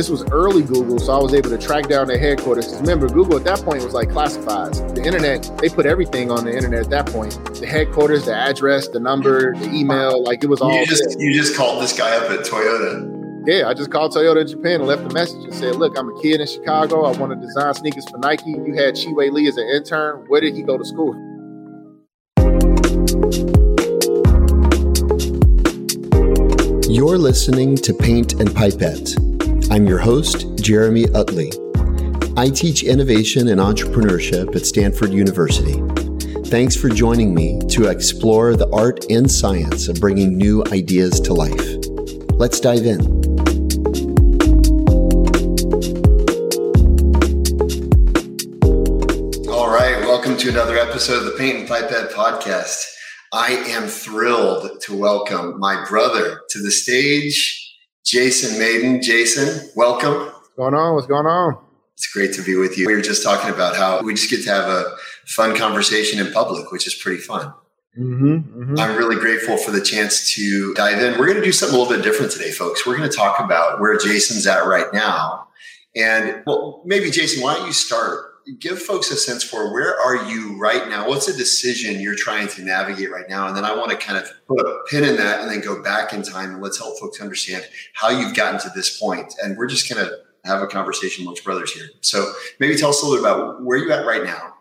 this 0.00 0.08
was 0.08 0.24
early 0.32 0.62
Google, 0.62 0.98
so 0.98 1.12
I 1.12 1.22
was 1.22 1.34
able 1.34 1.50
to 1.50 1.58
track 1.58 1.86
down 1.86 2.08
their 2.08 2.16
headquarters. 2.16 2.64
Because 2.64 2.80
remember, 2.80 3.06
Google 3.06 3.36
at 3.36 3.44
that 3.44 3.60
point 3.60 3.84
was 3.84 3.92
like 3.92 4.08
classifieds. 4.08 4.94
The 4.94 5.04
internet, 5.04 5.52
they 5.58 5.68
put 5.68 5.84
everything 5.84 6.30
on 6.30 6.46
the 6.46 6.56
internet 6.56 6.84
at 6.84 6.88
that 6.88 7.04
point. 7.04 7.34
The 7.56 7.66
headquarters, 7.66 8.24
the 8.24 8.34
address, 8.34 8.88
the 8.88 8.98
number, 8.98 9.54
the 9.56 9.70
email, 9.70 10.24
like 10.24 10.42
it 10.42 10.46
was 10.46 10.62
all. 10.62 10.72
You 10.72 10.86
just 10.86 11.20
you 11.20 11.34
just 11.34 11.54
called 11.54 11.82
this 11.82 11.92
guy 11.92 12.16
up 12.16 12.30
at 12.30 12.46
Toyota. 12.46 13.44
Yeah, 13.46 13.68
I 13.68 13.74
just 13.74 13.90
called 13.90 14.12
Toyota 14.14 14.40
in 14.40 14.46
Japan 14.46 14.80
and 14.80 14.86
left 14.86 15.02
a 15.02 15.12
message 15.12 15.44
and 15.44 15.52
said, 15.52 15.76
"Look, 15.76 15.98
I'm 15.98 16.08
a 16.08 16.22
kid 16.22 16.40
in 16.40 16.46
Chicago. 16.46 17.04
I 17.04 17.14
want 17.18 17.38
to 17.38 17.46
design 17.46 17.74
sneakers 17.74 18.08
for 18.08 18.16
Nike. 18.16 18.52
You 18.52 18.72
had 18.72 18.94
Chi-Wei 18.94 19.28
Lee 19.28 19.48
as 19.48 19.58
an 19.58 19.68
intern. 19.68 20.24
Where 20.28 20.40
did 20.40 20.54
he 20.54 20.62
go 20.62 20.78
to 20.78 20.84
school?" 20.86 21.12
You're 26.88 27.18
listening 27.18 27.76
to 27.76 27.92
Paint 27.92 28.40
and 28.40 28.48
Pipette. 28.54 29.29
I'm 29.72 29.86
your 29.86 29.98
host, 29.98 30.46
Jeremy 30.56 31.06
Utley. 31.14 31.52
I 32.36 32.50
teach 32.50 32.82
innovation 32.82 33.46
and 33.46 33.60
entrepreneurship 33.60 34.56
at 34.56 34.66
Stanford 34.66 35.12
University. 35.12 35.80
Thanks 36.48 36.74
for 36.74 36.88
joining 36.88 37.32
me 37.32 37.60
to 37.68 37.88
explore 37.88 38.56
the 38.56 38.68
art 38.72 39.06
and 39.10 39.30
science 39.30 39.86
of 39.86 40.00
bringing 40.00 40.36
new 40.36 40.64
ideas 40.72 41.20
to 41.20 41.34
life. 41.34 41.76
Let's 42.32 42.58
dive 42.58 42.84
in. 42.84 43.00
All 49.48 49.70
right, 49.70 50.00
welcome 50.00 50.36
to 50.38 50.48
another 50.48 50.78
episode 50.78 51.18
of 51.18 51.26
the 51.26 51.36
Paint 51.38 51.58
and 51.58 51.68
Pipette 51.68 52.10
podcast. 52.10 52.86
I 53.32 53.52
am 53.68 53.86
thrilled 53.86 54.80
to 54.80 54.98
welcome 54.98 55.60
my 55.60 55.86
brother 55.88 56.40
to 56.48 56.60
the 56.60 56.72
stage, 56.72 57.59
Jason 58.04 58.58
Mayden. 58.58 59.02
Jason, 59.02 59.70
welcome. 59.76 60.14
What's 60.14 60.48
going 60.56 60.74
on? 60.74 60.94
What's 60.94 61.06
going 61.06 61.26
on? 61.26 61.58
It's 61.94 62.06
great 62.12 62.32
to 62.34 62.42
be 62.42 62.56
with 62.56 62.78
you. 62.78 62.86
We 62.86 62.94
were 62.94 63.02
just 63.02 63.22
talking 63.22 63.50
about 63.50 63.76
how 63.76 64.02
we 64.02 64.14
just 64.14 64.30
get 64.30 64.42
to 64.44 64.50
have 64.50 64.68
a 64.68 64.96
fun 65.26 65.56
conversation 65.56 66.18
in 66.18 66.32
public, 66.32 66.72
which 66.72 66.86
is 66.86 66.94
pretty 66.94 67.20
fun. 67.20 67.52
Mm-hmm, 67.98 68.34
mm-hmm. 68.36 68.78
I'm 68.78 68.96
really 68.96 69.16
grateful 69.16 69.56
for 69.56 69.70
the 69.70 69.80
chance 69.80 70.32
to 70.34 70.72
dive 70.74 71.02
in. 71.02 71.18
We're 71.18 71.26
going 71.26 71.38
to 71.38 71.44
do 71.44 71.52
something 71.52 71.76
a 71.76 71.78
little 71.80 71.94
bit 71.94 72.04
different 72.04 72.32
today, 72.32 72.52
folks. 72.52 72.86
We're 72.86 72.96
going 72.96 73.10
to 73.10 73.14
talk 73.14 73.40
about 73.40 73.80
where 73.80 73.98
Jason's 73.98 74.46
at 74.46 74.64
right 74.64 74.86
now. 74.94 75.48
And 75.94 76.42
well, 76.46 76.82
maybe 76.86 77.10
Jason, 77.10 77.42
why 77.42 77.54
don't 77.56 77.66
you 77.66 77.72
start 77.72 78.29
give 78.58 78.80
folks 78.80 79.10
a 79.10 79.16
sense 79.16 79.42
for 79.42 79.72
where 79.72 79.98
are 80.00 80.28
you 80.28 80.58
right 80.58 80.88
now? 80.88 81.08
What's 81.08 81.28
a 81.28 81.36
decision 81.36 82.00
you're 82.00 82.14
trying 82.14 82.48
to 82.48 82.62
navigate 82.62 83.10
right 83.10 83.28
now? 83.28 83.48
And 83.48 83.56
then 83.56 83.64
I 83.64 83.74
want 83.74 83.90
to 83.90 83.96
kind 83.96 84.18
of 84.18 84.30
put 84.46 84.60
a 84.60 84.80
pin 84.88 85.04
in 85.04 85.16
that 85.16 85.40
and 85.40 85.50
then 85.50 85.60
go 85.60 85.82
back 85.82 86.12
in 86.12 86.22
time 86.22 86.54
and 86.54 86.62
let's 86.62 86.78
help 86.78 86.98
folks 86.98 87.20
understand 87.20 87.64
how 87.94 88.10
you've 88.10 88.34
gotten 88.34 88.60
to 88.60 88.70
this 88.74 88.98
point. 88.98 89.34
And 89.42 89.56
we're 89.56 89.66
just 89.66 89.92
going 89.92 90.04
to 90.04 90.12
have 90.44 90.62
a 90.62 90.66
conversation 90.66 91.24
amongst 91.24 91.44
brothers 91.44 91.72
here. 91.72 91.88
So 92.00 92.32
maybe 92.58 92.76
tell 92.76 92.90
us 92.90 93.02
a 93.02 93.06
little 93.06 93.22
bit 93.22 93.30
about 93.30 93.62
where 93.62 93.78
you're 93.78 93.92
at 93.92 94.06
right 94.06 94.24
now. 94.24 94.54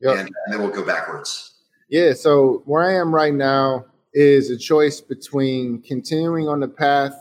Yep. 0.00 0.18
And, 0.18 0.20
and 0.20 0.52
then 0.52 0.60
we'll 0.60 0.70
go 0.70 0.84
backwards. 0.84 1.52
Yeah. 1.88 2.12
So 2.14 2.62
where 2.64 2.82
I 2.82 2.94
am 2.94 3.14
right 3.14 3.34
now 3.34 3.84
is 4.14 4.50
a 4.50 4.56
choice 4.56 5.00
between 5.00 5.82
continuing 5.82 6.48
on 6.48 6.60
the 6.60 6.68
path 6.68 7.14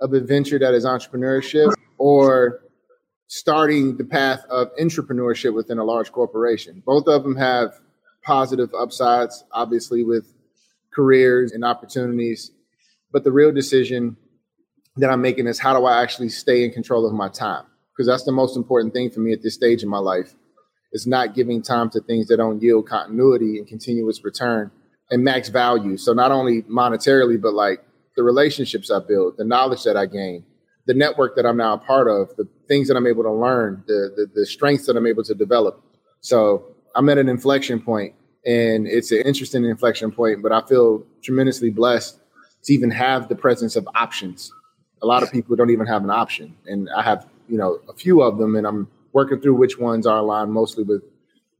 of 0.00 0.12
adventure 0.12 0.58
that 0.58 0.74
is 0.74 0.84
entrepreneurship 0.84 1.72
or 1.98 2.62
starting 3.30 3.96
the 3.96 4.02
path 4.02 4.44
of 4.50 4.74
entrepreneurship 4.74 5.54
within 5.54 5.78
a 5.78 5.84
large 5.84 6.10
corporation. 6.10 6.82
Both 6.84 7.06
of 7.06 7.22
them 7.22 7.36
have 7.36 7.78
positive 8.24 8.74
upsides, 8.74 9.44
obviously, 9.52 10.02
with 10.02 10.34
careers 10.92 11.52
and 11.52 11.64
opportunities. 11.64 12.50
But 13.12 13.22
the 13.22 13.30
real 13.30 13.52
decision 13.52 14.16
that 14.96 15.10
I'm 15.10 15.22
making 15.22 15.46
is 15.46 15.60
how 15.60 15.78
do 15.78 15.84
I 15.86 16.02
actually 16.02 16.30
stay 16.30 16.64
in 16.64 16.72
control 16.72 17.06
of 17.06 17.12
my 17.12 17.28
time? 17.28 17.66
Because 17.92 18.08
that's 18.08 18.24
the 18.24 18.32
most 18.32 18.56
important 18.56 18.92
thing 18.94 19.10
for 19.10 19.20
me 19.20 19.32
at 19.32 19.44
this 19.44 19.54
stage 19.54 19.84
in 19.84 19.88
my 19.88 19.98
life 19.98 20.34
is 20.92 21.06
not 21.06 21.36
giving 21.36 21.62
time 21.62 21.88
to 21.90 22.00
things 22.00 22.26
that 22.26 22.38
don't 22.38 22.60
yield 22.60 22.88
continuity 22.88 23.58
and 23.58 23.68
continuous 23.68 24.24
return 24.24 24.72
and 25.12 25.22
max 25.22 25.50
value. 25.50 25.96
So 25.96 26.12
not 26.12 26.32
only 26.32 26.62
monetarily, 26.62 27.40
but 27.40 27.54
like 27.54 27.84
the 28.16 28.24
relationships 28.24 28.90
I 28.90 28.98
build, 28.98 29.36
the 29.36 29.44
knowledge 29.44 29.84
that 29.84 29.96
I 29.96 30.06
gain, 30.06 30.44
the 30.90 30.94
network 30.94 31.36
that 31.36 31.46
I'm 31.46 31.56
now 31.56 31.74
a 31.74 31.78
part 31.78 32.08
of, 32.08 32.34
the 32.34 32.48
things 32.66 32.88
that 32.88 32.96
I'm 32.96 33.06
able 33.06 33.22
to 33.22 33.30
learn, 33.30 33.84
the, 33.86 34.12
the, 34.16 34.26
the 34.34 34.44
strengths 34.44 34.86
that 34.86 34.96
I'm 34.96 35.06
able 35.06 35.22
to 35.22 35.34
develop. 35.36 35.80
So 36.20 36.64
I'm 36.96 37.08
at 37.08 37.16
an 37.16 37.28
inflection 37.28 37.80
point, 37.80 38.12
and 38.44 38.88
it's 38.88 39.12
an 39.12 39.22
interesting 39.24 39.64
inflection 39.64 40.10
point. 40.10 40.42
But 40.42 40.50
I 40.50 40.62
feel 40.62 41.04
tremendously 41.22 41.70
blessed 41.70 42.18
to 42.64 42.74
even 42.74 42.90
have 42.90 43.28
the 43.28 43.36
presence 43.36 43.76
of 43.76 43.88
options. 43.94 44.52
A 45.00 45.06
lot 45.06 45.22
of 45.22 45.30
people 45.30 45.54
don't 45.54 45.70
even 45.70 45.86
have 45.86 46.02
an 46.02 46.10
option, 46.10 46.56
and 46.66 46.90
I 46.90 47.02
have 47.02 47.24
you 47.48 47.56
know 47.56 47.78
a 47.88 47.92
few 47.92 48.20
of 48.22 48.38
them, 48.38 48.56
and 48.56 48.66
I'm 48.66 48.88
working 49.12 49.40
through 49.40 49.54
which 49.54 49.78
ones 49.78 50.08
are 50.08 50.18
aligned 50.18 50.50
mostly 50.50 50.82
with 50.82 51.04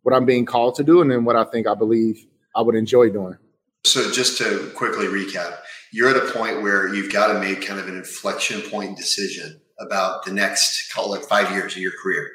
what 0.03 0.13
I'm 0.13 0.27
being 0.27 0.45
called 0.45 0.75
to 0.75 0.83
do, 0.83 1.03
and 1.03 1.09
then 1.09 1.25
what 1.25 1.37
I 1.37 1.45
think 1.45 1.69
I 1.69 1.75
believe 1.77 2.27
I 2.57 2.63
would 2.63 2.75
enjoy 2.75 3.11
doing. 3.11 3.39
So 3.85 4.11
just 4.11 4.39
to 4.39 4.73
quickly 4.75 5.07
recap, 5.07 5.59
you're 5.93 6.09
at 6.09 6.17
a 6.17 6.33
point 6.33 6.63
where 6.63 6.93
you've 6.93 7.13
got 7.13 7.33
to 7.33 7.39
make 7.41 7.67
kind 7.67 7.81
of 7.81 7.89
an 7.89 7.97
inflection 7.97 8.61
point 8.63 8.97
decision 8.97 9.61
about 9.79 10.25
the 10.25 10.33
next 10.33 10.93
call 10.93 11.15
it 11.15 11.25
five 11.25 11.51
years 11.53 11.75
of 11.75 11.83
your 11.83 11.93
career. 12.03 12.31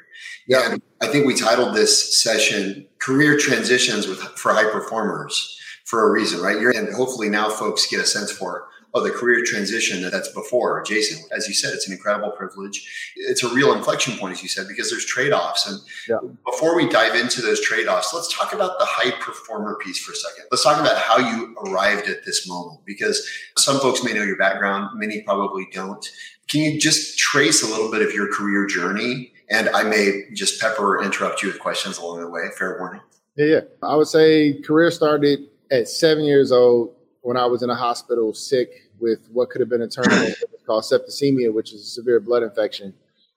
Yeah. 0.48 0.70
And 0.70 0.82
I 1.00 1.06
think 1.06 1.26
we 1.26 1.34
titled 1.34 1.74
this 1.74 2.20
session 2.22 2.86
career 2.98 3.36
transitions 3.36 4.06
with 4.06 4.20
for 4.20 4.52
high 4.52 4.70
performers 4.70 5.58
for 5.84 6.08
a 6.08 6.10
reason, 6.10 6.40
right? 6.40 6.60
You're 6.60 6.76
and 6.76 6.92
hopefully 6.94 7.28
now 7.28 7.48
folks 7.48 7.86
get 7.86 8.00
a 8.00 8.06
sense 8.06 8.30
for 8.32 8.68
oh 8.94 9.02
the 9.02 9.10
career 9.10 9.44
transition 9.44 10.02
that's 10.10 10.28
before 10.32 10.82
Jason. 10.82 11.24
As 11.36 11.48
you 11.48 11.54
said, 11.54 11.74
it's 11.74 11.86
an 11.86 11.92
incredible 11.92 12.30
privilege. 12.30 13.12
It's 13.16 13.42
a 13.42 13.54
real 13.54 13.72
inflection 13.74 14.16
point, 14.16 14.32
as 14.32 14.42
you 14.42 14.48
said, 14.48 14.66
because 14.68 14.90
there's 14.90 15.04
trade-offs. 15.04 15.66
And 15.68 15.80
yeah. 16.08 16.18
before 16.44 16.76
we 16.76 16.88
dive 16.88 17.14
into 17.14 17.42
those 17.42 17.60
trade-offs, 17.60 18.12
let's 18.14 18.34
talk 18.36 18.52
about 18.52 18.78
the 18.78 18.86
high 18.86 19.10
performer 19.20 19.76
piece 19.82 19.98
for 19.98 20.12
a 20.12 20.16
second. 20.16 20.44
Let's 20.50 20.64
talk 20.64 20.80
about 20.80 20.96
how 20.96 21.18
you 21.18 21.54
arrived 21.66 22.08
at 22.08 22.24
this 22.24 22.48
moment 22.48 22.80
because 22.84 23.28
some 23.58 23.80
folks 23.80 24.02
may 24.02 24.12
know 24.12 24.22
your 24.22 24.38
background, 24.38 24.98
many 24.98 25.22
probably 25.22 25.68
don't. 25.72 26.04
Can 26.48 26.60
you 26.60 26.80
just 26.80 27.18
trace 27.18 27.62
a 27.62 27.66
little 27.66 27.90
bit 27.90 28.02
of 28.02 28.12
your 28.12 28.32
career 28.32 28.66
journey? 28.66 29.32
And 29.48 29.68
I 29.68 29.84
may 29.84 30.22
just 30.32 30.60
pepper 30.60 30.96
or 30.96 31.04
interrupt 31.04 31.42
you 31.42 31.48
with 31.48 31.60
questions 31.60 31.98
along 31.98 32.20
the 32.20 32.28
way. 32.28 32.48
Fair 32.58 32.78
warning. 32.78 33.00
Yeah, 33.36 33.46
yeah. 33.46 33.60
I 33.82 33.94
would 33.94 34.08
say 34.08 34.54
career 34.62 34.90
started 34.90 35.40
at 35.70 35.88
seven 35.88 36.24
years 36.24 36.50
old 36.50 36.95
when 37.26 37.36
I 37.36 37.44
was 37.46 37.64
in 37.64 37.70
a 37.70 37.74
hospital 37.74 38.32
sick 38.32 38.70
with 39.00 39.28
what 39.32 39.50
could 39.50 39.60
have 39.60 39.68
been 39.68 39.82
a 39.82 39.88
terminal 39.88 40.32
called 40.66 40.84
septicemia, 40.84 41.52
which 41.52 41.72
is 41.72 41.80
a 41.80 41.84
severe 41.84 42.20
blood 42.20 42.44
infection. 42.44 42.94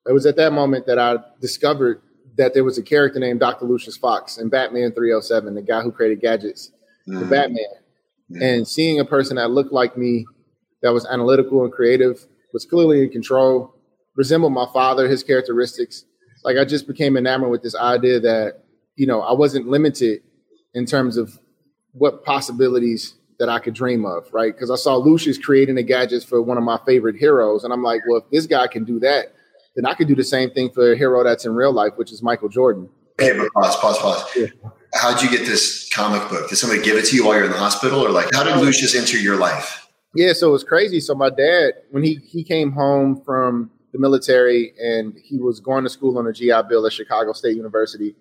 It 0.07 0.11
was 0.11 0.27
at 0.27 0.35
that 0.35 0.53
moment 0.53 0.85
that 0.85 1.00
I 1.00 1.17
discovered 1.41 2.00
that 2.38 2.53
there 2.53 2.63
was 2.63 2.77
a 2.77 2.83
character 2.83 3.19
named 3.19 3.39
Dr. 3.39 3.66
Lucius 3.66 3.97
Fox 3.97 4.38
in 4.38 4.47
Batman 4.47 4.91
307, 4.91 5.55
the 5.55 5.63
guy 5.63 5.81
who 5.81 5.91
created 5.91 6.22
gadgets 6.22 6.72
mm. 7.07 7.19
for 7.19 7.25
Batman. 7.25 7.66
Mm. 8.31 8.41
And 8.44 8.67
seeing 8.67 9.00
a 9.00 9.05
person 9.05 9.38
that 9.38 9.50
looked 9.50 9.73
like 9.73 9.97
me, 9.97 10.27
that 10.83 10.94
was 10.94 11.07
analytical 11.07 11.63
and 11.63 11.73
creative, 11.73 12.27
was 12.53 12.66
clearly 12.66 13.01
in 13.01 13.09
control, 13.09 13.73
resembled 14.16 14.53
my 14.53 14.67
father, 14.71 15.07
his 15.07 15.23
characteristics. 15.23 16.06
Like 16.44 16.57
I 16.57 16.63
just 16.63 16.88
became 16.88 17.17
enamored 17.17 17.50
with 17.50 17.63
this 17.63 17.75
idea 17.75 18.19
that, 18.19 18.66
you 18.95 19.07
know, 19.07 19.21
I 19.21 19.33
wasn't 19.33 19.67
limited 19.67 20.21
in 20.75 20.85
terms 20.85 21.17
of 21.17 21.39
what 21.94 22.23
possibilities 22.23 23.16
that 23.39 23.50
I 23.50 23.59
could 23.59 23.73
dream 23.73 24.05
of, 24.05 24.31
right? 24.33 24.53
Because 24.53 24.69
I 24.69 24.75
saw 24.75 24.95
Lucius 24.95 25.38
creating 25.38 25.75
the 25.75 25.83
gadgets 25.83 26.25
for 26.25 26.41
one 26.41 26.57
of 26.57 26.63
my 26.63 26.79
favorite 26.85 27.16
heroes. 27.16 27.63
And 27.63 27.72
I'm 27.72 27.83
like, 27.83 28.01
well, 28.07 28.17
if 28.17 28.29
this 28.31 28.45
guy 28.45 28.67
can 28.67 28.83
do 28.83 29.00
that, 29.00 29.33
then 29.75 29.85
I 29.85 29.94
could 29.94 30.07
do 30.07 30.16
the 30.16 30.23
same 30.23 30.51
thing 30.51 30.69
for 30.72 30.91
a 30.91 30.97
hero 30.97 31.23
that's 31.23 31.45
in 31.45 31.55
real 31.55 31.72
life, 31.72 31.94
which 31.95 32.11
is 32.11 32.22
Michael 32.22 32.50
Jordan. 32.50 32.89
Hey, 33.17 33.38
but 33.38 33.50
pause, 33.53 33.75
pause, 33.77 33.97
pause. 33.97 34.29
Yeah. 34.35 34.47
How'd 34.94 35.22
you 35.22 35.29
get 35.29 35.45
this 35.45 35.89
comic 35.94 36.27
book? 36.29 36.50
Did 36.50 36.57
somebody 36.57 36.81
give 36.81 36.97
it 36.97 37.05
to 37.05 37.16
you 37.16 37.25
while 37.25 37.35
you're 37.35 37.45
in 37.45 37.51
the 37.51 37.57
hospital? 37.57 38.05
Or 38.05 38.09
like, 38.09 38.27
how 38.33 38.44
did 38.44 38.57
Lucius 38.57 38.95
enter 38.95 39.17
your 39.17 39.38
life? 39.38 39.88
Yeah, 40.16 40.33
so 40.33 40.50
it 40.50 40.51
was 40.51 40.63
crazy. 40.63 41.00
So 41.00 41.13
my 41.13 41.29
dad, 41.29 41.73
when 41.91 42.03
he 42.03 42.16
he 42.27 42.44
came 42.44 42.71
home 42.71 43.21
from 43.24 43.69
the 43.94 44.00
military 44.00 44.74
and 44.81 45.15
he 45.24 45.38
was 45.38 45.59
going 45.59 45.83
to 45.83 45.89
school 45.89 46.18
on 46.18 46.27
a 46.27 46.33
GI 46.33 46.63
Bill 46.68 46.85
at 46.85 46.94
Chicago 46.94 47.33
State 47.33 47.56
University, 47.56 48.15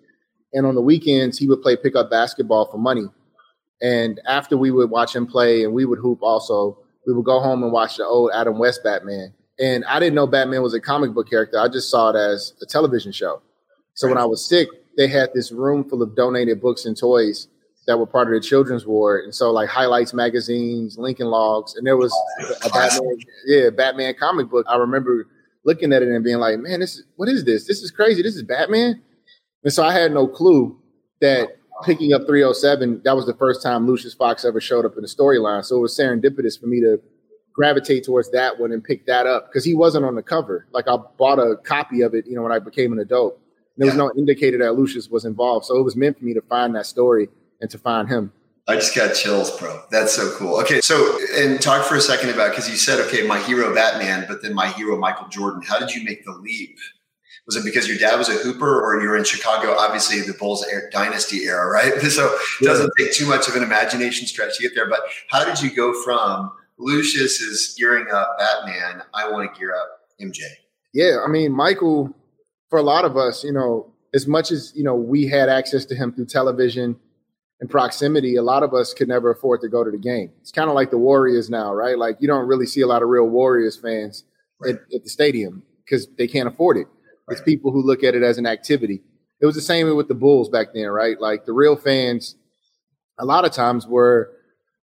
and 0.53 0.65
on 0.65 0.75
the 0.75 0.81
weekends 0.81 1.37
he 1.37 1.47
would 1.47 1.61
play 1.61 1.75
pickup 1.75 2.11
basketball 2.11 2.69
for 2.71 2.77
money. 2.77 3.05
And 3.81 4.19
after 4.27 4.57
we 4.57 4.71
would 4.71 4.89
watch 4.89 5.15
him 5.15 5.25
play 5.25 5.63
and 5.63 5.73
we 5.73 5.85
would 5.85 5.99
hoop 5.99 6.19
also, 6.21 6.77
we 7.07 7.13
would 7.13 7.25
go 7.25 7.39
home 7.39 7.63
and 7.63 7.71
watch 7.71 7.97
the 7.97 8.05
old 8.05 8.31
Adam 8.33 8.59
West 8.59 8.81
Batman. 8.83 9.33
And 9.59 9.83
I 9.85 9.99
didn't 9.99 10.15
know 10.15 10.27
Batman 10.27 10.61
was 10.61 10.73
a 10.73 10.79
comic 10.79 11.13
book 11.13 11.29
character. 11.29 11.59
I 11.59 11.67
just 11.67 11.89
saw 11.89 12.09
it 12.09 12.15
as 12.15 12.53
a 12.61 12.65
television 12.65 13.11
show. 13.11 13.41
So 13.93 14.07
when 14.07 14.17
I 14.17 14.25
was 14.25 14.47
sick, 14.47 14.69
they 14.97 15.07
had 15.07 15.29
this 15.33 15.51
room 15.51 15.87
full 15.89 16.01
of 16.01 16.15
donated 16.15 16.61
books 16.61 16.85
and 16.85 16.97
toys 16.97 17.47
that 17.87 17.97
were 17.97 18.05
part 18.05 18.27
of 18.27 18.33
the 18.33 18.47
children's 18.47 18.85
ward. 18.85 19.23
And 19.23 19.33
so 19.33 19.51
like 19.51 19.67
highlights 19.67 20.13
magazines, 20.13 20.97
Lincoln 20.97 21.27
logs, 21.27 21.75
and 21.75 21.85
there 21.85 21.97
was 21.97 22.13
a 22.63 22.69
Batman, 22.69 23.17
yeah, 23.45 23.69
Batman 23.69 24.13
comic 24.19 24.49
book. 24.49 24.65
I 24.69 24.77
remember 24.77 25.27
looking 25.65 25.91
at 25.91 26.01
it 26.01 26.07
and 26.07 26.23
being 26.23 26.37
like, 26.37 26.59
man, 26.59 26.79
this 26.79 26.95
is 26.95 27.03
what 27.15 27.27
is 27.29 27.45
this? 27.45 27.65
This 27.65 27.81
is 27.81 27.91
crazy. 27.91 28.21
This 28.21 28.35
is 28.35 28.43
Batman. 28.43 29.01
And 29.63 29.73
so 29.73 29.83
I 29.83 29.91
had 29.91 30.13
no 30.13 30.27
clue 30.27 30.79
that 31.21 31.57
picking 31.83 32.13
up 32.13 32.25
307, 32.27 33.01
that 33.03 33.15
was 33.15 33.25
the 33.25 33.33
first 33.33 33.61
time 33.61 33.87
Lucius 33.87 34.13
Fox 34.13 34.45
ever 34.45 34.61
showed 34.61 34.85
up 34.85 34.97
in 34.97 35.03
a 35.03 35.07
storyline. 35.07 35.63
So 35.65 35.77
it 35.77 35.81
was 35.81 35.97
serendipitous 35.97 36.59
for 36.59 36.67
me 36.67 36.79
to 36.81 37.01
gravitate 37.53 38.05
towards 38.05 38.31
that 38.31 38.59
one 38.59 38.71
and 38.71 38.83
pick 38.83 39.05
that 39.05 39.27
up 39.27 39.47
because 39.47 39.65
he 39.65 39.73
wasn't 39.73 40.05
on 40.05 40.15
the 40.15 40.23
cover. 40.23 40.67
Like 40.71 40.87
I 40.87 40.95
bought 41.17 41.39
a 41.39 41.57
copy 41.57 42.01
of 42.01 42.13
it, 42.13 42.25
you 42.25 42.35
know, 42.35 42.43
when 42.43 42.51
I 42.51 42.59
became 42.59 42.93
an 42.93 42.99
adult. 42.99 43.39
There 43.77 43.87
was 43.87 43.95
no 43.95 44.11
indicator 44.17 44.57
that 44.57 44.73
Lucius 44.73 45.07
was 45.07 45.23
involved, 45.23 45.65
so 45.65 45.77
it 45.77 45.83
was 45.83 45.95
meant 45.95 46.19
for 46.19 46.25
me 46.25 46.33
to 46.33 46.41
find 46.41 46.75
that 46.75 46.85
story 46.85 47.29
and 47.61 47.69
to 47.69 47.77
find 47.77 48.09
him. 48.09 48.33
I 48.67 48.75
just 48.75 48.93
got 48.93 49.15
chills, 49.15 49.57
bro. 49.57 49.81
That's 49.89 50.13
so 50.13 50.31
cool. 50.37 50.59
Okay, 50.61 50.81
so 50.81 51.17
and 51.35 51.61
talk 51.61 51.85
for 51.85 51.95
a 51.95 52.01
second 52.01 52.29
about 52.29 52.51
because 52.51 52.69
you 52.69 52.75
said 52.75 52.99
okay, 53.07 53.25
my 53.25 53.39
hero 53.39 53.73
Batman, 53.73 54.25
but 54.27 54.41
then 54.41 54.53
my 54.53 54.67
hero 54.67 54.97
Michael 54.97 55.27
Jordan. 55.29 55.61
How 55.61 55.79
did 55.79 55.95
you 55.95 56.03
make 56.03 56.23
the 56.25 56.33
leap? 56.33 56.77
Was 57.49 57.55
it 57.55 57.65
because 57.65 57.87
your 57.87 57.97
dad 57.97 58.15
was 58.15 58.29
a 58.29 58.33
hooper, 58.33 58.79
or 58.79 59.01
you're 59.01 59.17
in 59.17 59.23
Chicago? 59.23 59.75
Obviously, 59.75 60.21
the 60.21 60.37
Bulls 60.37 60.63
dynasty 60.91 61.45
era, 61.45 61.67
right? 61.67 61.93
So 62.09 62.37
it 62.61 62.65
doesn't 62.65 62.91
take 62.95 63.11
too 63.11 63.25
much 63.25 63.47
of 63.47 63.55
an 63.55 63.63
imagination 63.63 64.27
stretch 64.27 64.57
to 64.57 64.61
get 64.61 64.75
there. 64.75 64.87
But 64.87 64.99
how 65.29 65.43
did 65.43 65.59
you 65.59 65.75
go 65.75 65.99
from 66.03 66.51
Lucius 66.77 67.41
is 67.41 67.75
gearing 67.75 68.05
up 68.13 68.37
Batman? 68.37 69.01
I 69.15 69.31
want 69.31 69.51
to 69.51 69.59
gear 69.59 69.73
up 69.73 70.01
MJ. 70.21 70.41
Yeah, 70.93 71.23
I 71.25 71.27
mean, 71.27 71.51
Michael. 71.51 72.15
For 72.69 72.77
a 72.77 72.83
lot 72.83 73.03
of 73.03 73.17
us, 73.17 73.43
you 73.43 73.51
know, 73.51 73.91
as 74.13 74.27
much 74.27 74.51
as 74.51 74.71
you 74.75 74.83
know, 74.83 74.93
we 74.93 75.25
had 75.27 75.49
access 75.49 75.85
to 75.85 75.95
him 75.95 76.13
through 76.13 76.27
television 76.27 76.95
and 77.59 77.69
proximity, 77.69 78.35
a 78.35 78.41
lot 78.41 78.63
of 78.63 78.73
us 78.73 78.93
could 78.93 79.07
never 79.07 79.31
afford 79.31 79.61
to 79.61 79.69
go 79.69 79.83
to 79.83 79.91
the 79.91 79.97
game. 79.97 80.31
It's 80.41 80.51
kind 80.51 80.69
of 80.69 80.75
like 80.75 80.91
the 80.91 80.97
Warriors 80.97 81.49
now, 81.49 81.73
right? 81.73 81.97
Like 81.97 82.17
you 82.19 82.27
don't 82.27 82.47
really 82.47 82.65
see 82.65 82.81
a 82.81 82.87
lot 82.87 83.01
of 83.01 83.09
real 83.09 83.25
Warriors 83.25 83.75
fans 83.75 84.23
right. 84.59 84.75
at, 84.75 84.81
at, 84.93 85.03
the 85.03 85.09
stadium 85.09 85.63
because 85.83 86.07
they 86.17 86.27
can't 86.27 86.47
afford 86.47 86.77
it. 86.77 86.87
Right. 87.29 87.37
It's 87.37 87.41
people 87.41 87.71
who 87.71 87.81
look 87.81 88.03
at 88.03 88.15
it 88.15 88.23
as 88.23 88.37
an 88.37 88.45
activity. 88.45 89.01
It 89.41 89.45
was 89.45 89.55
the 89.55 89.61
same 89.61 89.95
with 89.95 90.07
the 90.07 90.15
Bulls 90.15 90.49
back 90.49 90.73
then, 90.73 90.87
right? 90.87 91.19
Like 91.19 91.45
the 91.45 91.53
real 91.53 91.75
fans, 91.75 92.35
a 93.17 93.25
lot 93.25 93.45
of 93.45 93.51
times 93.51 93.87
were 93.87 94.31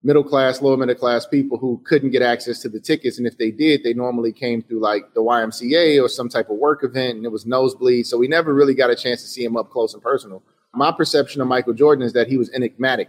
middle 0.02 0.24
class, 0.24 0.62
lower 0.62 0.76
middle 0.76 0.94
class 0.94 1.26
people 1.26 1.58
who 1.58 1.82
couldn't 1.84 2.10
get 2.10 2.22
access 2.22 2.60
to 2.60 2.68
the 2.68 2.80
tickets. 2.80 3.18
And 3.18 3.26
if 3.26 3.36
they 3.36 3.50
did, 3.50 3.82
they 3.82 3.92
normally 3.92 4.32
came 4.32 4.62
through 4.62 4.80
like 4.80 5.12
the 5.14 5.20
YMCA 5.20 6.02
or 6.02 6.08
some 6.08 6.28
type 6.28 6.48
of 6.48 6.56
work 6.56 6.84
event 6.84 7.16
and 7.16 7.26
it 7.26 7.32
was 7.32 7.44
nosebleed. 7.44 8.06
So 8.06 8.16
we 8.16 8.28
never 8.28 8.54
really 8.54 8.74
got 8.74 8.90
a 8.90 8.96
chance 8.96 9.20
to 9.22 9.28
see 9.28 9.44
him 9.44 9.56
up 9.56 9.70
close 9.70 9.92
and 9.92 10.02
personal 10.02 10.42
my 10.76 10.92
perception 10.92 11.40
of 11.40 11.48
Michael 11.48 11.72
Jordan 11.72 12.04
is 12.04 12.12
that 12.12 12.28
he 12.28 12.36
was 12.36 12.50
enigmatic. 12.52 13.08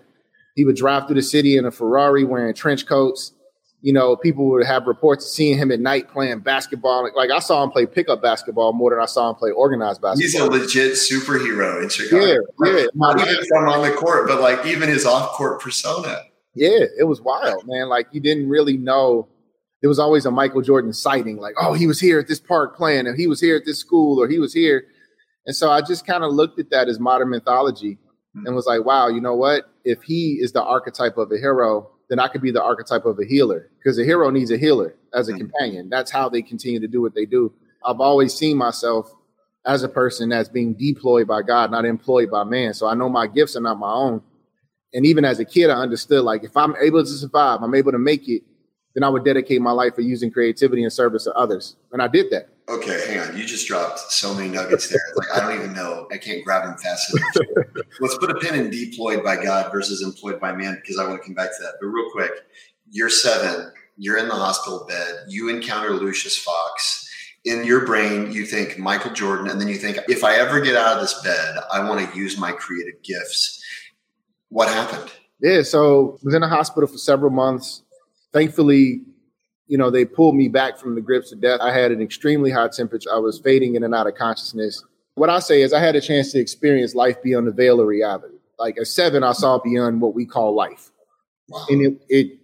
He 0.55 0.65
would 0.65 0.77
drive 0.77 1.05
through 1.05 1.15
the 1.15 1.21
city 1.21 1.57
in 1.57 1.65
a 1.65 1.71
Ferrari 1.71 2.23
wearing 2.23 2.53
trench 2.53 2.85
coats. 2.87 3.33
You 3.81 3.93
know, 3.93 4.15
people 4.15 4.49
would 4.49 4.65
have 4.65 4.87
reports 4.87 5.25
of 5.25 5.31
seeing 5.31 5.57
him 5.57 5.71
at 5.71 5.79
night 5.79 6.09
playing 6.09 6.39
basketball. 6.39 7.09
Like, 7.15 7.29
I 7.29 7.39
saw 7.39 7.63
him 7.63 7.69
play 7.69 7.85
pickup 7.85 8.21
basketball 8.21 8.73
more 8.73 8.89
than 8.89 8.99
I 8.99 9.05
saw 9.05 9.29
him 9.29 9.35
play 9.35 9.51
organized 9.51 10.01
basketball. 10.01 10.21
He's 10.21 10.35
a 10.35 10.45
legit 10.45 10.93
superhero 10.93 11.83
in 11.83 11.89
Chicago. 11.89 12.25
Yeah, 12.25 12.35
yeah. 12.65 12.85
Not 12.95 13.21
even 13.21 13.45
from 13.47 13.69
on 13.69 13.87
the 13.87 13.95
court, 13.95 14.27
but 14.27 14.41
like 14.41 14.65
even 14.65 14.89
his 14.89 15.05
off-court 15.05 15.61
persona. 15.61 16.23
Yeah, 16.55 16.85
it 16.97 17.03
was 17.03 17.21
wild, 17.21 17.67
man. 17.67 17.87
Like 17.87 18.07
you 18.11 18.19
didn't 18.19 18.49
really 18.49 18.77
know. 18.77 19.27
There 19.81 19.89
was 19.89 19.99
always 19.99 20.25
a 20.25 20.31
Michael 20.31 20.63
Jordan 20.63 20.91
sighting, 20.91 21.37
like, 21.37 21.53
oh, 21.61 21.73
he 21.73 21.85
was 21.85 21.99
here 21.99 22.17
at 22.19 22.27
this 22.27 22.39
park 22.39 22.75
playing, 22.75 23.05
or 23.05 23.13
he 23.13 23.27
was 23.27 23.39
here 23.39 23.55
at 23.55 23.65
this 23.65 23.77
school, 23.77 24.19
or 24.19 24.27
he 24.27 24.39
was 24.39 24.53
here 24.53 24.85
and 25.47 25.55
so 25.55 25.71
I 25.71 25.81
just 25.81 26.05
kind 26.05 26.23
of 26.25 26.33
looked 26.33 26.59
at 26.59 26.69
that 26.71 26.89
as 26.89 26.99
modern 26.99 27.29
mythology 27.29 27.97
and 28.45 28.53
was 28.53 28.67
like, 28.67 28.85
wow, 28.85 29.07
you 29.07 29.21
know 29.21 29.33
what? 29.33 29.71
If 29.85 30.03
he 30.03 30.33
is 30.41 30.51
the 30.51 30.61
archetype 30.61 31.17
of 31.17 31.31
a 31.31 31.37
hero, 31.37 31.89
then 32.09 32.19
I 32.19 32.27
could 32.27 32.41
be 32.41 32.51
the 32.51 32.63
archetype 32.63 33.05
of 33.05 33.19
a 33.19 33.25
healer 33.25 33.69
because 33.77 33.99
a 33.99 34.03
hero 34.03 34.29
needs 34.29 34.51
a 34.51 34.57
healer 34.57 34.95
as 35.13 35.27
a 35.27 35.31
mm-hmm. 35.31 35.39
companion. 35.39 35.89
That's 35.89 36.11
how 36.11 36.29
they 36.29 36.41
continue 36.41 36.79
to 36.79 36.87
do 36.87 37.01
what 37.01 37.13
they 37.13 37.25
do. 37.25 37.53
I've 37.85 37.99
always 37.99 38.33
seen 38.33 38.57
myself 38.57 39.13
as 39.65 39.83
a 39.83 39.89
person 39.89 40.29
that's 40.29 40.49
being 40.49 40.73
deployed 40.73 41.27
by 41.27 41.41
God, 41.41 41.71
not 41.71 41.85
employed 41.85 42.31
by 42.31 42.43
man. 42.45 42.73
So 42.73 42.87
I 42.87 42.95
know 42.95 43.09
my 43.09 43.27
gifts 43.27 43.55
are 43.55 43.61
not 43.61 43.77
my 43.77 43.91
own. 43.91 44.21
And 44.93 45.05
even 45.05 45.25
as 45.25 45.39
a 45.39 45.45
kid, 45.45 45.69
I 45.69 45.75
understood 45.75 46.23
like 46.23 46.43
if 46.43 46.55
I'm 46.55 46.75
able 46.77 47.03
to 47.03 47.09
survive, 47.09 47.61
I'm 47.61 47.75
able 47.75 47.91
to 47.91 47.99
make 47.99 48.29
it, 48.29 48.43
then 48.95 49.03
I 49.03 49.09
would 49.09 49.25
dedicate 49.25 49.61
my 49.61 49.71
life 49.71 49.95
for 49.95 50.01
using 50.01 50.31
creativity 50.31 50.83
and 50.83 50.91
service 50.91 51.25
to 51.25 51.33
others. 51.33 51.75
And 51.91 52.01
I 52.01 52.07
did 52.07 52.31
that. 52.31 52.49
Okay, 52.69 53.07
hang 53.07 53.19
on. 53.19 53.37
You 53.37 53.45
just 53.45 53.65
dropped 53.67 53.99
so 54.11 54.33
many 54.33 54.49
nuggets 54.49 54.89
there. 54.89 54.99
Like 55.15 55.27
I 55.33 55.39
don't 55.39 55.57
even 55.57 55.73
know. 55.73 56.07
I 56.11 56.17
can't 56.17 56.43
grab 56.43 56.63
them 56.63 56.77
fast 56.77 57.15
enough. 57.15 57.85
Let's 58.01 58.17
put 58.17 58.29
a 58.29 58.35
pin 58.35 58.55
in 58.55 58.69
deployed 58.69 59.23
by 59.23 59.41
God 59.41 59.71
versus 59.71 60.01
employed 60.01 60.39
by 60.41 60.51
man 60.51 60.77
because 60.81 60.97
I 60.97 61.07
want 61.07 61.21
to 61.21 61.25
come 61.25 61.33
back 61.33 61.55
to 61.55 61.63
that. 61.63 61.75
But 61.79 61.87
real 61.87 62.09
quick, 62.11 62.31
you're 62.91 63.09
seven. 63.09 63.71
You're 63.95 64.17
in 64.17 64.27
the 64.27 64.35
hospital 64.35 64.85
bed. 64.87 65.25
You 65.29 65.49
encounter 65.49 65.91
Lucius 65.91 66.37
Fox. 66.37 67.05
In 67.45 67.63
your 67.63 67.85
brain, 67.85 68.33
you 68.33 68.45
think 68.45 68.77
Michael 68.77 69.13
Jordan, 69.13 69.49
and 69.49 69.61
then 69.61 69.69
you 69.69 69.77
think, 69.77 69.97
if 70.09 70.25
I 70.25 70.35
ever 70.35 70.59
get 70.59 70.75
out 70.75 70.95
of 70.95 71.01
this 71.01 71.21
bed, 71.23 71.55
I 71.71 71.87
want 71.87 72.11
to 72.11 72.17
use 72.17 72.37
my 72.37 72.51
creative 72.51 73.01
gifts. 73.03 73.63
What 74.49 74.67
happened? 74.67 75.09
Yeah, 75.39 75.61
so 75.61 76.17
I 76.21 76.25
was 76.25 76.33
in 76.33 76.41
the 76.41 76.49
hospital 76.49 76.87
for 76.87 76.97
several 76.97 77.31
months. 77.31 77.83
Thankfully, 78.33 79.03
you 79.67 79.77
know, 79.77 79.89
they 79.89 80.05
pulled 80.05 80.35
me 80.35 80.47
back 80.47 80.77
from 80.77 80.95
the 80.95 81.01
grips 81.01 81.31
of 81.31 81.41
death. 81.41 81.59
I 81.61 81.73
had 81.73 81.91
an 81.91 82.01
extremely 82.01 82.51
high 82.51 82.69
temperature. 82.69 83.09
I 83.13 83.19
was 83.19 83.39
fading 83.39 83.75
in 83.75 83.83
and 83.83 83.93
out 83.93 84.07
of 84.07 84.15
consciousness. 84.15 84.83
What 85.15 85.29
I 85.29 85.39
say 85.39 85.61
is 85.61 85.73
I 85.73 85.79
had 85.79 85.95
a 85.95 86.01
chance 86.01 86.31
to 86.31 86.39
experience 86.39 86.95
life 86.95 87.21
beyond 87.21 87.47
the 87.47 87.51
veil 87.51 87.79
of 87.79 87.87
reality. 87.87 88.35
Like 88.59 88.77
at 88.77 88.87
seven, 88.87 89.23
I 89.23 89.33
saw 89.33 89.59
beyond 89.59 90.01
what 90.01 90.13
we 90.13 90.25
call 90.25 90.55
life. 90.55 90.91
Wow. 91.49 91.65
And 91.69 91.81
it, 91.81 92.01
it 92.09 92.39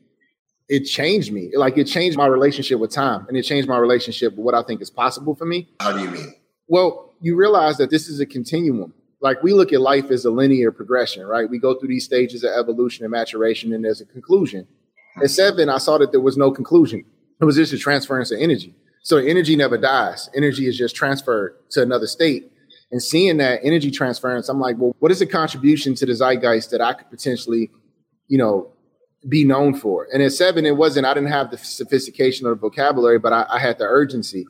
it 0.69 0.85
changed 0.85 1.31
me. 1.31 1.51
Like 1.55 1.77
it 1.77 1.85
changed 1.85 2.17
my 2.17 2.25
relationship 2.25 2.79
with 2.79 2.91
time 2.91 3.25
and 3.27 3.37
it 3.37 3.43
changed 3.43 3.67
my 3.67 3.77
relationship 3.77 4.35
with 4.35 4.45
what 4.45 4.55
I 4.55 4.63
think 4.63 4.81
is 4.81 4.89
possible 4.89 5.35
for 5.35 5.45
me. 5.45 5.67
How 5.79 5.91
do 5.91 6.01
you 6.01 6.09
mean? 6.09 6.33
Well, 6.67 7.13
you 7.21 7.35
realize 7.35 7.77
that 7.77 7.89
this 7.89 8.07
is 8.07 8.19
a 8.19 8.25
continuum. 8.25 8.93
Like 9.21 9.43
we 9.43 9.53
look 9.53 9.71
at 9.71 9.81
life 9.81 10.09
as 10.09 10.25
a 10.25 10.31
linear 10.31 10.71
progression, 10.71 11.25
right? 11.25 11.49
We 11.49 11.59
go 11.59 11.75
through 11.75 11.89
these 11.89 12.05
stages 12.05 12.43
of 12.43 12.51
evolution 12.57 13.05
and 13.05 13.11
maturation 13.11 13.73
and 13.73 13.83
there's 13.83 14.01
a 14.01 14.05
conclusion. 14.05 14.67
At 15.15 15.23
mm-hmm. 15.23 15.27
seven, 15.27 15.69
I 15.69 15.77
saw 15.77 15.97
that 15.99 16.11
there 16.11 16.21
was 16.21 16.37
no 16.37 16.51
conclusion. 16.51 17.05
It 17.43 17.45
was 17.45 17.57
just 17.57 17.73
a 17.73 17.77
transference 17.77 18.31
of 18.31 18.39
energy. 18.39 18.73
So 19.01 19.17
energy 19.17 19.57
never 19.57 19.77
dies. 19.77 20.29
Energy 20.33 20.65
is 20.65 20.77
just 20.77 20.95
transferred 20.95 21.57
to 21.71 21.81
another 21.81 22.07
state. 22.07 22.49
And 22.89 23.03
seeing 23.03 23.35
that 23.37 23.59
energy 23.63 23.91
transference, 23.91 24.47
I'm 24.47 24.61
like, 24.61 24.77
well, 24.77 24.95
what 24.99 25.11
is 25.11 25.19
the 25.19 25.25
contribution 25.25 25.93
to 25.95 26.05
the 26.05 26.13
zeitgeist 26.13 26.71
that 26.71 26.79
I 26.79 26.93
could 26.93 27.09
potentially, 27.09 27.69
you 28.29 28.37
know, 28.37 28.71
be 29.27 29.43
known 29.43 29.75
for? 29.75 30.07
And 30.13 30.23
at 30.23 30.31
seven, 30.31 30.65
it 30.65 30.77
wasn't, 30.77 31.05
I 31.05 31.13
didn't 31.13 31.31
have 31.31 31.51
the 31.51 31.57
sophistication 31.57 32.47
or 32.47 32.51
the 32.51 32.61
vocabulary, 32.61 33.19
but 33.19 33.33
I, 33.33 33.45
I 33.49 33.59
had 33.59 33.77
the 33.77 33.83
urgency. 33.83 34.47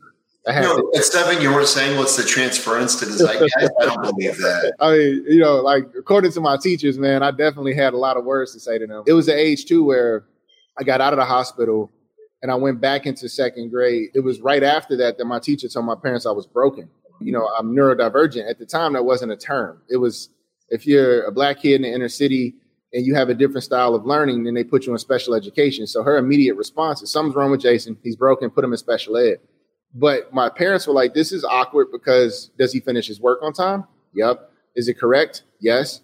I 0.47 0.51
had 0.51 0.65
no, 0.65 0.91
at 0.95 1.03
seven, 1.03 1.41
you 1.41 1.51
weren't 1.51 1.67
saying 1.67 1.97
what's 1.97 2.15
the 2.15 2.21
transference 2.21 2.95
to 2.97 3.05
the 3.05 3.13
zeitgeist. 3.13 3.71
I 3.81 3.85
don't 3.85 4.03
believe 4.03 4.37
that. 4.37 4.75
I 4.79 4.91
mean, 4.91 5.25
you 5.27 5.39
know, 5.39 5.61
like 5.61 5.85
according 5.97 6.31
to 6.33 6.41
my 6.41 6.57
teachers, 6.57 6.99
man, 6.99 7.23
I 7.23 7.31
definitely 7.31 7.73
had 7.73 7.93
a 7.93 7.97
lot 7.97 8.17
of 8.17 8.23
words 8.23 8.53
to 8.53 8.59
say 8.59 8.77
to 8.77 8.85
them. 8.85 9.03
It 9.07 9.13
was 9.13 9.25
the 9.25 9.35
age 9.35 9.65
too 9.65 9.83
where 9.83 10.25
I 10.77 10.83
got 10.83 11.01
out 11.01 11.13
of 11.13 11.17
the 11.17 11.25
hospital 11.25 11.89
and 12.43 12.51
I 12.51 12.55
went 12.55 12.81
back 12.81 13.05
into 13.05 13.29
second 13.29 13.69
grade. 13.69 14.09
It 14.13 14.19
was 14.19 14.41
right 14.41 14.63
after 14.63 14.97
that 14.97 15.17
that 15.17 15.25
my 15.25 15.39
teacher 15.39 15.69
told 15.69 15.85
my 15.85 15.95
parents 15.95 16.25
I 16.25 16.31
was 16.31 16.45
broken. 16.45 16.89
You 17.21 17.31
know, 17.31 17.47
I'm 17.57 17.73
neurodivergent. 17.73 18.49
At 18.49 18.59
the 18.59 18.65
time, 18.65 18.93
that 18.93 19.05
wasn't 19.05 19.31
a 19.31 19.37
term. 19.37 19.81
It 19.89 19.95
was 19.95 20.29
if 20.67 20.85
you're 20.85 21.23
a 21.23 21.31
black 21.31 21.61
kid 21.61 21.75
in 21.75 21.81
the 21.83 21.93
inner 21.93 22.09
city 22.09 22.55
and 22.91 23.05
you 23.05 23.15
have 23.15 23.29
a 23.29 23.33
different 23.33 23.63
style 23.63 23.95
of 23.95 24.05
learning, 24.05 24.43
then 24.43 24.55
they 24.55 24.63
put 24.65 24.85
you 24.85 24.91
in 24.91 24.97
special 24.97 25.33
education. 25.33 25.87
So 25.87 26.03
her 26.03 26.17
immediate 26.17 26.55
response 26.55 27.01
is 27.01 27.09
something's 27.09 27.35
wrong 27.35 27.49
with 27.49 27.61
Jason. 27.61 27.97
He's 28.03 28.17
broken. 28.17 28.49
Put 28.49 28.65
him 28.65 28.73
in 28.73 28.77
special 28.77 29.15
ed. 29.15 29.37
But 29.95 30.33
my 30.33 30.49
parents 30.49 30.85
were 30.85 30.93
like, 30.93 31.13
this 31.13 31.31
is 31.31 31.45
awkward 31.45 31.87
because 31.93 32.51
does 32.59 32.73
he 32.73 32.81
finish 32.81 33.07
his 33.07 33.21
work 33.21 33.39
on 33.41 33.53
time? 33.53 33.85
Yep. 34.15 34.51
Is 34.75 34.89
it 34.89 34.99
correct? 34.99 35.43
Yes. 35.61 36.01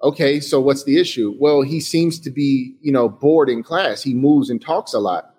Okay, 0.00 0.38
so 0.38 0.60
what's 0.60 0.84
the 0.84 1.00
issue? 1.00 1.34
Well, 1.40 1.62
he 1.62 1.80
seems 1.80 2.20
to 2.20 2.30
be, 2.30 2.76
you 2.82 2.92
know, 2.92 3.08
bored 3.08 3.48
in 3.48 3.62
class. 3.64 4.02
He 4.02 4.14
moves 4.14 4.48
and 4.50 4.60
talks 4.60 4.94
a 4.94 4.98
lot 4.98 5.31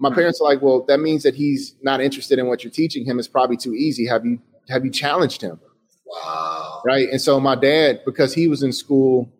my 0.00 0.08
hmm. 0.08 0.16
parents 0.16 0.40
are 0.40 0.44
like, 0.44 0.62
well, 0.62 0.84
that 0.88 0.98
means 0.98 1.22
that 1.22 1.34
he's 1.34 1.76
not 1.82 2.00
interested 2.00 2.38
in 2.38 2.46
what 2.46 2.64
you're 2.64 2.72
teaching 2.72 3.04
him. 3.04 3.18
It's 3.18 3.28
probably 3.28 3.56
too 3.56 3.74
easy. 3.74 4.06
Have 4.06 4.24
you 4.24 4.40
have 4.68 4.84
you 4.84 4.90
challenged 4.90 5.42
him? 5.42 5.60
Wow. 6.06 6.82
Right. 6.84 7.08
And 7.10 7.20
so 7.20 7.38
my 7.38 7.54
dad, 7.54 8.00
because 8.04 8.34
he 8.34 8.48
was 8.48 8.62
in 8.62 8.72
school 8.72 9.30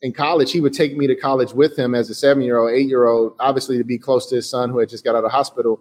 in 0.00 0.12
college, 0.12 0.52
he 0.52 0.60
would 0.60 0.72
take 0.72 0.96
me 0.96 1.06
to 1.06 1.16
college 1.16 1.52
with 1.52 1.78
him 1.78 1.94
as 1.94 2.08
a 2.08 2.14
seven 2.14 2.42
year 2.42 2.58
old, 2.58 2.70
eight 2.70 2.88
year 2.88 3.06
old, 3.06 3.34
obviously 3.40 3.76
to 3.76 3.84
be 3.84 3.98
close 3.98 4.26
to 4.28 4.36
his 4.36 4.48
son 4.48 4.70
who 4.70 4.78
had 4.78 4.88
just 4.88 5.04
got 5.04 5.14
out 5.14 5.24
of 5.24 5.32
hospital. 5.32 5.80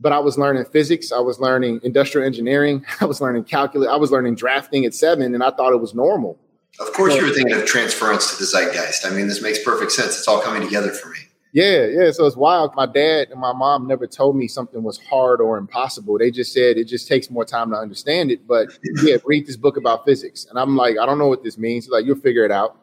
But 0.00 0.12
I 0.12 0.20
was 0.20 0.38
learning 0.38 0.64
physics, 0.66 1.10
I 1.10 1.18
was 1.18 1.40
learning 1.40 1.80
industrial 1.82 2.24
engineering, 2.26 2.86
I 3.00 3.04
was 3.04 3.20
learning 3.20 3.44
calculus, 3.44 3.88
I 3.88 3.96
was 3.96 4.10
learning 4.12 4.36
drafting 4.36 4.84
at 4.84 4.94
seven, 4.94 5.34
and 5.34 5.42
I 5.42 5.50
thought 5.50 5.72
it 5.72 5.80
was 5.80 5.94
normal. 5.94 6.38
Of 6.80 6.92
course, 6.92 7.16
you 7.16 7.26
were 7.26 7.32
thinking 7.32 7.56
of 7.56 7.66
transference 7.66 8.30
to 8.30 8.38
the 8.38 8.46
zeitgeist. 8.46 9.04
I 9.04 9.10
mean, 9.10 9.26
this 9.26 9.42
makes 9.42 9.62
perfect 9.64 9.90
sense. 9.90 10.16
It's 10.16 10.28
all 10.28 10.40
coming 10.40 10.62
together 10.62 10.92
for 10.92 11.08
me. 11.08 11.18
Yeah, 11.58 11.86
yeah. 11.86 12.10
So 12.12 12.24
it's 12.24 12.36
wild. 12.36 12.76
My 12.76 12.86
dad 12.86 13.30
and 13.30 13.40
my 13.40 13.52
mom 13.52 13.88
never 13.88 14.06
told 14.06 14.36
me 14.36 14.46
something 14.46 14.84
was 14.84 15.00
hard 15.10 15.40
or 15.40 15.58
impossible. 15.58 16.16
They 16.16 16.30
just 16.30 16.52
said 16.52 16.76
it 16.76 16.84
just 16.84 17.08
takes 17.08 17.32
more 17.32 17.44
time 17.44 17.70
to 17.70 17.76
understand 17.76 18.30
it. 18.30 18.46
But 18.46 18.68
yeah, 19.02 19.16
read 19.24 19.44
this 19.48 19.56
book 19.56 19.76
about 19.76 20.04
physics. 20.04 20.46
And 20.48 20.56
I'm 20.56 20.76
like, 20.76 20.98
I 21.02 21.04
don't 21.04 21.18
know 21.18 21.26
what 21.26 21.42
this 21.42 21.58
means. 21.58 21.88
like, 21.88 22.04
you'll 22.04 22.14
figure 22.20 22.44
it 22.44 22.52
out. 22.52 22.78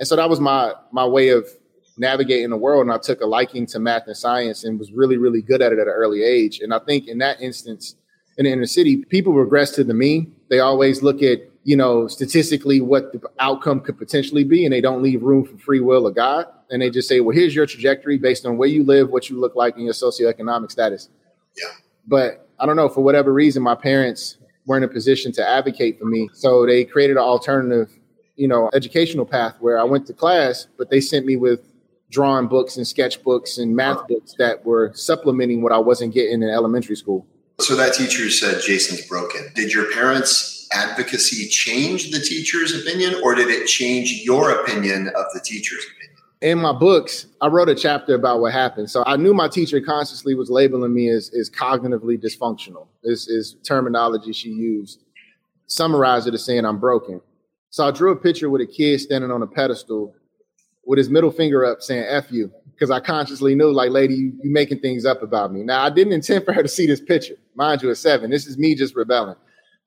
And 0.00 0.08
so 0.08 0.16
that 0.16 0.28
was 0.28 0.40
my 0.40 0.72
my 0.90 1.06
way 1.06 1.28
of 1.28 1.46
navigating 1.98 2.50
the 2.50 2.56
world. 2.56 2.82
And 2.82 2.92
I 2.92 2.98
took 2.98 3.20
a 3.20 3.26
liking 3.26 3.64
to 3.66 3.78
math 3.78 4.08
and 4.08 4.16
science 4.16 4.64
and 4.64 4.76
was 4.76 4.90
really, 4.90 5.18
really 5.18 5.40
good 5.40 5.62
at 5.62 5.72
it 5.72 5.78
at 5.78 5.86
an 5.86 5.92
early 5.92 6.24
age. 6.24 6.58
And 6.58 6.74
I 6.74 6.80
think 6.80 7.06
in 7.06 7.18
that 7.18 7.40
instance, 7.40 7.94
in 8.38 8.44
the 8.44 8.50
inner 8.50 8.66
city, 8.66 9.04
people 9.04 9.34
regress 9.34 9.70
to 9.76 9.84
the 9.84 9.94
mean. 9.94 10.34
They 10.50 10.58
always 10.58 11.00
look 11.00 11.22
at, 11.22 11.42
you 11.62 11.76
know, 11.76 12.08
statistically 12.08 12.80
what 12.80 13.12
the 13.12 13.20
outcome 13.38 13.82
could 13.82 13.98
potentially 13.98 14.42
be, 14.42 14.64
and 14.64 14.72
they 14.72 14.80
don't 14.80 15.00
leave 15.00 15.22
room 15.22 15.44
for 15.44 15.56
free 15.58 15.80
will 15.80 16.08
of 16.08 16.16
God. 16.16 16.46
And 16.70 16.82
they 16.82 16.90
just 16.90 17.08
say, 17.08 17.20
well, 17.20 17.36
here's 17.36 17.54
your 17.54 17.66
trajectory 17.66 18.18
based 18.18 18.46
on 18.46 18.56
where 18.56 18.68
you 18.68 18.84
live, 18.84 19.10
what 19.10 19.30
you 19.30 19.38
look 19.38 19.54
like, 19.54 19.76
and 19.76 19.84
your 19.84 19.94
socioeconomic 19.94 20.70
status. 20.70 21.08
Yeah. 21.56 21.68
But 22.06 22.48
I 22.58 22.66
don't 22.66 22.76
know, 22.76 22.88
for 22.88 23.02
whatever 23.02 23.32
reason, 23.32 23.62
my 23.62 23.74
parents 23.74 24.38
were 24.66 24.76
in 24.76 24.82
a 24.82 24.88
position 24.88 25.32
to 25.32 25.48
advocate 25.48 25.98
for 25.98 26.06
me. 26.06 26.28
So 26.32 26.66
they 26.66 26.84
created 26.84 27.16
an 27.16 27.22
alternative, 27.22 27.90
you 28.36 28.48
know, 28.48 28.70
educational 28.74 29.24
path 29.24 29.56
where 29.60 29.78
I 29.78 29.84
went 29.84 30.06
to 30.08 30.12
class, 30.12 30.66
but 30.76 30.90
they 30.90 31.00
sent 31.00 31.26
me 31.26 31.36
with 31.36 31.60
drawing 32.10 32.48
books 32.48 32.76
and 32.76 32.86
sketchbooks 32.86 33.58
and 33.58 33.74
math 33.74 34.06
books 34.08 34.34
that 34.38 34.64
were 34.64 34.92
supplementing 34.94 35.62
what 35.62 35.72
I 35.72 35.78
wasn't 35.78 36.14
getting 36.14 36.42
in 36.42 36.50
elementary 36.50 36.96
school. 36.96 37.26
So 37.58 37.74
that 37.76 37.94
teacher 37.94 38.28
said 38.30 38.60
Jason's 38.62 39.06
broken. 39.06 39.40
Did 39.54 39.72
your 39.72 39.90
parents' 39.92 40.68
advocacy 40.72 41.48
change 41.48 42.10
the 42.10 42.20
teacher's 42.20 42.74
opinion, 42.74 43.14
or 43.22 43.34
did 43.34 43.48
it 43.48 43.66
change 43.66 44.22
your 44.24 44.50
opinion 44.50 45.08
of 45.08 45.24
the 45.32 45.40
teacher's? 45.40 45.84
In 46.42 46.58
my 46.58 46.72
books, 46.72 47.26
I 47.40 47.46
wrote 47.48 47.70
a 47.70 47.74
chapter 47.74 48.14
about 48.14 48.40
what 48.40 48.52
happened. 48.52 48.90
So 48.90 49.02
I 49.06 49.16
knew 49.16 49.32
my 49.32 49.48
teacher 49.48 49.80
consciously 49.80 50.34
was 50.34 50.50
labeling 50.50 50.92
me 50.92 51.08
as, 51.08 51.32
as 51.34 51.48
cognitively 51.48 52.22
dysfunctional. 52.22 52.88
This 53.02 53.26
is 53.26 53.56
terminology 53.66 54.32
she 54.32 54.50
used. 54.50 55.02
Summarize 55.66 56.26
it 56.26 56.34
as 56.34 56.44
saying 56.44 56.66
I'm 56.66 56.78
broken. 56.78 57.22
So 57.70 57.88
I 57.88 57.90
drew 57.90 58.12
a 58.12 58.16
picture 58.16 58.50
with 58.50 58.60
a 58.60 58.66
kid 58.66 59.00
standing 59.00 59.30
on 59.30 59.42
a 59.42 59.46
pedestal 59.46 60.14
with 60.84 60.98
his 60.98 61.08
middle 61.08 61.30
finger 61.30 61.64
up 61.64 61.80
saying 61.80 62.04
F 62.06 62.30
you 62.30 62.52
because 62.72 62.90
I 62.90 63.00
consciously 63.00 63.54
knew, 63.54 63.72
like, 63.72 63.90
lady, 63.90 64.14
you, 64.14 64.32
you 64.42 64.50
making 64.50 64.80
things 64.80 65.06
up 65.06 65.22
about 65.22 65.52
me. 65.52 65.62
Now, 65.62 65.82
I 65.82 65.90
didn't 65.90 66.12
intend 66.12 66.44
for 66.44 66.52
her 66.52 66.62
to 66.62 66.68
see 66.68 66.86
this 66.86 67.00
picture. 67.00 67.36
Mind 67.54 67.82
you, 67.82 67.90
at 67.90 67.96
seven, 67.96 68.30
this 68.30 68.46
is 68.46 68.58
me 68.58 68.74
just 68.74 68.94
rebelling. 68.94 69.36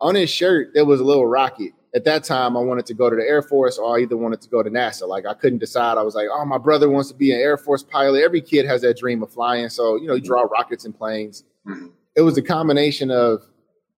On 0.02 0.16
his 0.16 0.32
shirt, 0.32 0.72
there 0.74 0.86
was 0.86 1.00
a 1.00 1.04
little 1.04 1.28
rocket. 1.28 1.74
At 1.96 2.06
that 2.06 2.24
time, 2.24 2.56
I 2.56 2.60
wanted 2.60 2.86
to 2.88 2.94
go 2.94 3.10
to 3.10 3.16
the 3.16 3.24
Air 3.24 3.42
Force 3.42 3.80
or 3.80 3.98
I 3.98 4.02
either 4.02 4.16
wanted 4.16 4.42
to 4.42 4.50
go 4.50 4.62
to 4.62 4.70
NASA. 4.70 5.08
Like, 5.08 5.26
I 5.26 5.34
couldn't 5.34 5.60
decide. 5.60 5.98
I 5.98 6.04
was 6.04 6.14
like, 6.14 6.28
oh, 6.32 6.46
my 6.46 6.60
brother 6.60 6.88
wants 6.88 7.10
to 7.10 7.16
be 7.16 7.32
an 7.32 7.40
Air 7.40 7.58
Force 7.58 7.82
pilot. 7.82 8.24
Every 8.24 8.42
kid 8.42 8.66
has 8.66 8.82
that 8.82 8.98
dream 8.98 9.24
of 9.24 9.32
flying. 9.32 9.70
So, 9.70 9.96
you 9.96 10.08
know, 10.08 10.14
you 10.14 10.22
draw 10.22 10.44
rockets 10.44 10.86
and 10.86 10.96
planes. 10.96 11.44
Mm-hmm. 11.68 11.88
It 12.16 12.22
was 12.22 12.38
a 12.38 12.44
combination 12.44 13.10
of 13.10 13.42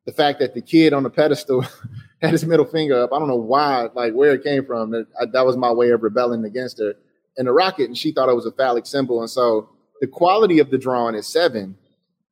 the 0.05 0.13
fact 0.13 0.39
that 0.39 0.53
the 0.53 0.61
kid 0.61 0.93
on 0.93 1.03
the 1.03 1.09
pedestal 1.09 1.65
had 2.21 2.31
his 2.31 2.45
middle 2.45 2.65
finger 2.65 3.03
up. 3.03 3.11
I 3.13 3.19
don't 3.19 3.27
know 3.27 3.35
why, 3.35 3.89
like 3.93 4.13
where 4.13 4.33
it 4.33 4.43
came 4.43 4.65
from. 4.65 4.91
That, 4.91 5.07
that 5.33 5.45
was 5.45 5.57
my 5.57 5.71
way 5.71 5.89
of 5.89 6.03
rebelling 6.03 6.45
against 6.45 6.79
her. 6.79 6.93
And 7.37 7.47
the 7.47 7.51
rocket, 7.51 7.85
and 7.85 7.97
she 7.97 8.11
thought 8.11 8.29
it 8.29 8.35
was 8.35 8.45
a 8.45 8.51
phallic 8.51 8.85
symbol. 8.85 9.21
And 9.21 9.29
so 9.29 9.69
the 9.99 10.07
quality 10.07 10.59
of 10.59 10.69
the 10.69 10.77
drawing 10.77 11.15
at 11.15 11.25
seven 11.25 11.75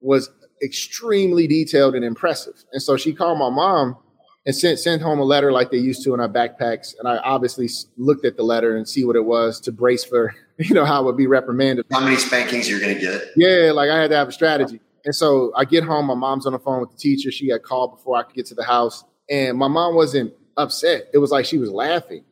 was 0.01 0.29
extremely 0.63 1.47
detailed 1.47 1.95
and 1.95 2.03
impressive. 2.03 2.63
And 2.73 2.81
so 2.81 2.97
she 2.97 3.13
called 3.13 3.39
my 3.39 3.49
mom 3.49 3.97
and 4.45 4.55
sent 4.55 4.79
sent 4.79 5.01
home 5.01 5.19
a 5.19 5.23
letter 5.23 5.51
like 5.51 5.71
they 5.71 5.77
used 5.77 6.03
to 6.03 6.13
in 6.13 6.19
our 6.19 6.29
backpacks. 6.29 6.95
And 6.97 7.07
I 7.07 7.17
obviously 7.17 7.69
looked 7.97 8.25
at 8.25 8.37
the 8.37 8.43
letter 8.43 8.77
and 8.77 8.87
see 8.87 9.03
what 9.03 9.15
it 9.15 9.25
was 9.25 9.59
to 9.61 9.71
brace 9.71 10.03
for, 10.03 10.33
you 10.57 10.73
know, 10.73 10.85
how 10.85 11.01
it 11.01 11.05
would 11.05 11.17
be 11.17 11.27
reprimanded. 11.27 11.85
How 11.91 11.99
many 11.99 12.15
spankings 12.15 12.69
you're 12.69 12.79
going 12.79 12.95
to 12.95 13.01
get? 13.01 13.23
Yeah, 13.35 13.71
like 13.71 13.89
I 13.89 13.99
had 13.99 14.09
to 14.11 14.15
have 14.15 14.29
a 14.29 14.31
strategy. 14.31 14.79
And 15.05 15.15
so 15.15 15.51
I 15.55 15.65
get 15.65 15.83
home, 15.83 16.07
my 16.07 16.13
mom's 16.13 16.45
on 16.45 16.53
the 16.53 16.59
phone 16.59 16.81
with 16.81 16.91
the 16.91 16.97
teacher. 16.97 17.31
She 17.31 17.47
got 17.47 17.63
called 17.63 17.95
before 17.95 18.17
I 18.17 18.23
could 18.23 18.35
get 18.35 18.45
to 18.47 18.55
the 18.55 18.63
house. 18.63 19.03
And 19.29 19.57
my 19.57 19.67
mom 19.67 19.95
wasn't 19.95 20.33
upset. 20.57 21.09
It 21.13 21.19
was 21.19 21.31
like 21.31 21.45
she 21.45 21.57
was 21.57 21.71
laughing. 21.71 22.23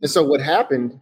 And 0.00 0.10
so 0.10 0.22
what 0.22 0.40
happened 0.40 1.00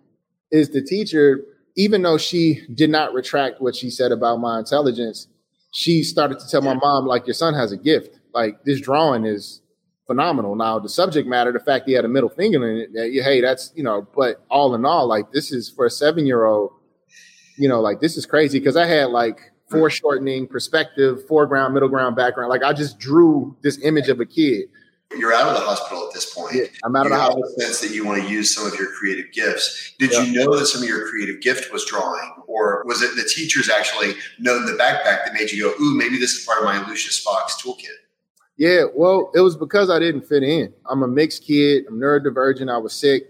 is 0.50 0.70
the 0.70 0.82
teacher, 0.82 1.40
even 1.76 2.02
though 2.02 2.18
she 2.18 2.62
did 2.74 2.90
not 2.90 3.12
retract 3.12 3.60
what 3.60 3.76
she 3.76 3.90
said 3.90 4.12
about 4.12 4.36
my 4.36 4.58
intelligence, 4.58 5.26
she 5.72 6.02
started 6.02 6.38
to 6.40 6.48
tell 6.48 6.62
my 6.62 6.74
mom, 6.74 7.06
like, 7.06 7.26
your 7.26 7.34
son 7.34 7.54
has 7.54 7.70
a 7.70 7.76
gift. 7.76 8.18
Like, 8.34 8.64
this 8.64 8.80
drawing 8.80 9.24
is 9.24 9.60
phenomenal. 10.10 10.56
Now, 10.56 10.80
the 10.80 10.88
subject 10.88 11.28
matter, 11.28 11.52
the 11.52 11.60
fact 11.60 11.86
he 11.86 11.92
had 11.92 12.04
a 12.04 12.08
middle 12.08 12.28
finger 12.28 12.68
in 12.68 12.88
it, 12.92 13.22
hey, 13.22 13.40
that's, 13.40 13.72
you 13.76 13.84
know, 13.84 14.08
but 14.16 14.44
all 14.50 14.74
in 14.74 14.84
all, 14.84 15.06
like, 15.06 15.30
this 15.30 15.52
is 15.52 15.68
for 15.68 15.86
a 15.86 15.90
seven 15.90 16.26
year 16.26 16.46
old, 16.46 16.72
you 17.56 17.68
know, 17.68 17.80
like, 17.80 18.00
this 18.00 18.16
is 18.16 18.26
crazy 18.26 18.58
because 18.58 18.76
I 18.76 18.86
had 18.86 19.10
like 19.10 19.38
foreshortening, 19.70 20.48
perspective, 20.48 21.24
foreground, 21.28 21.74
middle 21.74 21.88
ground, 21.88 22.16
background. 22.16 22.50
Like, 22.50 22.64
I 22.64 22.72
just 22.72 22.98
drew 22.98 23.56
this 23.62 23.78
image 23.84 24.08
of 24.08 24.18
a 24.18 24.26
kid 24.26 24.68
you're 25.18 25.32
out 25.32 25.48
of 25.48 25.54
the 25.54 25.60
hospital 25.60 26.06
at 26.06 26.14
this 26.14 26.32
point. 26.32 26.54
Yeah, 26.54 26.64
I'm 26.84 26.94
out 26.94 27.06
of 27.06 27.12
the 27.12 27.18
hospital. 27.18 27.42
The 27.56 27.64
sense 27.64 27.80
that 27.80 27.90
you 27.90 28.06
want 28.06 28.22
to 28.22 28.28
use 28.28 28.54
some 28.54 28.66
of 28.66 28.74
your 28.78 28.92
creative 28.92 29.32
gifts. 29.32 29.94
Did 29.98 30.12
yeah. 30.12 30.22
you 30.22 30.32
know 30.32 30.56
that 30.56 30.66
some 30.66 30.82
of 30.82 30.88
your 30.88 31.08
creative 31.08 31.40
gift 31.40 31.72
was 31.72 31.84
drawing, 31.84 32.32
or 32.46 32.84
was 32.86 33.02
it 33.02 33.16
the 33.16 33.28
teachers 33.28 33.68
actually 33.68 34.14
know 34.38 34.64
the 34.64 34.72
backpack 34.72 35.24
that 35.24 35.32
made 35.32 35.50
you 35.50 35.64
go, 35.64 35.74
"Ooh, 35.82 35.96
maybe 35.96 36.18
this 36.18 36.34
is 36.34 36.44
part 36.44 36.58
of 36.58 36.64
my 36.64 36.86
Lucius 36.88 37.18
Fox 37.18 37.60
toolkit"? 37.60 37.88
Yeah, 38.60 38.84
well, 38.94 39.30
it 39.34 39.40
was 39.40 39.56
because 39.56 39.88
I 39.88 39.98
didn't 39.98 40.28
fit 40.28 40.42
in. 40.42 40.74
I'm 40.84 41.02
a 41.02 41.08
mixed 41.08 41.46
kid. 41.46 41.86
I'm 41.88 41.98
neurodivergent. 41.98 42.70
I 42.70 42.76
was 42.76 42.92
sick, 42.92 43.28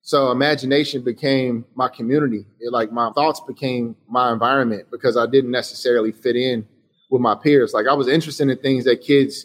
so 0.00 0.30
imagination 0.30 1.04
became 1.04 1.66
my 1.74 1.86
community. 1.88 2.46
It, 2.60 2.72
like 2.72 2.90
my 2.90 3.12
thoughts 3.12 3.42
became 3.46 3.94
my 4.08 4.32
environment 4.32 4.86
because 4.90 5.18
I 5.18 5.26
didn't 5.26 5.50
necessarily 5.50 6.12
fit 6.12 6.34
in 6.34 6.66
with 7.10 7.20
my 7.20 7.34
peers. 7.34 7.74
Like 7.74 7.88
I 7.88 7.92
was 7.92 8.08
interested 8.08 8.48
in 8.48 8.56
things 8.56 8.86
that 8.86 9.02
kids 9.02 9.44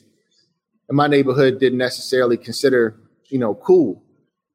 in 0.89 0.95
my 0.95 1.07
neighborhood 1.07 1.59
didn't 1.59 1.79
necessarily 1.79 2.37
consider, 2.37 2.95
you 3.25 3.37
know, 3.37 3.55
cool. 3.55 4.01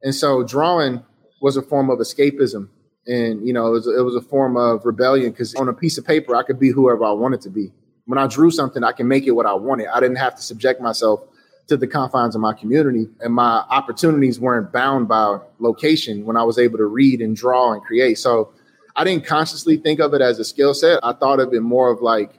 And 0.02 0.14
so 0.14 0.42
drawing 0.42 1.04
was 1.42 1.58
a 1.58 1.62
form 1.62 1.90
of 1.90 1.98
escapism. 1.98 2.70
And, 3.06 3.46
you 3.46 3.52
know, 3.52 3.66
it 3.66 3.70
was, 3.72 3.86
it 3.86 4.02
was 4.02 4.14
a 4.14 4.22
form 4.22 4.56
of 4.56 4.86
rebellion 4.86 5.32
because 5.32 5.54
on 5.56 5.68
a 5.68 5.74
piece 5.74 5.98
of 5.98 6.06
paper, 6.06 6.34
I 6.34 6.42
could 6.42 6.58
be 6.58 6.70
whoever 6.70 7.04
I 7.04 7.12
wanted 7.12 7.42
to 7.42 7.50
be. 7.50 7.70
When 8.10 8.18
I 8.18 8.26
drew 8.26 8.50
something, 8.50 8.82
I 8.82 8.90
can 8.90 9.06
make 9.06 9.28
it 9.28 9.30
what 9.30 9.46
I 9.46 9.54
wanted. 9.54 9.86
I 9.86 10.00
didn't 10.00 10.16
have 10.16 10.34
to 10.34 10.42
subject 10.42 10.80
myself 10.80 11.20
to 11.68 11.76
the 11.76 11.86
confines 11.86 12.34
of 12.34 12.40
my 12.40 12.52
community. 12.52 13.08
And 13.20 13.32
my 13.32 13.64
opportunities 13.70 14.40
weren't 14.40 14.72
bound 14.72 15.06
by 15.06 15.38
location 15.60 16.26
when 16.26 16.36
I 16.36 16.42
was 16.42 16.58
able 16.58 16.76
to 16.78 16.86
read 16.86 17.20
and 17.20 17.36
draw 17.36 17.72
and 17.72 17.80
create. 17.80 18.18
So 18.18 18.52
I 18.96 19.04
didn't 19.04 19.26
consciously 19.26 19.76
think 19.76 20.00
of 20.00 20.12
it 20.12 20.20
as 20.20 20.40
a 20.40 20.44
skill 20.44 20.74
set. 20.74 20.98
I 21.04 21.12
thought 21.12 21.38
of 21.38 21.54
it 21.54 21.60
more 21.60 21.88
of 21.88 22.02
like 22.02 22.32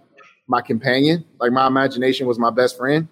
my 0.46 0.60
companion, 0.60 1.24
like 1.40 1.54
my 1.54 1.68
imagination 1.68 2.28
was 2.28 2.38
my 2.38 2.50
best 2.50 2.76
friend. 2.76 3.08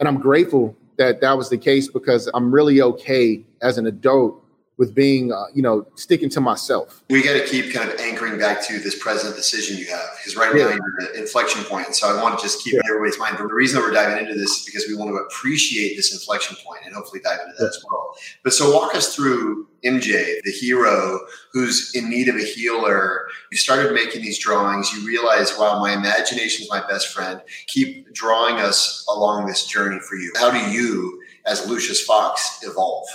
And 0.00 0.08
I'm 0.08 0.18
grateful 0.18 0.74
that 0.96 1.20
that 1.20 1.36
was 1.36 1.50
the 1.50 1.58
case 1.58 1.88
because 1.88 2.26
I'm 2.32 2.50
really 2.50 2.80
okay 2.80 3.44
as 3.60 3.76
an 3.76 3.86
adult 3.86 4.42
with 4.78 4.94
being, 4.94 5.32
uh, 5.32 5.44
you 5.52 5.60
know, 5.60 5.86
sticking 5.96 6.30
to 6.30 6.40
myself. 6.40 7.02
We 7.10 7.22
got 7.22 7.34
to 7.34 7.44
keep 7.44 7.74
kind 7.74 7.90
of 7.90 7.98
anchoring 8.00 8.38
back 8.38 8.64
to 8.68 8.78
this 8.78 8.96
present 8.98 9.34
decision 9.34 9.76
you 9.76 9.86
have 9.86 10.06
because 10.16 10.36
right 10.36 10.54
yeah. 10.54 10.64
now 10.64 10.70
you're 10.70 11.02
at 11.02 11.14
an 11.14 11.20
inflection 11.20 11.64
point. 11.64 11.94
So 11.96 12.08
I 12.08 12.22
want 12.22 12.38
to 12.38 12.42
just 12.42 12.62
keep 12.62 12.74
yeah. 12.74 12.80
everybody's 12.88 13.18
mind. 13.18 13.36
The 13.38 13.46
reason 13.46 13.80
that 13.80 13.86
we're 13.86 13.92
diving 13.92 14.24
into 14.24 14.38
this 14.38 14.50
is 14.50 14.64
because 14.64 14.86
we 14.88 14.94
want 14.94 15.10
to 15.10 15.16
appreciate 15.16 15.96
this 15.96 16.12
inflection 16.12 16.56
point 16.64 16.82
and 16.84 16.94
hopefully 16.94 17.20
dive 17.22 17.40
into 17.40 17.54
that 17.58 17.64
yeah. 17.64 17.68
as 17.68 17.84
well. 17.90 18.14
But 18.44 18.52
so 18.52 18.72
walk 18.72 18.94
us 18.94 19.14
through 19.14 19.66
MJ, 19.84 20.40
the 20.44 20.52
hero 20.52 21.20
who's 21.52 21.94
in 21.94 22.08
need 22.08 22.28
of 22.28 22.36
a 22.36 22.44
healer. 22.44 23.26
You 23.50 23.58
started 23.58 23.92
making 23.92 24.22
these 24.22 24.38
drawings. 24.38 24.92
You 24.92 25.04
realize, 25.06 25.56
wow, 25.58 25.80
my 25.80 25.92
imagination 25.92 26.62
is 26.62 26.70
my 26.70 26.86
best 26.88 27.08
friend. 27.08 27.40
Keep 27.66 28.12
drawing 28.14 28.56
us 28.56 29.04
along 29.08 29.46
this 29.46 29.66
journey 29.66 29.98
for 30.00 30.14
you. 30.14 30.32
How 30.36 30.50
do 30.50 30.58
you, 30.70 31.20
as 31.46 31.68
Lucius 31.68 32.04
Fox, 32.04 32.60
evolve? 32.62 33.08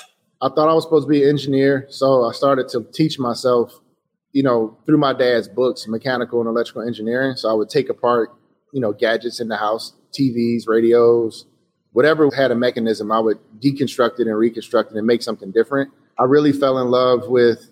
I 0.44 0.50
thought 0.50 0.70
I 0.70 0.74
was 0.74 0.84
supposed 0.84 1.08
to 1.08 1.10
be 1.10 1.24
an 1.24 1.30
engineer, 1.30 1.88
so 1.90 2.26
I 2.26 2.34
started 2.34 2.68
to 2.70 2.86
teach 2.92 3.18
myself, 3.18 3.80
you 4.34 4.44
know, 4.44 4.78
through 4.86 4.98
my 4.98 5.14
dad's 5.14 5.48
books, 5.48 5.88
mechanical 5.88 6.42
and 6.42 6.50
electrical 6.50 6.82
engineering. 6.82 7.38
So 7.38 7.50
I 7.50 7.54
would 7.54 7.70
take 7.70 7.88
apart, 7.88 8.30
you 8.74 8.82
know, 8.82 8.92
gadgets 8.92 9.40
in 9.40 9.48
the 9.48 9.56
house, 9.56 9.94
TVs, 10.12 10.64
radios, 10.68 11.46
whatever 11.94 12.30
had 12.36 12.52
a 12.52 12.56
mechanism, 12.56 13.10
I 13.10 13.20
would 13.20 13.40
deconstruct 13.62 14.20
it 14.20 14.28
and 14.28 14.38
reconstruct 14.38 14.92
it 14.92 14.98
and 14.98 15.08
make 15.08 15.22
something 15.22 15.52
different. 15.52 15.92
I 16.20 16.26
really 16.26 16.52
fell 16.52 16.78
in 16.80 16.90
love 16.90 17.30
with 17.30 17.70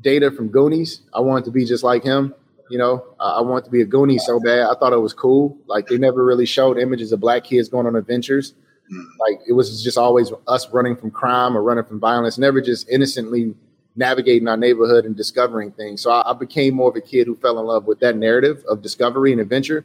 Data 0.00 0.30
from 0.30 0.48
Goonies. 0.48 1.02
I 1.12 1.20
wanted 1.20 1.44
to 1.44 1.50
be 1.50 1.66
just 1.66 1.84
like 1.84 2.02
him. 2.02 2.34
You 2.70 2.78
know, 2.78 3.04
I 3.20 3.42
wanted 3.42 3.66
to 3.66 3.70
be 3.70 3.82
a 3.82 3.86
Goonie 3.86 4.20
so 4.20 4.40
bad. 4.40 4.68
I 4.70 4.74
thought 4.78 4.92
it 4.92 5.00
was 5.00 5.12
cool. 5.12 5.58
Like 5.66 5.88
they 5.88 5.98
never 5.98 6.24
really 6.24 6.46
showed 6.46 6.78
images 6.78 7.12
of 7.12 7.20
black 7.20 7.44
kids 7.44 7.68
going 7.68 7.86
on 7.86 7.96
adventures. 7.96 8.54
Mm. 8.92 9.04
Like 9.18 9.40
it 9.48 9.52
was 9.52 9.82
just 9.82 9.98
always 9.98 10.32
us 10.48 10.68
running 10.72 10.96
from 10.96 11.10
crime 11.10 11.56
or 11.56 11.62
running 11.62 11.84
from 11.84 12.00
violence, 12.00 12.38
never 12.38 12.60
just 12.60 12.88
innocently 12.88 13.54
navigating 13.96 14.48
our 14.48 14.56
neighborhood 14.56 15.04
and 15.04 15.16
discovering 15.16 15.70
things. 15.72 16.00
So 16.00 16.10
I, 16.10 16.30
I, 16.30 16.32
became 16.32 16.74
more 16.74 16.90
of 16.90 16.96
a 16.96 17.00
kid 17.00 17.26
who 17.26 17.36
fell 17.36 17.58
in 17.58 17.66
love 17.66 17.86
with 17.86 18.00
that 18.00 18.16
narrative 18.16 18.64
of 18.68 18.82
discovery 18.82 19.32
and 19.32 19.40
adventure. 19.40 19.84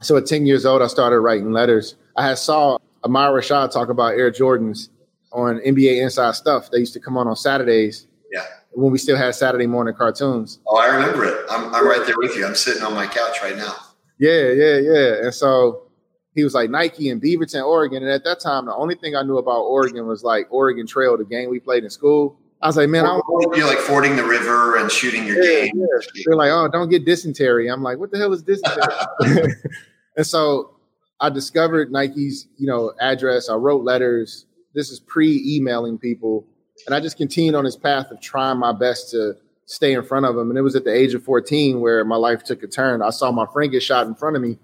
So 0.00 0.16
at 0.16 0.26
10 0.26 0.46
years 0.46 0.64
old, 0.64 0.80
I 0.80 0.86
started 0.86 1.20
writing 1.20 1.52
letters. 1.52 1.96
I 2.16 2.26
had 2.26 2.38
saw 2.38 2.78
Ahmad 3.04 3.30
Rashad 3.30 3.72
talk 3.72 3.88
about 3.88 4.14
Air 4.14 4.30
Jordans 4.30 4.88
on 5.32 5.58
NBA 5.60 6.00
Inside 6.02 6.34
Stuff. 6.34 6.70
They 6.70 6.78
used 6.78 6.92
to 6.94 7.00
come 7.00 7.16
on 7.16 7.26
on 7.26 7.36
Saturdays. 7.36 8.06
Yeah. 8.32 8.44
When 8.72 8.90
we 8.90 8.98
still 8.98 9.16
had 9.16 9.34
Saturday 9.34 9.66
morning 9.66 9.94
cartoons. 9.94 10.60
Oh, 10.66 10.78
I 10.78 10.86
remember 10.86 11.24
it. 11.24 11.44
I'm, 11.50 11.74
I'm 11.74 11.86
right 11.86 12.04
there 12.06 12.16
with 12.16 12.36
you. 12.36 12.46
I'm 12.46 12.54
sitting 12.54 12.82
on 12.82 12.94
my 12.94 13.06
couch 13.06 13.38
right 13.42 13.56
now. 13.56 13.74
Yeah, 14.18 14.52
yeah, 14.52 14.76
yeah. 14.78 15.24
And 15.24 15.34
so 15.34 15.88
he 16.34 16.44
was 16.44 16.54
like 16.54 16.70
Nike 16.70 17.08
in 17.08 17.20
Beaverton, 17.20 17.64
Oregon. 17.64 18.02
And 18.02 18.10
at 18.10 18.24
that 18.24 18.40
time, 18.40 18.66
the 18.66 18.74
only 18.74 18.94
thing 18.94 19.14
I 19.14 19.22
knew 19.22 19.38
about 19.38 19.62
Oregon 19.62 20.06
was 20.06 20.24
like 20.24 20.46
Oregon 20.50 20.86
Trail, 20.86 21.16
the 21.16 21.24
game 21.24 21.50
we 21.50 21.60
played 21.60 21.84
in 21.84 21.90
school. 21.90 22.38
I 22.62 22.68
was 22.68 22.76
like, 22.76 22.88
man, 22.88 23.04
I 23.04 23.08
don't 23.08 23.56
You're 23.56 23.66
like 23.66 23.78
fording 23.78 24.14
the 24.14 24.24
river 24.24 24.76
and 24.76 24.90
shooting 24.90 25.26
your 25.26 25.42
yeah, 25.42 25.66
game. 25.66 25.72
Yeah. 25.74 26.22
They're 26.24 26.36
like, 26.36 26.50
oh, 26.52 26.68
don't 26.68 26.88
get 26.88 27.04
dysentery. 27.04 27.68
I'm 27.68 27.82
like, 27.82 27.98
what 27.98 28.12
the 28.12 28.18
hell 28.18 28.32
is 28.32 28.42
dysentery? 28.42 29.54
and 30.16 30.24
so 30.24 30.76
I 31.20 31.28
discovered 31.28 31.90
Nike's, 31.90 32.46
you 32.58 32.68
know, 32.68 32.92
address. 33.00 33.48
I 33.48 33.54
wrote 33.54 33.82
letters. 33.82 34.46
This 34.74 34.90
is 34.90 35.00
pre-emailing 35.00 35.98
people. 35.98 36.46
And 36.86 36.94
I 36.94 37.00
just 37.00 37.16
continued 37.16 37.56
on 37.56 37.64
this 37.64 37.76
path 37.76 38.10
of 38.10 38.20
trying 38.20 38.58
my 38.58 38.72
best 38.72 39.10
to 39.10 39.34
stay 39.66 39.92
in 39.92 40.04
front 40.04 40.26
of 40.26 40.36
him. 40.36 40.48
And 40.48 40.58
it 40.58 40.62
was 40.62 40.76
at 40.76 40.84
the 40.84 40.94
age 40.94 41.14
of 41.14 41.24
14 41.24 41.80
where 41.80 42.04
my 42.04 42.16
life 42.16 42.44
took 42.44 42.62
a 42.62 42.68
turn. 42.68 43.02
I 43.02 43.10
saw 43.10 43.32
my 43.32 43.46
friend 43.52 43.72
get 43.72 43.82
shot 43.82 44.06
in 44.06 44.14
front 44.14 44.36
of 44.36 44.42
me, 44.42 44.58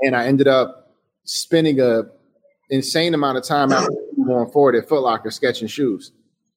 and 0.00 0.14
I 0.14 0.26
ended 0.26 0.48
up 0.48 0.83
spending 1.24 1.80
a 1.80 2.02
insane 2.70 3.14
amount 3.14 3.38
of 3.38 3.44
time 3.44 3.72
after 3.72 3.92
going 4.26 4.50
forward 4.50 4.74
at 4.74 4.88
Foot 4.88 5.02
Locker 5.02 5.30
sketching 5.30 5.68
shoes 5.68 6.12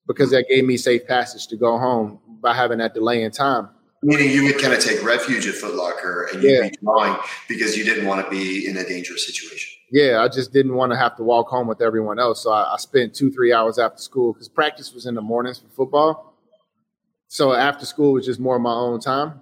because 0.08 0.32
that 0.32 0.48
gave 0.50 0.66
me 0.66 0.78
safe 0.78 1.06
passage 1.06 1.48
to 1.48 1.58
go 1.58 1.78
home 1.78 2.20
by 2.42 2.54
having 2.54 2.78
that 2.80 2.94
delay 2.94 3.24
in 3.24 3.32
time. 3.32 3.70
Meaning 4.04 4.32
you 4.32 4.44
would 4.44 4.62
kind 4.62 4.74
of 4.74 4.80
take 4.80 5.04
refuge 5.04 5.48
at 5.48 5.56
Foot 5.56 5.76
Locker 5.76 6.30
and 6.32 6.44
you'd 6.44 6.52
yeah. 6.52 6.70
be 6.70 6.76
drawing 6.82 7.18
because 7.48 7.76
you 7.76 7.84
didn't 7.84 8.06
want 8.06 8.24
to 8.24 8.30
be 8.30 8.68
in 8.68 8.78
a 8.78 8.84
dangerous 8.84 9.26
situation. 9.26 9.74
Yeah, 9.92 10.22
I 10.22 10.28
just 10.28 10.54
didn't 10.54 10.76
want 10.76 10.92
to 10.92 10.98
have 10.98 11.16
to 11.18 11.24
walk 11.24 11.48
home 11.48 11.68
with 11.68 11.82
everyone 11.82 12.20
else. 12.20 12.44
So 12.44 12.52
I, 12.52 12.74
I 12.74 12.78
spent 12.78 13.16
two, 13.16 13.32
three 13.32 13.54
hours 13.54 13.80
after 13.80 14.02
school 14.02 14.34
because 14.34 14.50
practice 14.50 14.94
was 14.94 15.06
in 15.06 15.16
the 15.16 15.22
mornings 15.22 15.60
for 15.60 15.70
football. 15.70 16.36
So 17.28 17.54
after 17.54 17.86
school 17.86 18.14
was 18.14 18.26
just 18.26 18.40
more 18.40 18.58
of 18.58 18.62
my 18.62 18.74
own 18.74 19.00
time. 19.00 19.42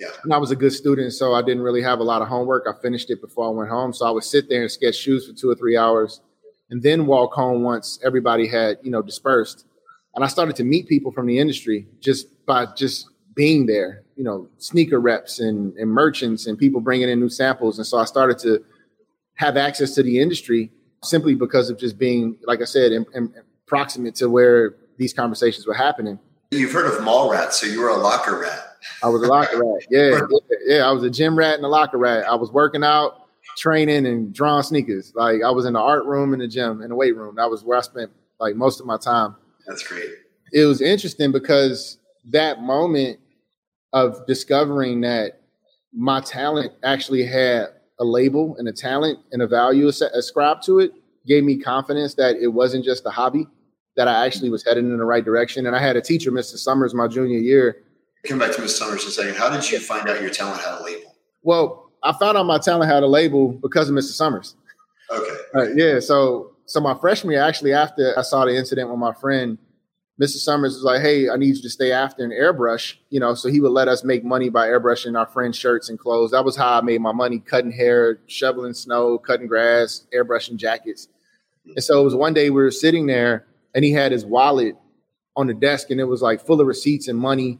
Yeah. 0.00 0.08
And 0.24 0.32
I 0.32 0.38
was 0.38 0.50
a 0.50 0.56
good 0.56 0.72
student, 0.72 1.12
so 1.12 1.34
I 1.34 1.42
didn't 1.42 1.62
really 1.62 1.82
have 1.82 2.00
a 2.00 2.02
lot 2.02 2.22
of 2.22 2.28
homework. 2.28 2.66
I 2.66 2.72
finished 2.80 3.10
it 3.10 3.20
before 3.20 3.46
I 3.46 3.50
went 3.50 3.68
home. 3.68 3.92
So 3.92 4.06
I 4.06 4.10
would 4.10 4.24
sit 4.24 4.48
there 4.48 4.62
and 4.62 4.70
sketch 4.70 4.96
shoes 4.96 5.26
for 5.26 5.34
two 5.34 5.50
or 5.50 5.54
three 5.54 5.76
hours 5.76 6.22
and 6.70 6.82
then 6.82 7.06
walk 7.06 7.34
home 7.34 7.62
once 7.62 7.98
everybody 8.02 8.46
had, 8.46 8.78
you 8.82 8.90
know, 8.90 9.02
dispersed. 9.02 9.66
And 10.14 10.24
I 10.24 10.28
started 10.28 10.56
to 10.56 10.64
meet 10.64 10.88
people 10.88 11.12
from 11.12 11.26
the 11.26 11.38
industry 11.38 11.86
just 12.00 12.46
by 12.46 12.66
just 12.74 13.10
being 13.34 13.66
there, 13.66 14.02
you 14.16 14.24
know, 14.24 14.48
sneaker 14.56 14.98
reps 14.98 15.38
and, 15.38 15.76
and 15.76 15.90
merchants 15.90 16.46
and 16.46 16.58
people 16.58 16.80
bringing 16.80 17.08
in 17.08 17.20
new 17.20 17.28
samples. 17.28 17.78
And 17.78 17.86
so 17.86 17.98
I 17.98 18.06
started 18.06 18.38
to 18.40 18.64
have 19.34 19.56
access 19.56 19.94
to 19.96 20.02
the 20.02 20.18
industry 20.18 20.72
simply 21.02 21.34
because 21.34 21.68
of 21.70 21.78
just 21.78 21.98
being, 21.98 22.36
like 22.44 22.62
I 22.62 22.64
said, 22.64 22.92
in, 22.92 23.06
in, 23.14 23.32
proximate 23.66 24.16
to 24.16 24.28
where 24.28 24.74
these 24.98 25.12
conversations 25.12 25.66
were 25.66 25.74
happening. 25.74 26.18
You've 26.50 26.72
heard 26.72 26.92
of 26.92 27.04
mall 27.04 27.30
rats, 27.30 27.60
so 27.60 27.66
you 27.66 27.80
were 27.80 27.88
a 27.88 27.96
locker 27.96 28.40
rat. 28.40 28.69
I 29.02 29.08
was 29.08 29.22
a 29.22 29.26
locker 29.26 29.58
rat. 29.58 29.86
Yeah, 29.90 30.10
yeah, 30.10 30.56
yeah. 30.66 30.88
I 30.88 30.92
was 30.92 31.02
a 31.02 31.10
gym 31.10 31.36
rat 31.36 31.56
and 31.56 31.64
a 31.64 31.68
locker 31.68 31.98
rat. 31.98 32.26
I 32.26 32.34
was 32.34 32.50
working 32.50 32.84
out, 32.84 33.26
training, 33.56 34.06
and 34.06 34.34
drawing 34.34 34.62
sneakers. 34.62 35.12
Like 35.14 35.42
I 35.44 35.50
was 35.50 35.64
in 35.64 35.74
the 35.74 35.80
art 35.80 36.04
room 36.04 36.32
in 36.32 36.40
the 36.40 36.48
gym, 36.48 36.82
in 36.82 36.90
the 36.90 36.96
weight 36.96 37.16
room. 37.16 37.36
That 37.36 37.50
was 37.50 37.64
where 37.64 37.78
I 37.78 37.82
spent 37.82 38.10
like 38.38 38.56
most 38.56 38.80
of 38.80 38.86
my 38.86 38.96
time. 38.96 39.36
That's 39.66 39.82
great. 39.86 40.08
It 40.52 40.64
was 40.64 40.80
interesting 40.80 41.32
because 41.32 41.98
that 42.26 42.60
moment 42.60 43.18
of 43.92 44.26
discovering 44.26 45.00
that 45.02 45.40
my 45.92 46.20
talent 46.20 46.72
actually 46.84 47.24
had 47.24 47.66
a 47.98 48.04
label 48.04 48.56
and 48.58 48.68
a 48.68 48.72
talent 48.72 49.18
and 49.32 49.42
a 49.42 49.46
value 49.46 49.88
ascribed 49.88 50.64
to 50.64 50.78
it 50.78 50.92
gave 51.26 51.44
me 51.44 51.58
confidence 51.58 52.14
that 52.14 52.36
it 52.36 52.48
wasn't 52.48 52.84
just 52.84 53.04
a 53.04 53.10
hobby, 53.10 53.46
that 53.96 54.08
I 54.08 54.24
actually 54.24 54.50
was 54.50 54.64
heading 54.64 54.90
in 54.90 54.96
the 54.96 55.04
right 55.04 55.24
direction. 55.24 55.66
And 55.66 55.76
I 55.76 55.80
had 55.80 55.96
a 55.96 56.00
teacher, 56.00 56.32
Mr. 56.32 56.56
Summers, 56.56 56.94
my 56.94 57.08
junior 57.08 57.38
year. 57.38 57.82
Come 58.26 58.38
back 58.38 58.52
to 58.52 58.60
Mr. 58.60 58.68
Summers 58.68 59.02
in 59.02 59.08
a 59.08 59.12
second. 59.12 59.36
How 59.36 59.48
did 59.48 59.70
you 59.70 59.78
find 59.78 60.08
out 60.08 60.20
your 60.20 60.30
talent 60.30 60.60
had 60.60 60.80
a 60.80 60.84
label? 60.84 61.16
Well, 61.42 61.90
I 62.02 62.12
found 62.12 62.36
out 62.36 62.44
my 62.44 62.58
talent 62.58 62.90
had 62.90 63.02
a 63.02 63.06
label 63.06 63.48
because 63.48 63.88
of 63.88 63.94
Mr. 63.94 64.12
Summers. 64.12 64.56
Okay. 65.10 65.36
Uh, 65.54 65.68
yeah. 65.74 66.00
So, 66.00 66.52
so 66.66 66.80
my 66.80 66.94
freshman 66.98 67.32
year, 67.32 67.42
actually, 67.42 67.72
after 67.72 68.16
I 68.18 68.22
saw 68.22 68.44
the 68.44 68.56
incident 68.56 68.90
with 68.90 68.98
my 68.98 69.12
friend, 69.14 69.58
Mr. 70.20 70.36
Summers 70.36 70.74
was 70.74 70.82
like, 70.82 71.00
"Hey, 71.00 71.30
I 71.30 71.36
need 71.36 71.56
you 71.56 71.62
to 71.62 71.70
stay 71.70 71.92
after 71.92 72.22
and 72.22 72.32
airbrush." 72.32 72.96
You 73.08 73.20
know, 73.20 73.34
so 73.34 73.48
he 73.48 73.60
would 73.60 73.72
let 73.72 73.88
us 73.88 74.04
make 74.04 74.22
money 74.22 74.50
by 74.50 74.68
airbrushing 74.68 75.18
our 75.18 75.26
friends' 75.26 75.56
shirts 75.56 75.88
and 75.88 75.98
clothes. 75.98 76.32
That 76.32 76.44
was 76.44 76.56
how 76.56 76.78
I 76.78 76.82
made 76.82 77.00
my 77.00 77.12
money: 77.12 77.38
cutting 77.38 77.72
hair, 77.72 78.18
shoveling 78.26 78.74
snow, 78.74 79.16
cutting 79.16 79.46
grass, 79.46 80.06
airbrushing 80.14 80.56
jackets. 80.56 81.08
And 81.74 81.82
so 81.82 82.00
it 82.00 82.04
was 82.04 82.14
one 82.14 82.34
day 82.34 82.50
we 82.50 82.62
were 82.62 82.70
sitting 82.70 83.06
there, 83.06 83.46
and 83.74 83.82
he 83.82 83.92
had 83.92 84.12
his 84.12 84.26
wallet 84.26 84.76
on 85.36 85.46
the 85.46 85.54
desk, 85.54 85.90
and 85.90 86.00
it 86.00 86.04
was 86.04 86.20
like 86.20 86.44
full 86.44 86.60
of 86.60 86.66
receipts 86.66 87.08
and 87.08 87.18
money. 87.18 87.58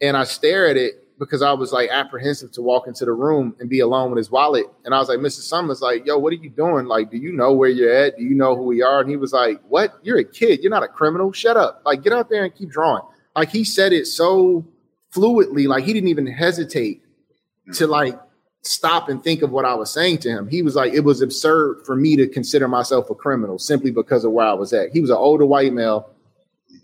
And 0.00 0.16
I 0.16 0.24
stare 0.24 0.68
at 0.68 0.76
it 0.76 1.04
because 1.18 1.42
I 1.42 1.52
was 1.52 1.72
like 1.72 1.90
apprehensive 1.90 2.52
to 2.52 2.62
walk 2.62 2.86
into 2.86 3.04
the 3.04 3.12
room 3.12 3.56
and 3.58 3.68
be 3.68 3.80
alone 3.80 4.10
with 4.10 4.18
his 4.18 4.30
wallet. 4.30 4.66
And 4.84 4.94
I 4.94 4.98
was 4.98 5.08
like, 5.08 5.18
Mr. 5.18 5.40
Summers, 5.40 5.80
like, 5.80 6.06
yo, 6.06 6.16
what 6.18 6.32
are 6.32 6.36
you 6.36 6.50
doing? 6.50 6.86
Like, 6.86 7.10
do 7.10 7.16
you 7.16 7.32
know 7.32 7.52
where 7.52 7.68
you're 7.68 7.92
at? 7.92 8.16
Do 8.16 8.22
you 8.22 8.34
know 8.34 8.54
who 8.54 8.62
we 8.62 8.82
are? 8.82 9.00
And 9.00 9.10
he 9.10 9.16
was 9.16 9.32
like, 9.32 9.60
What? 9.68 9.98
You're 10.02 10.18
a 10.18 10.24
kid. 10.24 10.60
You're 10.62 10.70
not 10.70 10.84
a 10.84 10.88
criminal. 10.88 11.32
Shut 11.32 11.56
up. 11.56 11.82
Like, 11.84 12.02
get 12.02 12.12
out 12.12 12.30
there 12.30 12.44
and 12.44 12.54
keep 12.54 12.70
drawing. 12.70 13.02
Like 13.34 13.50
he 13.50 13.64
said 13.64 13.92
it 13.92 14.06
so 14.06 14.66
fluidly, 15.14 15.66
like 15.66 15.84
he 15.84 15.92
didn't 15.92 16.08
even 16.08 16.26
hesitate 16.26 17.02
to 17.74 17.84
mm-hmm. 17.84 17.90
like 17.92 18.20
stop 18.62 19.08
and 19.08 19.22
think 19.22 19.42
of 19.42 19.50
what 19.50 19.64
I 19.64 19.74
was 19.74 19.92
saying 19.92 20.18
to 20.18 20.30
him. 20.30 20.48
He 20.48 20.62
was 20.62 20.74
like, 20.74 20.92
it 20.92 21.00
was 21.00 21.20
absurd 21.20 21.82
for 21.86 21.96
me 21.96 22.16
to 22.16 22.26
consider 22.26 22.68
myself 22.68 23.10
a 23.10 23.14
criminal 23.14 23.58
simply 23.58 23.90
because 23.90 24.24
of 24.24 24.32
where 24.32 24.46
I 24.46 24.54
was 24.54 24.72
at. 24.72 24.90
He 24.90 25.00
was 25.00 25.10
an 25.10 25.16
older 25.16 25.46
white 25.46 25.72
male, 25.72 26.10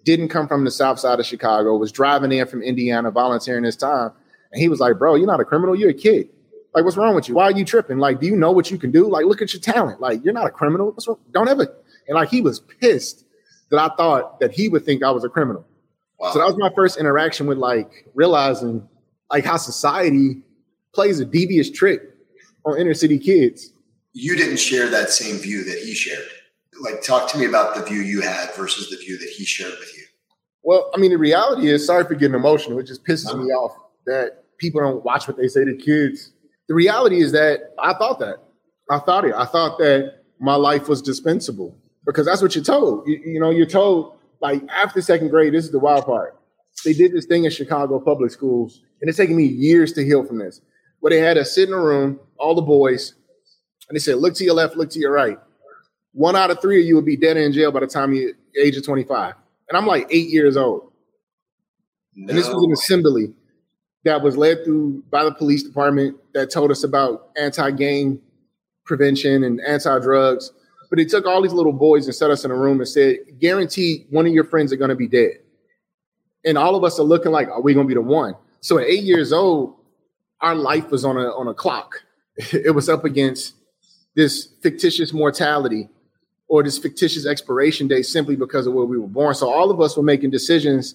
didn't 0.05 0.29
come 0.29 0.47
from 0.47 0.65
the 0.65 0.71
south 0.71 1.01
side 1.01 1.19
of 1.19 1.27
Chicago, 1.27 1.77
was 1.77 1.93
driving 1.93 2.33
in 2.33 2.47
from 2.47 2.63
Indiana, 2.63 3.11
volunteering 3.11 3.65
his 3.65 3.77
time. 3.77 4.13
And 4.53 4.61
he 4.61 4.69
was 4.69 4.81
like, 4.81 4.99
Bro, 4.99 5.17
you're 5.17 5.27
not 5.27 5.41
a 5.41 5.45
criminal, 5.45 5.75
you're 5.75 5.91
a 5.91 5.95
kid. 5.95 6.29
Like, 6.75 6.85
what's 6.85 6.97
wrong 6.97 7.15
with 7.15 7.29
you? 7.29 7.35
Why 7.37 7.45
are 7.45 7.53
you 7.53 7.65
tripping? 7.65 7.99
Like, 7.99 8.21
do 8.21 8.27
you 8.27 8.37
know 8.37 8.51
what 8.51 8.71
you 8.71 8.79
can 8.79 8.91
do? 8.91 9.09
Like, 9.09 9.27
look 9.27 9.41
at 9.41 9.53
your 9.53 9.61
talent. 9.61 10.01
Like, 10.01 10.25
you're 10.25 10.35
not 10.35 10.47
a 10.47 10.51
criminal. 10.51 10.91
What's 10.91 11.07
wrong? 11.07 11.21
Don't 11.31 11.49
ever. 11.49 11.73
And 12.09 12.17
like, 12.17 12.31
he 12.31 12.41
was 12.41 12.59
pissed 12.59 13.25
that 13.71 13.79
I 13.79 13.95
thought 13.95 14.41
that 14.41 14.53
he 14.53 14.69
would 14.69 14.85
think 14.85 15.03
I 15.03 15.13
was 15.13 15.23
a 15.23 15.29
criminal. 15.29 15.65
Wow. 16.19 16.33
So 16.33 16.41
that 16.41 16.47
was 16.47 16.57
my 16.57 16.71
first 16.75 16.99
interaction 16.99 17.47
with 17.47 17.59
like 17.59 18.09
realizing 18.15 18.89
like 19.31 19.45
how 19.45 19.57
society 19.57 20.43
plays 20.95 21.21
a 21.21 21.25
devious 21.25 21.71
trick 21.71 22.03
on 22.65 22.79
inner 22.79 22.95
city 22.95 23.19
kids. 23.19 23.73
You 24.13 24.37
didn't 24.37 24.59
share 24.59 24.89
that 24.89 25.11
same 25.11 25.37
view 25.37 25.65
that 25.65 25.79
he 25.79 25.95
shared. 25.95 26.27
Like, 26.81 27.03
talk 27.03 27.31
to 27.31 27.39
me 27.39 27.47
about 27.47 27.77
the 27.77 27.83
view 27.83 28.01
you 28.01 28.21
had 28.21 28.53
versus 28.55 28.91
the 28.91 28.97
view 28.97 29.17
that 29.19 29.29
he 29.29 29.45
shared 29.45 29.75
with 29.79 29.94
you. 29.94 29.94
Well, 30.65 30.91
I 30.95 30.99
mean, 30.99 31.11
the 31.11 31.19
reality 31.19 31.69
is, 31.69 31.87
sorry 31.87 32.05
for 32.05 32.15
getting 32.15 32.35
emotional. 32.35 32.79
It 32.79 32.87
just 32.87 33.05
pisses 33.05 33.27
uh-huh. 33.27 33.37
me 33.37 33.51
off 33.53 33.77
that 34.07 34.45
people 34.59 34.81
don't 34.81 35.05
watch 35.05 35.29
what 35.29 35.37
they 35.37 35.47
say 35.47 35.65
to 35.65 35.77
kids. 35.77 36.33
The 36.69 36.75
reality 36.75 37.21
is 37.21 37.33
that 37.33 37.75
I 37.79 37.93
thought 37.93 38.19
that. 38.21 38.39
I 38.91 38.99
thought 38.99 39.25
it. 39.25 39.35
I 39.35 39.45
thought 39.45 39.79
that 39.79 40.23
my 40.41 40.55
life 40.55 40.89
was 40.89 41.03
dispensable 41.03 41.77
because 42.07 42.27
that's 42.27 42.43
what 42.43 42.55
you're 42.55 42.65
told. 42.65 43.07
You, 43.07 43.21
you 43.25 43.41
know, 43.41 43.51
you're 43.51 43.67
told 43.67 44.19
like 44.41 44.63
after 44.71 45.01
second 45.01 45.29
grade, 45.29 45.53
this 45.55 45.65
is 45.65 45.71
the 45.71 45.79
wild 45.79 46.07
part. 46.07 46.39
They 46.85 46.93
did 46.93 47.13
this 47.13 47.27
thing 47.27 47.45
in 47.45 47.51
Chicago 47.51 48.01
public 48.01 48.31
schools, 48.31 48.83
and 49.01 49.09
it's 49.09 49.17
taken 49.17 49.37
me 49.37 49.45
years 49.45 49.93
to 49.95 50.05
heal 50.05 50.25
from 50.25 50.39
this. 50.39 50.61
Where 51.01 51.11
they 51.11 51.19
had 51.19 51.39
us 51.39 51.55
sit 51.55 51.69
in 51.69 51.75
a 51.75 51.81
room, 51.81 52.19
all 52.39 52.55
the 52.55 52.63
boys, 52.63 53.15
and 53.89 53.97
they 53.97 54.01
said, 54.01 54.17
"Look 54.17 54.35
to 54.35 54.45
your 54.45 54.55
left, 54.55 54.77
look 54.77 54.91
to 54.91 54.99
your 54.99 55.13
right." 55.13 55.39
One 56.13 56.37
out 56.37 56.51
of 56.51 56.61
three 56.61 56.81
of 56.81 56.87
you 56.87 56.95
will 56.95 57.03
be 57.03 57.17
dead 57.17 57.37
in 57.37 57.53
jail 57.53 57.73
by 57.73 57.81
the 57.81 57.87
time 57.87 58.13
you 58.13 58.35
age 58.59 58.77
of 58.77 58.85
25. 58.85 59.35
And 59.69 59.77
I'm 59.77 59.87
like 59.87 60.07
eight 60.11 60.29
years 60.29 60.57
old. 60.57 60.93
No. 62.15 62.31
And 62.31 62.39
this 62.39 62.49
was 62.49 62.63
an 62.65 62.73
assembly 62.73 63.35
that 64.05 64.23
was 64.23 64.37
led 64.37 64.65
through 64.65 65.03
by 65.11 65.25
the 65.25 65.33
police 65.33 65.63
department 65.63 66.17
that 66.35 66.51
told 66.51 66.71
us 66.71 66.85
about 66.85 67.31
anti-gang 67.37 68.21
prevention 68.85 69.45
and 69.45 69.61
anti-drugs. 69.61 70.53
But 70.91 70.99
they 70.99 71.07
took 71.07 71.27
all 71.27 71.43
these 71.43 71.53
little 71.53 71.73
boys 71.73 72.07
and 72.07 72.15
set 72.15 72.31
us 72.31 72.45
in 72.45 72.51
a 72.51 72.57
room 72.57 72.79
and 72.79 72.89
said, 72.89 73.17
guaranteed 73.41 74.07
one 74.11 74.27
of 74.27 74.33
your 74.33 74.45
friends 74.45 74.73
are 74.73 74.77
going 74.77 74.91
to 74.91 74.95
be 74.95 75.09
dead. 75.09 75.39
And 76.45 76.59
all 76.59 76.77
of 76.77 76.85
us 76.85 77.01
are 77.01 77.05
looking 77.05 77.33
like, 77.33 77.49
are 77.49 77.63
we 77.63 77.73
going 77.73 77.87
to 77.87 77.89
be 77.89 77.95
the 77.95 78.03
one? 78.03 78.35
So 78.61 78.79
at 78.79 78.87
eight 78.87 79.03
years 79.03 79.33
old, 79.33 79.75
our 80.41 80.55
life 80.55 80.91
was 80.91 81.05
on 81.05 81.17
a, 81.17 81.31
on 81.31 81.49
a 81.49 81.55
clock. 81.55 82.03
It 82.53 82.75
was 82.75 82.89
up 82.89 83.05
against 83.05 83.55
this 84.17 84.49
fictitious 84.61 85.13
mortality 85.13 85.89
or 86.49 86.63
this 86.63 86.79
fictitious 86.79 87.27
expiration 87.27 87.89
date 87.89 88.05
simply 88.05 88.37
because 88.37 88.67
of 88.67 88.75
where 88.75 88.85
we 88.85 88.99
were 88.99 89.07
born. 89.07 89.35
So 89.35 89.51
all 89.51 89.71
of 89.71 89.81
us 89.81 89.97
were 89.97 90.03
making 90.03 90.31
decisions 90.31 90.95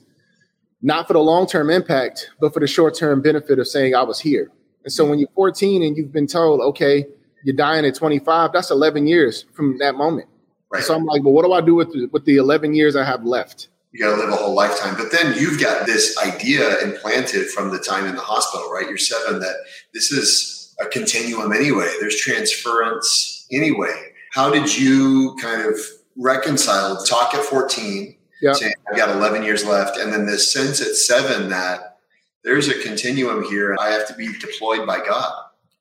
not 0.81 1.07
for 1.07 1.13
the 1.13 1.19
long 1.19 1.47
term 1.47 1.69
impact, 1.69 2.29
but 2.39 2.53
for 2.53 2.59
the 2.59 2.67
short 2.67 2.95
term 2.95 3.21
benefit 3.21 3.59
of 3.59 3.67
saying 3.67 3.95
I 3.95 4.03
was 4.03 4.19
here. 4.19 4.51
And 4.83 4.93
so 4.93 5.05
when 5.05 5.19
you're 5.19 5.29
14 5.35 5.83
and 5.83 5.97
you've 5.97 6.13
been 6.13 6.27
told, 6.27 6.61
okay, 6.61 7.05
you're 7.43 7.55
dying 7.55 7.85
at 7.85 7.95
25, 7.95 8.51
that's 8.53 8.71
11 8.71 9.07
years 9.07 9.45
from 9.53 9.77
that 9.79 9.95
moment. 9.95 10.27
Right. 10.71 10.83
So 10.83 10.95
I'm 10.95 11.05
like, 11.05 11.23
well, 11.23 11.33
what 11.33 11.45
do 11.45 11.53
I 11.53 11.61
do 11.61 11.75
with 11.75 11.91
the, 11.91 12.07
with 12.11 12.25
the 12.25 12.37
11 12.37 12.75
years 12.75 12.95
I 12.95 13.03
have 13.03 13.23
left? 13.25 13.69
You 13.91 14.01
got 14.01 14.15
to 14.15 14.21
live 14.21 14.29
a 14.29 14.35
whole 14.35 14.53
lifetime. 14.53 14.95
But 14.95 15.11
then 15.11 15.35
you've 15.37 15.59
got 15.59 15.87
this 15.87 16.17
idea 16.19 16.79
implanted 16.79 17.47
from 17.47 17.71
the 17.71 17.79
time 17.79 18.05
in 18.05 18.15
the 18.15 18.21
hospital, 18.21 18.71
right? 18.71 18.87
You're 18.87 18.97
seven 18.97 19.39
that 19.39 19.55
this 19.93 20.11
is 20.11 20.75
a 20.79 20.85
continuum 20.85 21.51
anyway. 21.51 21.91
There's 21.99 22.17
transference 22.17 23.47
anyway. 23.51 24.08
How 24.33 24.51
did 24.51 24.77
you 24.77 25.35
kind 25.41 25.61
of 25.61 25.79
reconcile 26.15 27.03
talk 27.03 27.33
at 27.33 27.43
14 27.43 28.15
yep. 28.41 28.55
saying 28.55 28.73
I've 28.89 28.97
got 28.97 29.09
11 29.09 29.43
years 29.43 29.65
left, 29.65 29.97
and 29.97 30.11
then 30.11 30.25
this 30.25 30.51
sense 30.51 30.81
at 30.81 30.95
seven 30.95 31.49
that 31.49 31.97
there's 32.43 32.67
a 32.67 32.81
continuum 32.81 33.43
here. 33.43 33.75
I 33.79 33.89
have 33.89 34.07
to 34.07 34.13
be 34.13 34.31
deployed 34.39 34.85
by 34.87 34.99
God. 34.99 35.33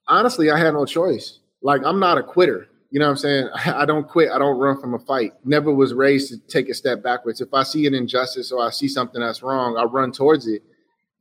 Honestly, 0.06 0.50
I 0.50 0.58
had 0.58 0.74
no 0.74 0.86
choice. 0.86 1.38
Like 1.62 1.82
I'm 1.84 2.00
not 2.00 2.18
a 2.18 2.22
quitter. 2.22 2.68
You 2.90 3.00
know 3.00 3.06
what 3.06 3.12
I'm 3.12 3.16
saying? 3.18 3.48
I 3.66 3.84
don't 3.84 4.08
quit. 4.08 4.30
I 4.30 4.38
don't 4.38 4.58
run 4.58 4.80
from 4.80 4.94
a 4.94 4.98
fight. 4.98 5.34
Never 5.44 5.72
was 5.72 5.92
raised 5.92 6.30
to 6.30 6.38
take 6.48 6.68
a 6.68 6.74
step 6.74 7.02
backwards. 7.02 7.40
If 7.40 7.52
I 7.52 7.62
see 7.62 7.86
an 7.86 7.94
injustice 7.94 8.50
or 8.50 8.66
I 8.66 8.70
see 8.70 8.88
something 8.88 9.20
that's 9.20 9.42
wrong, 9.42 9.76
I 9.76 9.84
run 9.84 10.12
towards 10.12 10.46
it. 10.46 10.62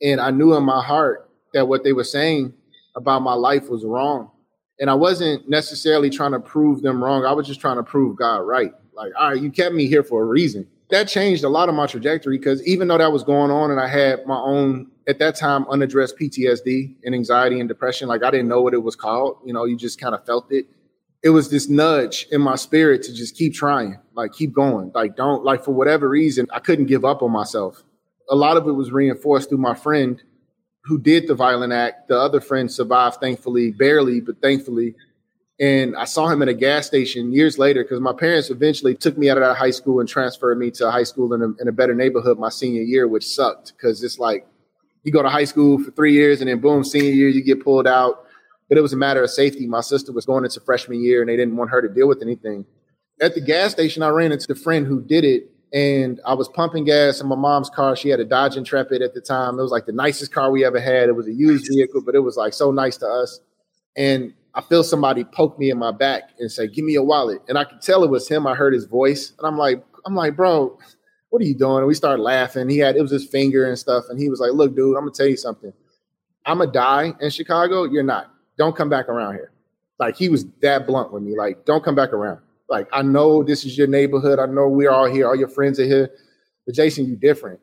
And 0.02 0.22
I 0.22 0.32
knew 0.32 0.56
in 0.56 0.64
my 0.64 0.82
heart 0.82 1.30
that 1.54 1.68
what 1.68 1.84
they 1.84 1.94
were 1.94 2.04
saying 2.04 2.54
about 2.96 3.22
my 3.22 3.34
life 3.34 3.70
was 3.70 3.84
wrong. 3.84 4.32
And 4.80 4.90
I 4.90 4.94
wasn't 4.94 5.50
necessarily 5.50 6.10
trying 6.10 6.34
to 6.34 6.40
prove 6.40 6.82
them 6.82 7.04
wrong. 7.04 7.26
I 7.26 7.34
was 7.34 7.48
just 7.48 7.60
trying 7.60 7.78
to 7.78 7.84
prove 7.84 8.16
God 8.16 8.40
right. 8.40 8.74
Like, 8.94 9.12
all 9.20 9.30
right, 9.30 9.42
you 9.42 9.52
kept 9.52 9.74
me 9.74 9.88
here 9.88 10.04
for 10.04 10.22
a 10.22 10.26
reason 10.26 10.68
that 10.90 11.08
changed 11.08 11.44
a 11.44 11.50
lot 11.50 11.70
of 11.70 11.76
my 11.76 11.86
trajectory 11.86 12.38
because 12.38 12.66
even 12.66 12.88
though 12.88 12.98
that 12.98 13.12
was 13.12 13.24
going 13.24 13.52
on 13.52 13.72
and 13.72 13.80
I 13.80 13.88
had 13.88 14.26
my 14.26 14.38
own 14.38 14.90
at 15.08 15.20
that 15.20 15.36
time 15.36 15.66
unaddressed 15.70 16.18
PTSD 16.18 16.96
and 17.04 17.14
anxiety 17.14 17.60
and 17.60 17.68
depression, 17.68 18.08
like 18.08 18.24
I 18.24 18.32
didn't 18.32 18.48
know 18.48 18.62
what 18.62 18.74
it 18.74 18.84
was 18.84 18.96
called. 18.96 19.38
You 19.46 19.54
know, 19.54 19.66
you 19.66 19.76
just 19.76 20.00
kind 20.00 20.16
of 20.16 20.26
felt 20.26 20.52
it. 20.52 20.66
It 21.24 21.30
was 21.32 21.50
this 21.50 21.68
nudge 21.68 22.28
in 22.32 22.42
my 22.42 22.56
spirit 22.56 23.04
to 23.04 23.14
just 23.14 23.36
keep 23.36 23.54
trying, 23.54 24.00
like 24.14 24.34
keep 24.34 24.54
going, 24.54 24.92
like 24.94 25.16
don't 25.16 25.44
like 25.44 25.64
for 25.64 25.72
whatever 25.72 26.08
reason 26.08 26.48
I 26.54 26.60
couldn't 26.60 26.86
give 26.86 27.04
up 27.04 27.22
on 27.22 27.32
myself. 27.32 27.84
A 28.30 28.36
lot 28.36 28.56
of 28.56 28.68
it 28.68 28.74
was 28.74 28.92
reinforced 28.92 29.50
through 29.50 29.58
my 29.58 29.74
friend 29.74 30.22
who 30.88 30.98
did 30.98 31.28
the 31.28 31.36
violent 31.36 31.74
act. 31.74 32.08
The 32.08 32.18
other 32.18 32.40
friend 32.40 32.72
survived, 32.72 33.18
thankfully, 33.20 33.72
barely, 33.72 34.22
but 34.22 34.42
thankfully. 34.42 34.96
And 35.60 35.96
I 35.96 36.06
saw 36.06 36.28
him 36.28 36.42
at 36.42 36.48
a 36.48 36.54
gas 36.54 36.86
station 36.86 37.34
years 37.34 37.58
later 37.58 37.84
because 37.84 38.00
my 38.00 38.14
parents 38.14 38.50
eventually 38.50 38.96
took 38.96 39.18
me 39.18 39.30
out 39.30 39.38
of 39.38 39.44
that 39.44 39.58
high 39.58 39.72
school 39.72 40.00
and 40.00 40.08
transferred 40.08 40.58
me 40.58 40.72
to 40.72 40.88
a 40.88 40.92
high 40.92 41.04
school 41.04 41.34
in 41.34 41.42
a, 41.42 41.50
in 41.60 41.68
a 41.68 41.72
better 41.72 41.96
neighborhood 41.96 42.40
my 42.40 42.50
senior 42.50 42.84
year, 42.84 43.08
which 43.08 43.26
sucked 43.26 43.74
because 43.76 44.04
it's 44.04 44.20
like 44.20 44.48
you 45.04 45.12
go 45.12 45.24
to 45.24 45.30
high 45.30 45.46
school 45.46 45.80
for 45.80 45.92
three 45.92 46.14
years 46.14 46.42
and 46.42 46.50
then 46.50 46.60
boom, 46.60 46.84
senior 46.84 47.12
year, 47.12 47.30
you 47.30 47.44
get 47.44 47.64
pulled 47.64 47.88
out. 47.88 48.26
But 48.70 48.78
it 48.78 48.82
was 48.82 48.94
a 48.94 48.98
matter 48.98 49.24
of 49.24 49.30
safety. 49.30 49.66
My 49.66 49.82
sister 49.82 50.12
was 50.12 50.26
going 50.26 50.46
into 50.46 50.60
freshman 50.60 51.04
year 51.04 51.22
and 51.22 51.30
they 51.30 51.38
didn't 51.38 51.56
want 51.56 51.72
her 51.72 51.82
to 51.82 51.90
deal 51.90 52.08
with 52.08 52.22
anything. 52.22 52.66
At 53.20 53.34
the 53.34 53.42
gas 53.42 53.72
station, 53.72 54.04
I 54.04 54.10
ran 54.10 54.32
into 54.32 54.48
the 54.48 54.56
friend 54.56 54.86
who 54.86 55.02
did 55.02 55.24
it 55.24 55.50
and 55.74 56.22
I 56.26 56.34
was 56.34 56.48
pumping 56.48 56.86
gas 56.86 57.20
in 57.22 57.28
my 57.28 57.36
mom's 57.36 57.70
car. 57.70 57.96
She 57.96 58.10
had 58.10 58.20
a 58.20 58.26
Dodge 58.26 58.56
Intrepid 58.56 59.02
at 59.02 59.14
the 59.14 59.22
time. 59.22 59.60
It 59.60 59.62
was 59.62 59.72
like 59.72 59.86
the 59.86 59.92
nicest 59.92 60.32
car 60.32 60.52
we 60.52 60.64
ever 60.64 60.80
had. 60.80 61.10
It 61.10 61.16
was 61.16 61.28
a 61.28 61.34
used 61.34 61.68
vehicle, 61.68 62.02
but 62.02 62.16
it 62.16 62.20
was 62.20 62.38
like 62.38 62.54
so 62.54 62.72
nice 62.72 62.98
to 62.98 63.08
us. 63.08 63.40
And 63.96 64.34
I 64.54 64.62
feel 64.62 64.84
somebody 64.84 65.24
poke 65.24 65.60
me 65.60 65.70
in 65.70 65.78
my 65.78 65.92
back 65.92 66.32
and 66.40 66.52
say, 66.52 66.68
"Give 66.68 66.86
me 66.86 66.94
your 66.94 67.04
wallet." 67.04 67.42
And 67.48 67.58
I 67.58 67.64
could 67.64 67.82
tell 67.82 68.04
it 68.04 68.10
was 68.10 68.28
him. 68.28 68.48
I 68.48 68.56
heard 68.56 68.74
his 68.74 68.86
voice, 68.86 69.34
and 69.38 69.46
I'm 69.46 69.58
like, 69.58 69.84
"I'm 70.06 70.16
like, 70.16 70.36
bro, 70.36 70.78
what 71.30 71.42
are 71.42 71.46
you 71.46 71.56
doing?" 71.56 71.80
And 71.80 71.88
we 71.88 71.94
started 71.94 72.22
laughing. 72.24 72.70
He 72.70 72.78
had 72.78 72.96
it 72.96 73.02
was 73.02 73.12
his 73.12 73.26
finger 73.26 73.68
and 73.68 73.78
stuff, 73.78 74.06
and 74.10 74.20
he 74.20 74.30
was 74.30 74.40
like, 74.40 74.54
"Look, 74.54 74.76
dude, 74.76 74.96
I'm 74.96 75.04
gonna 75.04 75.12
tell 75.12 75.28
you 75.28 75.38
something. 75.38 75.74
I'm 76.46 76.60
gonna 76.60 76.72
die 76.72 77.14
in 77.20 77.30
Chicago. 77.30 77.84
You're 77.84 78.04
not. 78.04 78.32
Don't 78.58 78.76
come 78.76 78.90
back 78.90 79.10
around 79.10 79.34
here." 79.34 79.52
Like 80.00 80.16
he 80.16 80.30
was 80.30 80.46
that 80.62 80.88
blunt 80.88 81.12
with 81.12 81.24
me. 81.24 81.36
Like, 81.36 81.66
don't 81.66 81.84
come 81.84 81.96
back 81.96 82.14
around. 82.14 82.40
Like, 82.70 82.88
I 82.92 83.02
know 83.02 83.44
this 83.44 83.66
is 83.66 83.78
your 83.78 83.88
neighborhood. 83.88 84.40
I 84.40 84.46
know 84.46 84.68
we're 84.68 84.92
all 84.92 85.06
here. 85.06 85.28
All 85.28 85.36
your 85.36 85.48
friends 85.48 85.80
are 85.80 85.86
here. 85.86 86.10
But 86.66 86.76
Jason, 86.76 87.08
you're 87.08 87.16
different. 87.16 87.60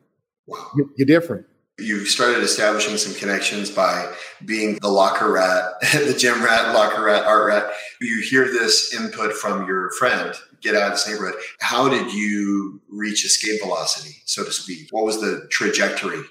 You're 0.97 1.05
different. 1.05 1.45
You 1.77 2.05
started 2.05 2.41
establishing 2.41 2.97
some 2.97 3.13
connections 3.15 3.69
by 3.69 4.11
being 4.45 4.79
the 4.81 4.87
locker 4.87 5.31
rat, 5.31 5.73
the 5.93 6.15
gym 6.17 6.41
rat, 6.41 6.73
locker 6.73 7.03
rat, 7.03 7.25
art 7.25 7.47
rat. 7.47 7.71
You 7.99 8.21
hear 8.21 8.45
this 8.45 8.93
input 8.93 9.33
from 9.33 9.67
your 9.67 9.91
friend, 9.91 10.33
get 10.61 10.75
out 10.75 10.87
of 10.87 10.91
this 10.93 11.07
neighborhood. 11.07 11.35
How 11.59 11.89
did 11.89 12.13
you 12.13 12.81
reach 12.89 13.25
escape 13.25 13.61
velocity, 13.61 14.15
so 14.25 14.45
to 14.45 14.51
speak? 14.51 14.87
What 14.91 15.05
was 15.05 15.19
the 15.19 15.47
trajectory? 15.51 16.21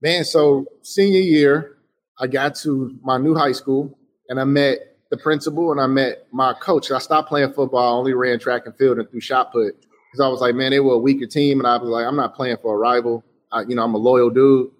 Man, 0.00 0.24
so 0.24 0.64
senior 0.82 1.20
year, 1.20 1.76
I 2.18 2.26
got 2.26 2.54
to 2.56 2.96
my 3.02 3.18
new 3.18 3.34
high 3.34 3.52
school 3.52 3.98
and 4.28 4.40
I 4.40 4.44
met 4.44 4.93
the 5.14 5.22
principal 5.22 5.70
and 5.70 5.80
I 5.80 5.86
met 5.86 6.26
my 6.32 6.52
coach. 6.54 6.90
I 6.90 6.98
stopped 6.98 7.28
playing 7.28 7.52
football. 7.52 7.94
I 7.94 7.98
only 7.98 8.14
ran 8.14 8.38
track 8.38 8.66
and 8.66 8.76
field 8.76 8.98
and 8.98 9.08
threw 9.08 9.20
shot 9.20 9.52
put 9.52 9.80
because 9.80 10.20
I 10.20 10.28
was 10.28 10.40
like, 10.40 10.54
man, 10.54 10.70
they 10.70 10.80
were 10.80 10.94
a 10.94 10.98
weaker 10.98 11.26
team, 11.26 11.60
and 11.60 11.66
I 11.66 11.76
was 11.76 11.88
like, 11.88 12.06
I'm 12.06 12.16
not 12.16 12.34
playing 12.34 12.56
for 12.62 12.74
a 12.74 12.78
rival. 12.78 13.24
I, 13.52 13.62
you 13.62 13.74
know, 13.74 13.84
I'm 13.84 13.94
a 13.94 13.98
loyal 13.98 14.30
dude. 14.30 14.70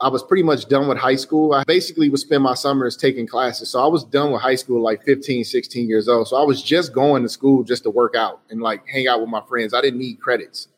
I 0.00 0.08
was 0.08 0.22
pretty 0.22 0.42
much 0.42 0.66
done 0.68 0.88
with 0.88 0.96
high 0.96 1.16
school. 1.16 1.52
I 1.52 1.62
basically 1.64 2.08
would 2.08 2.20
spend 2.20 2.42
my 2.42 2.54
summers 2.54 2.96
taking 2.96 3.26
classes. 3.26 3.70
So 3.70 3.84
I 3.84 3.86
was 3.86 4.02
done 4.02 4.32
with 4.32 4.40
high 4.40 4.54
school 4.54 4.82
like 4.82 5.04
15, 5.04 5.44
16 5.44 5.88
years 5.88 6.08
old. 6.08 6.26
So 6.26 6.36
I 6.36 6.44
was 6.44 6.62
just 6.62 6.94
going 6.94 7.22
to 7.22 7.28
school 7.28 7.64
just 7.64 7.82
to 7.82 7.90
work 7.90 8.16
out 8.16 8.40
and 8.48 8.62
like 8.62 8.86
hang 8.86 9.08
out 9.08 9.20
with 9.20 9.28
my 9.28 9.42
friends. 9.46 9.74
I 9.74 9.82
didn't 9.82 9.98
need 9.98 10.18
credits. 10.18 10.68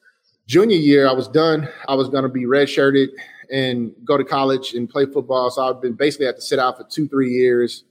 Junior 0.48 0.76
year, 0.76 1.08
I 1.08 1.12
was 1.12 1.28
done. 1.28 1.68
I 1.86 1.94
was 1.94 2.08
going 2.08 2.24
to 2.24 2.28
be 2.28 2.46
redshirted 2.46 3.10
and 3.52 3.92
go 4.04 4.16
to 4.16 4.24
college 4.24 4.74
and 4.74 4.90
play 4.90 5.06
football. 5.06 5.50
So 5.50 5.62
I've 5.62 5.80
been 5.80 5.92
basically 5.92 6.26
had 6.26 6.34
to 6.36 6.42
sit 6.42 6.58
out 6.58 6.78
for 6.78 6.84
two, 6.90 7.06
three 7.06 7.30
years 7.30 7.84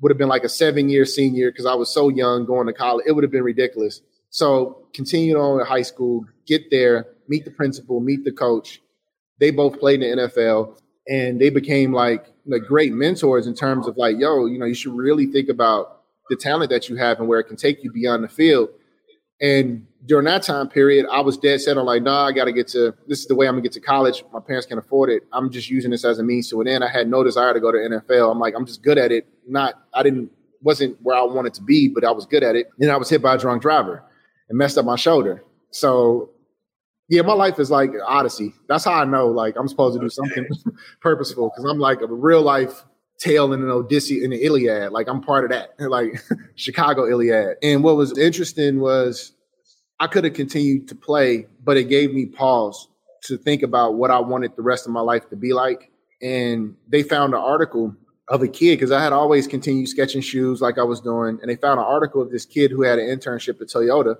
would 0.00 0.10
have 0.10 0.18
been 0.18 0.28
like 0.28 0.44
a 0.44 0.48
seven 0.48 0.88
year 0.88 1.04
senior 1.04 1.50
because 1.50 1.66
I 1.66 1.74
was 1.74 1.92
so 1.92 2.08
young 2.08 2.44
going 2.44 2.66
to 2.66 2.72
college. 2.72 3.04
It 3.06 3.12
would 3.12 3.24
have 3.24 3.30
been 3.30 3.42
ridiculous. 3.42 4.00
So 4.30 4.86
continued 4.92 5.36
on 5.36 5.60
in 5.60 5.66
high 5.66 5.82
school, 5.82 6.26
get 6.46 6.70
there, 6.70 7.06
meet 7.28 7.44
the 7.44 7.50
principal, 7.50 8.00
meet 8.00 8.24
the 8.24 8.32
coach. 8.32 8.80
They 9.40 9.50
both 9.50 9.78
played 9.78 10.02
in 10.02 10.16
the 10.16 10.28
NFL 10.28 10.78
and 11.08 11.40
they 11.40 11.50
became 11.50 11.92
like 11.92 12.26
like 12.46 12.64
great 12.64 12.92
mentors 12.92 13.46
in 13.46 13.54
terms 13.54 13.86
of 13.86 13.96
like, 13.96 14.16
yo, 14.18 14.46
you 14.46 14.58
know, 14.58 14.66
you 14.66 14.74
should 14.74 14.94
really 14.94 15.26
think 15.26 15.48
about 15.48 16.02
the 16.30 16.36
talent 16.36 16.70
that 16.70 16.88
you 16.88 16.96
have 16.96 17.18
and 17.18 17.28
where 17.28 17.40
it 17.40 17.44
can 17.44 17.56
take 17.56 17.82
you 17.82 17.92
beyond 17.92 18.24
the 18.24 18.28
field. 18.28 18.70
And 19.40 19.86
during 20.06 20.24
that 20.24 20.42
time 20.42 20.68
period, 20.68 21.06
I 21.12 21.20
was 21.20 21.36
dead 21.36 21.60
set 21.60 21.76
on 21.76 21.86
like, 21.86 22.02
nah, 22.02 22.26
I 22.26 22.32
got 22.32 22.46
to 22.46 22.52
get 22.52 22.66
to 22.68 22.94
this 23.06 23.20
is 23.20 23.26
the 23.26 23.34
way 23.34 23.46
I'm 23.46 23.54
gonna 23.54 23.62
get 23.62 23.72
to 23.72 23.80
college. 23.80 24.24
My 24.32 24.40
parents 24.40 24.66
can't 24.66 24.78
afford 24.78 25.10
it. 25.10 25.24
I'm 25.32 25.50
just 25.50 25.70
using 25.70 25.90
this 25.90 26.04
as 26.04 26.18
a 26.18 26.22
means 26.22 26.48
to 26.50 26.60
an 26.60 26.68
end. 26.68 26.82
I 26.82 26.88
had 26.88 27.08
no 27.08 27.22
desire 27.22 27.52
to 27.54 27.60
go 27.60 27.70
to 27.70 27.78
NFL. 27.78 28.30
I'm 28.30 28.38
like, 28.38 28.54
I'm 28.56 28.66
just 28.66 28.82
good 28.82 28.98
at 28.98 29.12
it. 29.12 29.26
Not, 29.46 29.74
I 29.94 30.02
didn't, 30.02 30.30
wasn't 30.62 30.96
where 31.02 31.16
I 31.16 31.22
wanted 31.22 31.54
to 31.54 31.62
be, 31.62 31.88
but 31.88 32.04
I 32.04 32.10
was 32.10 32.26
good 32.26 32.42
at 32.42 32.56
it. 32.56 32.68
Then 32.78 32.90
I 32.90 32.96
was 32.96 33.08
hit 33.10 33.22
by 33.22 33.34
a 33.34 33.38
drunk 33.38 33.62
driver 33.62 34.02
and 34.48 34.58
messed 34.58 34.78
up 34.78 34.84
my 34.84 34.96
shoulder. 34.96 35.44
So, 35.70 36.30
yeah, 37.08 37.22
my 37.22 37.34
life 37.34 37.58
is 37.58 37.70
like 37.70 37.90
Odyssey. 38.06 38.54
That's 38.68 38.84
how 38.84 38.92
I 38.92 39.04
know 39.04 39.28
like 39.28 39.56
I'm 39.56 39.68
supposed 39.68 39.96
to 39.96 40.00
do 40.00 40.08
something 40.08 40.46
purposeful 41.00 41.50
because 41.50 41.70
I'm 41.70 41.78
like 41.78 42.00
a 42.00 42.06
real 42.06 42.42
life 42.42 42.84
tale 43.18 43.52
in 43.52 43.62
an 43.62 43.70
Odyssey 43.70 44.24
in 44.24 44.30
the 44.30 44.44
Iliad. 44.44 44.92
Like 44.92 45.08
I'm 45.08 45.20
part 45.20 45.44
of 45.44 45.50
that, 45.50 45.74
like 45.90 46.22
Chicago 46.54 47.08
Iliad. 47.08 47.56
And 47.62 47.82
what 47.82 47.96
was 47.96 48.16
interesting 48.16 48.80
was 48.80 49.32
I 50.00 50.06
could 50.06 50.24
have 50.24 50.34
continued 50.34 50.88
to 50.88 50.94
play, 50.94 51.46
but 51.64 51.76
it 51.76 51.84
gave 51.84 52.14
me 52.14 52.26
pause 52.26 52.88
to 53.24 53.36
think 53.36 53.62
about 53.62 53.94
what 53.94 54.10
I 54.10 54.20
wanted 54.20 54.54
the 54.56 54.62
rest 54.62 54.86
of 54.86 54.92
my 54.92 55.00
life 55.00 55.28
to 55.30 55.36
be 55.36 55.52
like. 55.52 55.90
And 56.22 56.76
they 56.88 57.02
found 57.02 57.34
an 57.34 57.40
article 57.40 57.94
of 58.28 58.42
a 58.42 58.48
kid 58.48 58.76
because 58.76 58.92
I 58.92 59.02
had 59.02 59.12
always 59.12 59.46
continued 59.46 59.88
sketching 59.88 60.20
shoes 60.20 60.60
like 60.60 60.78
I 60.78 60.82
was 60.82 61.00
doing. 61.00 61.38
And 61.40 61.50
they 61.50 61.56
found 61.56 61.80
an 61.80 61.86
article 61.86 62.22
of 62.22 62.30
this 62.30 62.44
kid 62.44 62.70
who 62.70 62.82
had 62.82 62.98
an 62.98 63.06
internship 63.06 63.60
at 63.60 63.68
Toyota. 63.68 64.16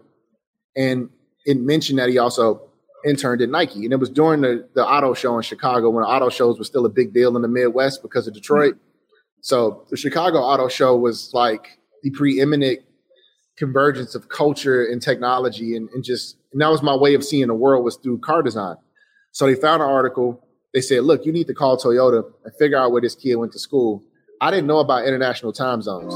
And 0.76 1.10
it 1.44 1.58
mentioned 1.58 1.98
that 1.98 2.08
he 2.08 2.18
also 2.18 2.62
interned 3.04 3.42
at 3.42 3.48
Nike. 3.48 3.84
And 3.84 3.92
it 3.92 4.00
was 4.00 4.10
during 4.10 4.40
the, 4.40 4.68
the 4.74 4.84
auto 4.84 5.14
show 5.14 5.36
in 5.36 5.42
Chicago 5.42 5.90
when 5.90 6.04
auto 6.04 6.28
shows 6.28 6.58
were 6.58 6.64
still 6.64 6.86
a 6.86 6.90
big 6.90 7.12
deal 7.12 7.36
in 7.36 7.42
the 7.42 7.48
Midwest 7.48 8.02
because 8.02 8.26
of 8.26 8.34
Detroit. 8.34 8.76
So 9.48 9.82
the 9.88 9.96
Chicago 9.96 10.40
Auto 10.40 10.68
Show 10.68 10.94
was 10.94 11.30
like 11.32 11.78
the 12.02 12.10
preeminent 12.10 12.80
convergence 13.56 14.14
of 14.14 14.28
culture 14.28 14.84
and 14.84 15.00
technology 15.00 15.74
and, 15.74 15.88
and 15.94 16.04
just 16.04 16.36
and 16.52 16.60
that 16.60 16.68
was 16.68 16.82
my 16.82 16.94
way 16.94 17.14
of 17.14 17.24
seeing 17.24 17.46
the 17.46 17.54
world 17.54 17.82
was 17.82 17.96
through 17.96 18.18
car 18.18 18.42
design. 18.42 18.76
So 19.32 19.46
they 19.46 19.54
found 19.54 19.82
an 19.82 19.88
article. 19.88 20.46
They 20.74 20.82
said, 20.82 21.04
look, 21.04 21.24
you 21.24 21.32
need 21.32 21.46
to 21.46 21.54
call 21.54 21.78
Toyota 21.78 22.30
and 22.44 22.54
figure 22.58 22.76
out 22.76 22.92
where 22.92 23.00
this 23.00 23.14
kid 23.14 23.36
went 23.36 23.52
to 23.52 23.58
school. 23.58 24.04
I 24.42 24.50
didn't 24.50 24.66
know 24.66 24.80
about 24.80 25.06
international 25.06 25.54
time 25.54 25.80
zones. 25.80 26.12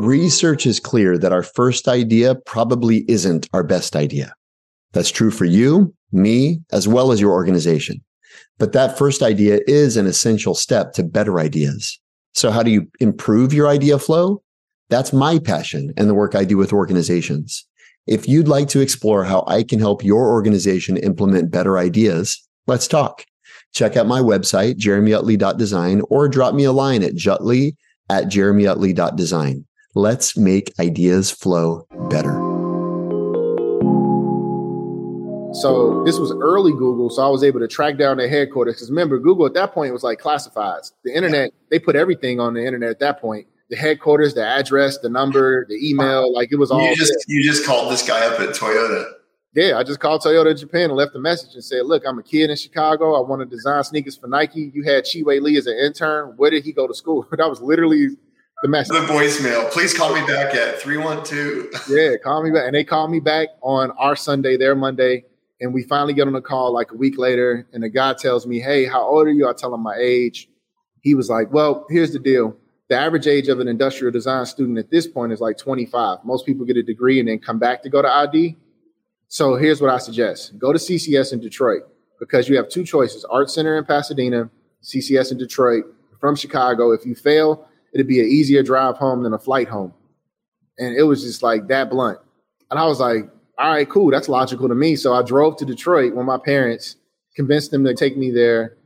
Research 0.00 0.66
is 0.66 0.78
clear 0.78 1.18
that 1.18 1.32
our 1.32 1.42
first 1.42 1.88
idea 1.88 2.36
probably 2.46 3.04
isn't 3.08 3.48
our 3.52 3.64
best 3.64 3.96
idea. 3.96 4.32
That's 4.92 5.10
true 5.10 5.32
for 5.32 5.46
you, 5.46 5.92
me, 6.12 6.60
as 6.70 6.86
well 6.86 7.10
as 7.10 7.20
your 7.20 7.32
organization. 7.32 8.04
But 8.58 8.72
that 8.72 8.98
first 8.98 9.22
idea 9.22 9.60
is 9.66 9.96
an 9.96 10.06
essential 10.06 10.54
step 10.54 10.92
to 10.94 11.02
better 11.02 11.38
ideas. 11.38 11.98
So, 12.34 12.50
how 12.50 12.62
do 12.62 12.70
you 12.70 12.86
improve 13.00 13.52
your 13.52 13.68
idea 13.68 13.98
flow? 13.98 14.42
That's 14.90 15.12
my 15.12 15.38
passion 15.38 15.92
and 15.96 16.08
the 16.08 16.14
work 16.14 16.34
I 16.34 16.44
do 16.44 16.56
with 16.56 16.72
organizations. 16.72 17.66
If 18.06 18.26
you'd 18.26 18.48
like 18.48 18.68
to 18.68 18.80
explore 18.80 19.24
how 19.24 19.44
I 19.46 19.62
can 19.62 19.78
help 19.78 20.02
your 20.02 20.28
organization 20.28 20.96
implement 20.96 21.50
better 21.50 21.76
ideas, 21.76 22.42
let's 22.66 22.88
talk. 22.88 23.24
Check 23.74 23.96
out 23.96 24.06
my 24.06 24.20
website, 24.20 24.78
jeremyutley.design, 24.78 26.02
or 26.08 26.28
drop 26.28 26.54
me 26.54 26.64
a 26.64 26.72
line 26.72 27.02
at 27.02 27.14
jutley 27.14 27.76
at 28.08 28.24
jeremyutley.design. 28.24 29.66
Let's 29.94 30.36
make 30.36 30.72
ideas 30.80 31.30
flow 31.30 31.86
better. 32.08 32.47
So 35.62 36.04
this 36.04 36.18
was 36.18 36.32
early 36.40 36.72
Google, 36.72 37.10
so 37.10 37.22
I 37.22 37.28
was 37.28 37.42
able 37.42 37.60
to 37.60 37.68
track 37.68 37.98
down 37.98 38.16
their 38.16 38.28
headquarters. 38.28 38.74
Because 38.74 38.90
remember, 38.90 39.18
Google 39.18 39.46
at 39.46 39.54
that 39.54 39.72
point 39.72 39.92
was 39.92 40.02
like 40.02 40.20
classifieds. 40.20 40.92
The 41.04 41.14
internet, 41.14 41.50
they 41.70 41.78
put 41.78 41.96
everything 41.96 42.40
on 42.40 42.54
the 42.54 42.64
internet 42.64 42.90
at 42.90 43.00
that 43.00 43.20
point. 43.20 43.46
The 43.70 43.76
headquarters, 43.76 44.34
the 44.34 44.46
address, 44.46 44.98
the 44.98 45.08
number, 45.08 45.66
the 45.68 45.76
email, 45.86 46.32
like 46.32 46.52
it 46.52 46.56
was 46.56 46.70
all. 46.70 46.80
You 46.80 46.96
just 46.96 47.12
there. 47.12 47.36
you 47.36 47.42
just 47.42 47.66
called 47.66 47.92
this 47.92 48.06
guy 48.06 48.26
up 48.26 48.40
at 48.40 48.50
Toyota. 48.50 49.12
Yeah, 49.54 49.78
I 49.78 49.82
just 49.82 50.00
called 50.00 50.22
Toyota 50.22 50.58
Japan 50.58 50.84
and 50.84 50.94
left 50.94 51.14
a 51.14 51.18
message 51.18 51.54
and 51.54 51.64
said, 51.64 51.84
"Look, 51.84 52.04
I'm 52.06 52.18
a 52.18 52.22
kid 52.22 52.50
in 52.50 52.56
Chicago. 52.56 53.14
I 53.14 53.28
want 53.28 53.40
to 53.40 53.46
design 53.46 53.82
sneakers 53.84 54.16
for 54.16 54.26
Nike. 54.26 54.70
You 54.74 54.84
had 54.84 55.06
Chi-Wei 55.10 55.40
Lee 55.40 55.56
as 55.56 55.66
an 55.66 55.76
intern. 55.76 56.34
Where 56.36 56.50
did 56.50 56.64
he 56.64 56.72
go 56.72 56.86
to 56.86 56.94
school?" 56.94 57.26
that 57.36 57.48
was 57.48 57.60
literally 57.60 58.16
the 58.62 58.68
message. 58.68 58.94
The 58.94 59.12
voicemail. 59.12 59.70
Please 59.70 59.94
call 59.94 60.14
me 60.14 60.20
back 60.26 60.54
at 60.54 60.80
312. 60.80 61.88
yeah, 61.90 62.16
call 62.22 62.42
me 62.42 62.50
back. 62.50 62.66
And 62.66 62.74
they 62.74 62.84
called 62.84 63.10
me 63.10 63.20
back 63.20 63.48
on 63.62 63.90
our 63.92 64.16
Sunday, 64.16 64.56
their 64.56 64.74
Monday. 64.74 65.24
And 65.60 65.74
we 65.74 65.82
finally 65.82 66.14
get 66.14 66.28
on 66.28 66.34
a 66.34 66.40
call 66.40 66.72
like 66.72 66.92
a 66.92 66.96
week 66.96 67.18
later, 67.18 67.66
and 67.72 67.82
the 67.82 67.88
guy 67.88 68.14
tells 68.14 68.46
me, 68.46 68.60
Hey, 68.60 68.84
how 68.84 69.02
old 69.02 69.26
are 69.26 69.32
you? 69.32 69.48
I 69.48 69.52
tell 69.52 69.74
him 69.74 69.80
my 69.82 69.96
age. 69.98 70.48
He 71.00 71.14
was 71.14 71.28
like, 71.28 71.52
Well, 71.52 71.86
here's 71.90 72.12
the 72.12 72.18
deal. 72.18 72.56
the 72.88 72.96
average 72.96 73.26
age 73.26 73.48
of 73.48 73.60
an 73.60 73.68
industrial 73.68 74.12
design 74.12 74.46
student 74.46 74.78
at 74.78 74.90
this 74.90 75.06
point 75.06 75.32
is 75.32 75.40
like 75.40 75.58
25. 75.58 76.24
Most 76.24 76.46
people 76.46 76.64
get 76.64 76.76
a 76.76 76.82
degree 76.82 77.18
and 77.18 77.28
then 77.28 77.38
come 77.38 77.58
back 77.58 77.82
to 77.82 77.88
go 77.90 78.00
to 78.02 78.08
ID. 78.08 78.56
So 79.28 79.56
here's 79.56 79.80
what 79.80 79.90
I 79.90 79.98
suggest 79.98 80.58
go 80.58 80.72
to 80.72 80.78
CCS 80.78 81.32
in 81.32 81.40
Detroit 81.40 81.82
because 82.18 82.48
you 82.48 82.56
have 82.56 82.68
two 82.68 82.84
choices 82.84 83.24
Art 83.26 83.50
Center 83.50 83.76
in 83.76 83.84
Pasadena, 83.84 84.50
CCS 84.82 85.32
in 85.32 85.38
Detroit. 85.38 85.84
From 86.20 86.34
Chicago, 86.34 86.90
if 86.90 87.06
you 87.06 87.14
fail, 87.14 87.68
it'd 87.94 88.08
be 88.08 88.20
an 88.20 88.26
easier 88.26 88.62
drive 88.62 88.96
home 88.96 89.22
than 89.22 89.34
a 89.34 89.38
flight 89.38 89.68
home. 89.68 89.94
And 90.78 90.96
it 90.96 91.04
was 91.04 91.22
just 91.22 91.42
like 91.42 91.68
that 91.68 91.90
blunt. 91.90 92.18
And 92.70 92.80
I 92.80 92.86
was 92.86 92.98
like, 92.98 93.28
all 93.58 93.70
right, 93.72 93.88
cool. 93.88 94.10
That's 94.10 94.28
logical 94.28 94.68
to 94.68 94.74
me. 94.74 94.94
So 94.96 95.14
I 95.14 95.22
drove 95.22 95.56
to 95.56 95.64
Detroit 95.64 96.14
when 96.14 96.26
my 96.26 96.38
parents 96.38 96.96
convinced 97.34 97.70
them 97.70 97.84
to 97.84 97.94
take 97.94 98.16
me 98.16 98.30
there, 98.30 98.76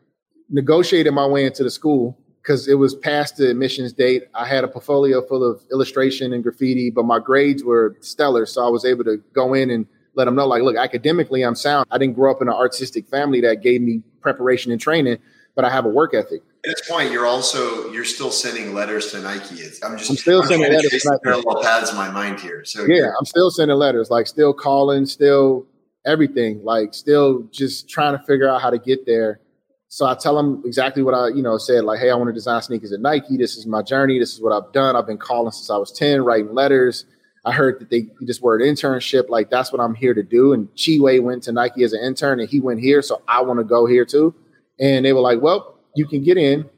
negotiated 0.48 1.12
my 1.12 1.26
way 1.26 1.44
into 1.44 1.62
the 1.62 1.70
school 1.70 2.18
because 2.42 2.68
it 2.68 2.74
was 2.74 2.94
past 2.94 3.36
the 3.36 3.50
admissions 3.50 3.92
date. 3.92 4.24
I 4.34 4.46
had 4.46 4.64
a 4.64 4.68
portfolio 4.68 5.20
full 5.26 5.48
of 5.48 5.62
illustration 5.70 6.32
and 6.32 6.42
graffiti, 6.42 6.90
but 6.90 7.04
my 7.04 7.18
grades 7.18 7.62
were 7.62 7.96
stellar. 8.00 8.46
So 8.46 8.64
I 8.64 8.68
was 8.68 8.84
able 8.84 9.04
to 9.04 9.18
go 9.34 9.54
in 9.54 9.70
and 9.70 9.86
let 10.14 10.24
them 10.24 10.34
know, 10.34 10.46
like, 10.46 10.62
look, 10.62 10.76
academically, 10.76 11.42
I'm 11.42 11.54
sound. 11.54 11.86
I 11.90 11.98
didn't 11.98 12.14
grow 12.14 12.30
up 12.30 12.42
in 12.42 12.48
an 12.48 12.54
artistic 12.54 13.06
family 13.08 13.40
that 13.42 13.62
gave 13.62 13.80
me 13.80 14.02
preparation 14.20 14.72
and 14.72 14.80
training, 14.80 15.18
but 15.54 15.64
I 15.64 15.70
have 15.70 15.84
a 15.84 15.88
work 15.88 16.14
ethic. 16.14 16.42
At 16.64 16.76
this 16.76 16.88
point, 16.88 17.10
you're 17.10 17.26
also 17.26 17.90
you're 17.90 18.04
still 18.04 18.30
sending 18.30 18.72
letters 18.72 19.10
to 19.12 19.20
Nike. 19.20 19.62
I'm 19.82 19.98
just 19.98 20.10
I'm 20.10 20.16
still 20.16 20.42
I'm 20.42 20.48
sending 20.48 20.72
letters 20.72 20.90
to 20.90 21.10
Nike. 21.10 21.20
Parallel 21.24 21.62
paths 21.62 21.90
in 21.90 21.96
my 21.96 22.10
mind 22.10 22.40
here. 22.40 22.64
So 22.64 22.84
yeah, 22.84 23.10
I'm 23.18 23.24
still 23.24 23.50
sending 23.50 23.76
letters, 23.76 24.10
like 24.10 24.26
still 24.26 24.52
calling, 24.52 25.06
still 25.06 25.66
everything, 26.06 26.62
like 26.64 26.94
still 26.94 27.48
just 27.50 27.88
trying 27.88 28.16
to 28.16 28.24
figure 28.24 28.48
out 28.48 28.62
how 28.62 28.70
to 28.70 28.78
get 28.78 29.06
there. 29.06 29.40
So 29.88 30.06
I 30.06 30.14
tell 30.14 30.36
them 30.36 30.62
exactly 30.64 31.02
what 31.02 31.12
I, 31.12 31.28
you 31.28 31.42
know, 31.42 31.58
said, 31.58 31.84
like, 31.84 31.98
hey, 31.98 32.10
I 32.10 32.14
want 32.14 32.28
to 32.28 32.32
design 32.32 32.62
sneakers 32.62 32.92
at 32.92 33.00
Nike. 33.00 33.36
This 33.36 33.58
is 33.58 33.66
my 33.66 33.82
journey. 33.82 34.18
This 34.18 34.32
is 34.32 34.40
what 34.40 34.50
I've 34.50 34.72
done. 34.72 34.96
I've 34.96 35.06
been 35.06 35.18
calling 35.18 35.52
since 35.52 35.68
I 35.68 35.76
was 35.76 35.92
10, 35.92 36.24
writing 36.24 36.54
letters. 36.54 37.04
I 37.44 37.52
heard 37.52 37.80
that 37.80 37.90
they 37.90 38.06
this 38.20 38.40
word 38.40 38.62
internship, 38.62 39.28
like 39.28 39.50
that's 39.50 39.72
what 39.72 39.80
I'm 39.80 39.94
here 39.94 40.14
to 40.14 40.22
do. 40.22 40.52
And 40.52 40.68
Chiwei 40.76 41.20
went 41.20 41.42
to 41.44 41.52
Nike 41.52 41.82
as 41.82 41.92
an 41.92 42.00
intern 42.00 42.38
and 42.40 42.48
he 42.48 42.60
went 42.60 42.80
here. 42.80 43.02
So 43.02 43.20
I 43.26 43.42
want 43.42 43.58
to 43.58 43.64
go 43.64 43.84
here 43.84 44.04
too. 44.04 44.34
And 44.80 45.04
they 45.04 45.12
were 45.12 45.20
like, 45.20 45.40
well, 45.40 45.78
you 45.94 46.06
can 46.06 46.22
get 46.22 46.36
in, 46.36 46.68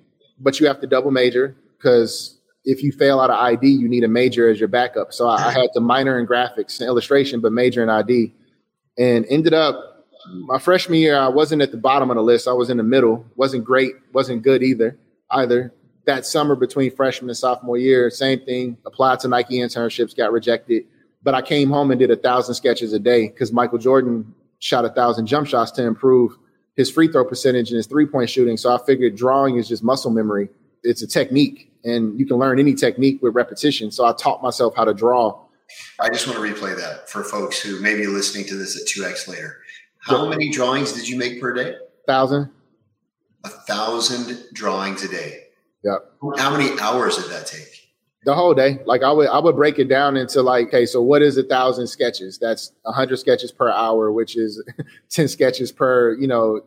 but 0.41 0.61
you 0.61 0.67
have 0.67 0.81
to 0.81 0.87
double 0.87 1.11
major 1.11 1.57
because 1.77 2.39
if 2.65 2.83
you 2.83 2.93
fail 2.93 3.21
out 3.21 3.31
of 3.31 3.37
ID, 3.37 3.69
you 3.69 3.89
need 3.89 4.05
a 4.05 4.09
major 4.09 4.49
as 4.49 4.59
your 4.59 4.69
backup. 4.69 5.13
So 5.13 5.29
I, 5.29 5.49
I 5.49 5.53
had 5.53 5.69
to 5.75 5.81
minor 5.81 6.19
in 6.19 6.27
graphics 6.27 6.81
and 6.81 6.89
illustration, 6.89 7.41
but 7.41 7.53
major 7.53 7.83
in 7.83 7.91
ID 7.91 8.33
and 8.99 9.27
ended 9.29 9.55
up 9.55 9.95
my 10.27 10.59
freshman 10.59 10.99
year, 10.99 11.17
I 11.17 11.29
wasn't 11.29 11.63
at 11.63 11.71
the 11.71 11.77
bottom 11.77 12.11
of 12.11 12.17
the 12.17 12.23
list. 12.23 12.49
I 12.49 12.53
was 12.53 12.71
in 12.71 12.79
the 12.79 12.83
middle. 12.83 13.27
wasn't 13.37 13.65
great. 13.65 13.93
wasn't 14.13 14.43
good 14.43 14.63
either. 14.63 14.99
Either 15.31 15.73
that 16.07 16.27
summer 16.27 16.55
between 16.55 16.95
freshman 16.95 17.31
and 17.31 17.37
sophomore 17.37 17.79
year, 17.79 18.11
same 18.11 18.41
thing. 18.41 18.77
Applied 18.87 19.21
to 19.21 19.29
Nike 19.29 19.59
internships, 19.59 20.17
got 20.17 20.33
rejected. 20.33 20.85
But 21.23 21.35
I 21.35 21.43
came 21.43 21.71
home 21.71 21.91
and 21.91 21.99
did 21.99 22.11
a 22.11 22.17
thousand 22.17 22.55
sketches 22.55 22.93
a 22.93 22.99
day 22.99 23.29
because 23.29 23.53
Michael 23.53 23.79
Jordan 23.79 24.35
shot 24.59 24.85
a 24.85 24.91
thousand 24.91 25.27
jump 25.27 25.47
shots 25.47 25.71
to 25.73 25.83
improve 25.83 26.37
his 26.77 26.91
free 26.91 27.09
throw 27.09 27.25
percentage 27.25 27.71
and 27.71 27.77
his 27.77 27.87
three 27.87 28.07
point 28.07 28.31
shooting. 28.31 28.57
So 28.57 28.75
I 28.75 28.79
figured 28.85 29.17
drawing 29.17 29.57
is 29.57 29.69
just 29.69 29.83
muscle 29.83 30.11
memory. 30.11 30.49
It's 30.83 31.03
a 31.03 31.07
technique, 31.07 31.73
and 31.85 32.19
you 32.19 32.27
can 32.27 32.37
learn 32.37 32.59
any 32.59 32.75
technique 32.75 33.23
with 33.23 33.35
repetition. 33.35 33.91
So 33.91 34.05
I 34.05 34.13
taught 34.13 34.43
myself 34.43 34.75
how 34.77 34.85
to 34.85 34.93
draw. 34.95 35.41
I 35.99 36.09
just 36.11 36.27
want 36.27 36.39
to 36.39 36.45
replay 36.45 36.77
that 36.77 37.09
for 37.09 37.25
folks 37.25 37.61
who 37.61 37.81
may 37.81 37.95
be 37.95 38.07
listening 38.07 38.45
to 38.47 38.55
this 38.57 38.77
at 38.81 38.87
2x 38.87 39.29
later. 39.29 39.59
How 40.01 40.29
many 40.29 40.51
drawings 40.51 40.93
did 40.93 41.09
you 41.09 41.17
make 41.17 41.41
per 41.41 41.55
day? 41.55 41.77
Thousand. 42.07 42.51
A 43.45 43.49
thousand 43.49 44.45
drawings 44.53 45.03
a 45.03 45.09
day. 45.09 45.45
Yep. 45.83 46.13
How 46.39 46.55
many 46.55 46.79
hours 46.81 47.17
did 47.17 47.31
that 47.31 47.47
take? 47.47 47.74
The 48.25 48.35
whole 48.35 48.55
day. 48.55 48.79
Like 48.87 49.03
I 49.03 49.13
would 49.13 49.29
I 49.29 49.39
would 49.39 49.57
break 49.57 49.79
it 49.79 49.89
down 49.89 50.17
into 50.17 50.43
like, 50.43 50.69
okay, 50.69 50.87
so 50.87 51.03
what 51.03 51.23
is 51.23 51.37
a 51.37 51.43
thousand 51.43 51.87
sketches? 51.87 52.39
That's 52.39 52.73
a 52.87 52.93
hundred 52.93 53.19
sketches 53.19 53.53
per 53.53 53.71
hour, 53.71 54.13
which 54.13 54.37
is 54.37 54.63
10 55.11 55.29
sketches 55.29 55.71
per, 55.71 56.15
you 56.15 56.27
know, 56.27 56.63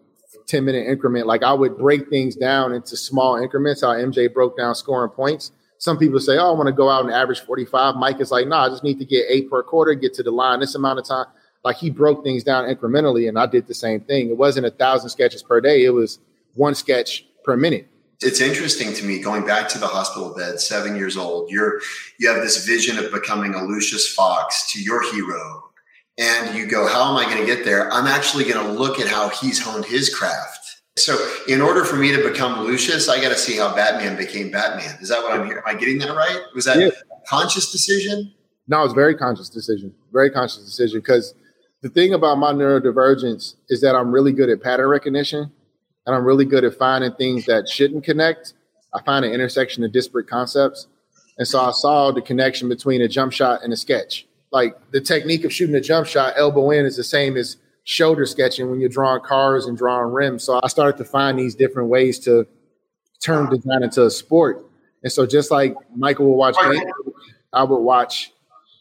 10 0.48 0.64
minute 0.66 0.88
increment. 0.88 1.26
Like 1.26 1.44
I 1.44 1.54
would 1.54 1.78
break 1.78 2.10
things 2.10 2.36
down 2.36 2.74
into 2.74 2.96
small 2.96 3.38
increments, 3.38 3.82
how 3.82 3.90
MJ 3.90 4.32
broke 4.32 4.58
down 4.58 4.76
scoring 4.76 5.12
points. 5.12 5.52
Some 5.80 5.98
people 5.98 6.20
say, 6.20 6.38
Oh, 6.38 6.54
I 6.54 6.56
want 6.56 6.68
to 6.68 6.74
go 6.74 6.90
out 6.90 7.06
and 7.06 7.14
average 7.14 7.42
45. 7.42 7.96
Mike 7.96 8.20
is 8.20 8.32
like, 8.32 8.48
no, 8.48 8.56
I 8.58 8.70
just 8.70 8.84
need 8.84 9.00
to 9.00 9.06
get 9.06 9.26
eight 9.30 9.50
per 9.50 9.64
quarter, 9.64 9.94
get 9.94 10.14
to 10.16 10.24
the 10.24 10.32
line 10.32 10.60
this 10.60 10.76
amount 10.76 11.00
of 11.00 11.06
time 11.06 11.26
like 11.68 11.78
he 11.78 11.90
broke 11.90 12.24
things 12.24 12.46
down 12.46 12.64
incrementally 12.64 13.28
and 13.28 13.38
I 13.38 13.46
did 13.46 13.68
the 13.68 13.74
same 13.74 14.00
thing. 14.00 14.30
It 14.30 14.38
wasn't 14.38 14.66
a 14.66 14.72
thousand 14.72 15.10
sketches 15.10 15.44
per 15.44 15.60
day, 15.60 15.84
it 15.84 15.90
was 15.90 16.20
one 16.56 16.76
sketch 16.76 17.26
per 17.44 17.58
minute. 17.58 17.90
It's 18.22 18.42
interesting 18.42 18.94
to 18.94 19.06
me 19.06 19.20
going 19.20 19.46
back 19.46 19.70
to 19.70 19.78
the 19.78 19.86
hospital 19.86 20.34
bed, 20.36 20.60
seven 20.60 20.96
years 20.96 21.18
old. 21.18 21.52
You're 21.52 21.82
you 22.20 22.32
have 22.32 22.42
this 22.42 22.66
vision 22.66 22.98
of 22.98 23.12
becoming 23.12 23.54
a 23.54 23.64
Lucius 23.64 24.12
Fox 24.12 24.72
to 24.74 24.82
your 24.82 25.04
hero, 25.12 25.70
and 26.18 26.58
you 26.58 26.66
go, 26.66 26.88
"How 26.88 27.12
am 27.12 27.18
I 27.18 27.26
going 27.26 27.38
to 27.38 27.46
get 27.46 27.64
there?" 27.64 27.92
I'm 27.92 28.08
actually 28.08 28.46
going 28.46 28.66
to 28.66 28.72
look 28.72 29.00
at 29.00 29.08
how 29.08 29.30
he's 29.30 29.62
honed 29.62 29.86
his 29.86 30.14
craft. 30.14 30.82
So, 30.98 31.16
in 31.48 31.62
order 31.62 31.86
for 31.86 31.96
me 31.96 32.12
to 32.16 32.28
become 32.28 32.62
Lucius, 32.62 33.08
I 33.08 33.22
got 33.22 33.30
to 33.30 33.38
see 33.38 33.56
how 33.56 33.76
Batman 33.76 34.18
became 34.18 34.50
Batman. 34.50 34.98
Is 35.00 35.10
that 35.10 35.22
what 35.22 35.34
I'm 35.34 35.46
hearing? 35.46 35.62
Am 35.66 35.76
I 35.76 35.80
getting 35.80 36.00
that 36.00 36.16
right? 36.16 36.42
Was 36.56 36.66
that 36.66 36.80
yeah. 36.80 36.88
a 36.88 37.30
conscious 37.30 37.72
decision? 37.72 38.34
No, 38.68 38.84
it's 38.84 38.96
very 38.96 39.16
conscious 39.16 39.48
decision. 39.48 39.94
Very 40.12 40.32
conscious 40.32 40.66
decision 40.66 41.00
because 41.00 41.36
the 41.84 41.90
thing 41.90 42.16
about 42.16 42.40
my 42.40 42.52
neurodivergence 42.52 43.56
is 43.70 43.80
that 43.82 43.96
I'm 43.96 44.12
really 44.12 44.34
good 44.34 44.50
at 44.50 44.64
pattern 44.64 44.90
recognition 44.90 45.52
and 46.08 46.16
I'm 46.16 46.24
really 46.24 46.46
good 46.46 46.64
at 46.64 46.76
finding 46.76 47.14
things 47.14 47.46
that 47.46 47.70
shouldn't 47.70 48.06
connect. 48.06 48.54
I 48.94 49.02
find 49.04 49.26
an 49.26 49.32
intersection 49.34 49.84
of 49.84 49.92
disparate 49.92 50.28
concepts. 50.28 50.88
And 51.38 51.48
so 51.48 51.60
I 51.60 51.72
saw 51.72 52.12
the 52.12 52.22
connection 52.22 52.70
between 52.70 53.02
a 53.02 53.08
jump 53.08 53.34
shot 53.34 53.62
and 53.62 53.72
a 53.72 53.78
sketch. 53.78 54.26
Like 54.52 54.76
the 54.92 55.02
technique 55.02 55.44
of 55.44 55.54
shooting 55.54 55.76
a 55.76 55.82
jump 55.82 56.08
shot, 56.08 56.34
elbow 56.38 56.72
in, 56.72 56.86
is 56.86 56.96
the 56.96 57.04
same 57.04 57.36
as 57.36 57.58
shoulder 57.84 58.26
sketching 58.26 58.70
when 58.72 58.80
you're 58.80 58.90
drawing 58.90 59.22
cars 59.22 59.66
and 59.66 59.78
drawing 59.78 60.12
rims. 60.14 60.46
So 60.46 60.60
I 60.64 60.68
started 60.70 60.98
to 60.98 61.06
find 61.06 61.38
these 61.38 61.54
different 61.54 61.90
ways 61.90 62.20
to 62.20 62.48
turn 63.22 63.50
design 63.50 63.84
into 63.84 64.06
a 64.06 64.10
sport. 64.10 64.66
And 65.04 65.12
so 65.12 65.26
just 65.26 65.52
like 65.52 65.76
Michael 65.96 66.28
would 66.28 66.38
watch, 66.38 66.56
I 67.54 67.64
would 67.64 67.80
watch 67.80 68.32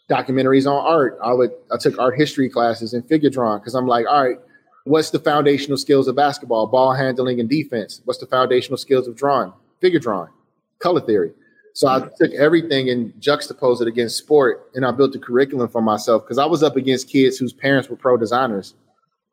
documentaries 0.09 0.71
on 0.71 0.87
art. 0.87 1.19
I 1.23 1.33
would 1.33 1.51
I 1.73 1.77
took 1.77 1.99
art 1.99 2.17
history 2.17 2.49
classes 2.49 2.95
and 2.95 3.07
figure 3.07 3.31
drawing 3.31 3.59
because 3.59 3.75
I'm 3.75 3.89
like, 3.89 4.07
all 4.09 4.25
right, 4.25 4.39
what's 4.87 5.11
the 5.11 5.19
foundational 5.19 5.77
skills 5.77 6.09
of 6.09 6.17
basketball? 6.17 6.67
Ball 6.69 6.95
handling 6.95 7.41
and 7.41 7.49
defense. 7.49 8.01
What's 8.05 8.21
the 8.21 8.27
foundational 8.27 8.79
skills 8.79 9.09
of 9.09 9.17
drawing? 9.17 9.53
Figure 9.81 9.99
drawing, 9.99 10.31
color 10.79 11.01
theory. 11.01 11.33
So 11.75 11.89
I 11.89 12.09
took 12.17 12.33
everything 12.33 12.89
and 12.89 13.13
juxtaposed 13.21 13.83
it 13.83 13.89
against 13.89 14.17
sport, 14.17 14.71
and 14.75 14.87
I 14.87 14.93
built 14.93 15.15
a 15.15 15.19
curriculum 15.19 15.69
for 15.69 15.83
myself 15.83 16.23
because 16.23 16.39
I 16.39 16.47
was 16.47 16.63
up 16.63 16.77
against 16.77 17.11
kids 17.11 17.37
whose 17.37 17.53
parents 17.53 17.91
were 17.91 17.97
pro 17.97 18.17
designers, 18.17 18.75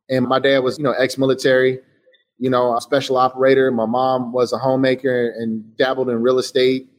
and 0.10 0.28
my 0.28 0.39
dad 0.39 0.60
was, 0.60 0.78
you 0.78 0.84
know, 0.84 0.92
ex-military, 0.92 1.80
you 2.39 2.50
know, 2.50 2.76
a 2.76 2.82
special 2.82 3.16
operator. 3.16 3.72
My 3.72 3.86
mom 3.86 4.34
was 4.34 4.52
a 4.52 4.58
homemaker 4.58 5.30
and 5.38 5.78
dabbled 5.78 6.10
in 6.10 6.22
real 6.22 6.39
estate 6.39 6.89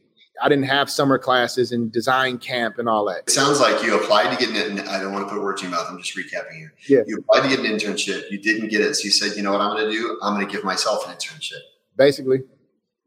I 0.41 0.49
didn't 0.49 0.65
have 0.65 0.89
summer 0.89 1.17
classes 1.17 1.71
and 1.71 1.91
design 1.91 2.37
camp 2.37 2.77
and 2.77 2.89
all 2.89 3.05
that. 3.05 3.19
It 3.19 3.29
sounds 3.29 3.59
like 3.59 3.83
you 3.83 3.99
applied 3.99 4.37
to 4.37 4.45
get 4.45 4.67
an. 4.67 4.79
I 4.79 4.99
don't 4.99 5.13
want 5.13 5.27
to 5.27 5.33
put 5.33 5.41
words 5.41 5.61
in 5.61 5.69
your 5.69 5.77
mouth. 5.77 5.87
I'm 5.89 5.97
just 6.01 6.17
recapping 6.17 6.57
here. 6.57 6.73
Yeah. 6.87 6.99
You 7.07 7.17
applied 7.17 7.49
to 7.49 7.49
get 7.49 7.59
an 7.59 7.65
internship. 7.65 8.29
You 8.29 8.37
didn't 8.37 8.69
get 8.69 8.81
it, 8.81 8.95
so 8.95 9.05
you 9.05 9.11
said, 9.11 9.37
"You 9.37 9.43
know 9.43 9.51
what 9.51 9.61
I'm 9.61 9.75
going 9.75 9.85
to 9.85 9.91
do? 9.91 10.19
I'm 10.21 10.33
going 10.33 10.45
to 10.45 10.51
give 10.51 10.63
myself 10.63 11.07
an 11.07 11.15
internship." 11.15 11.61
Basically, 11.97 12.39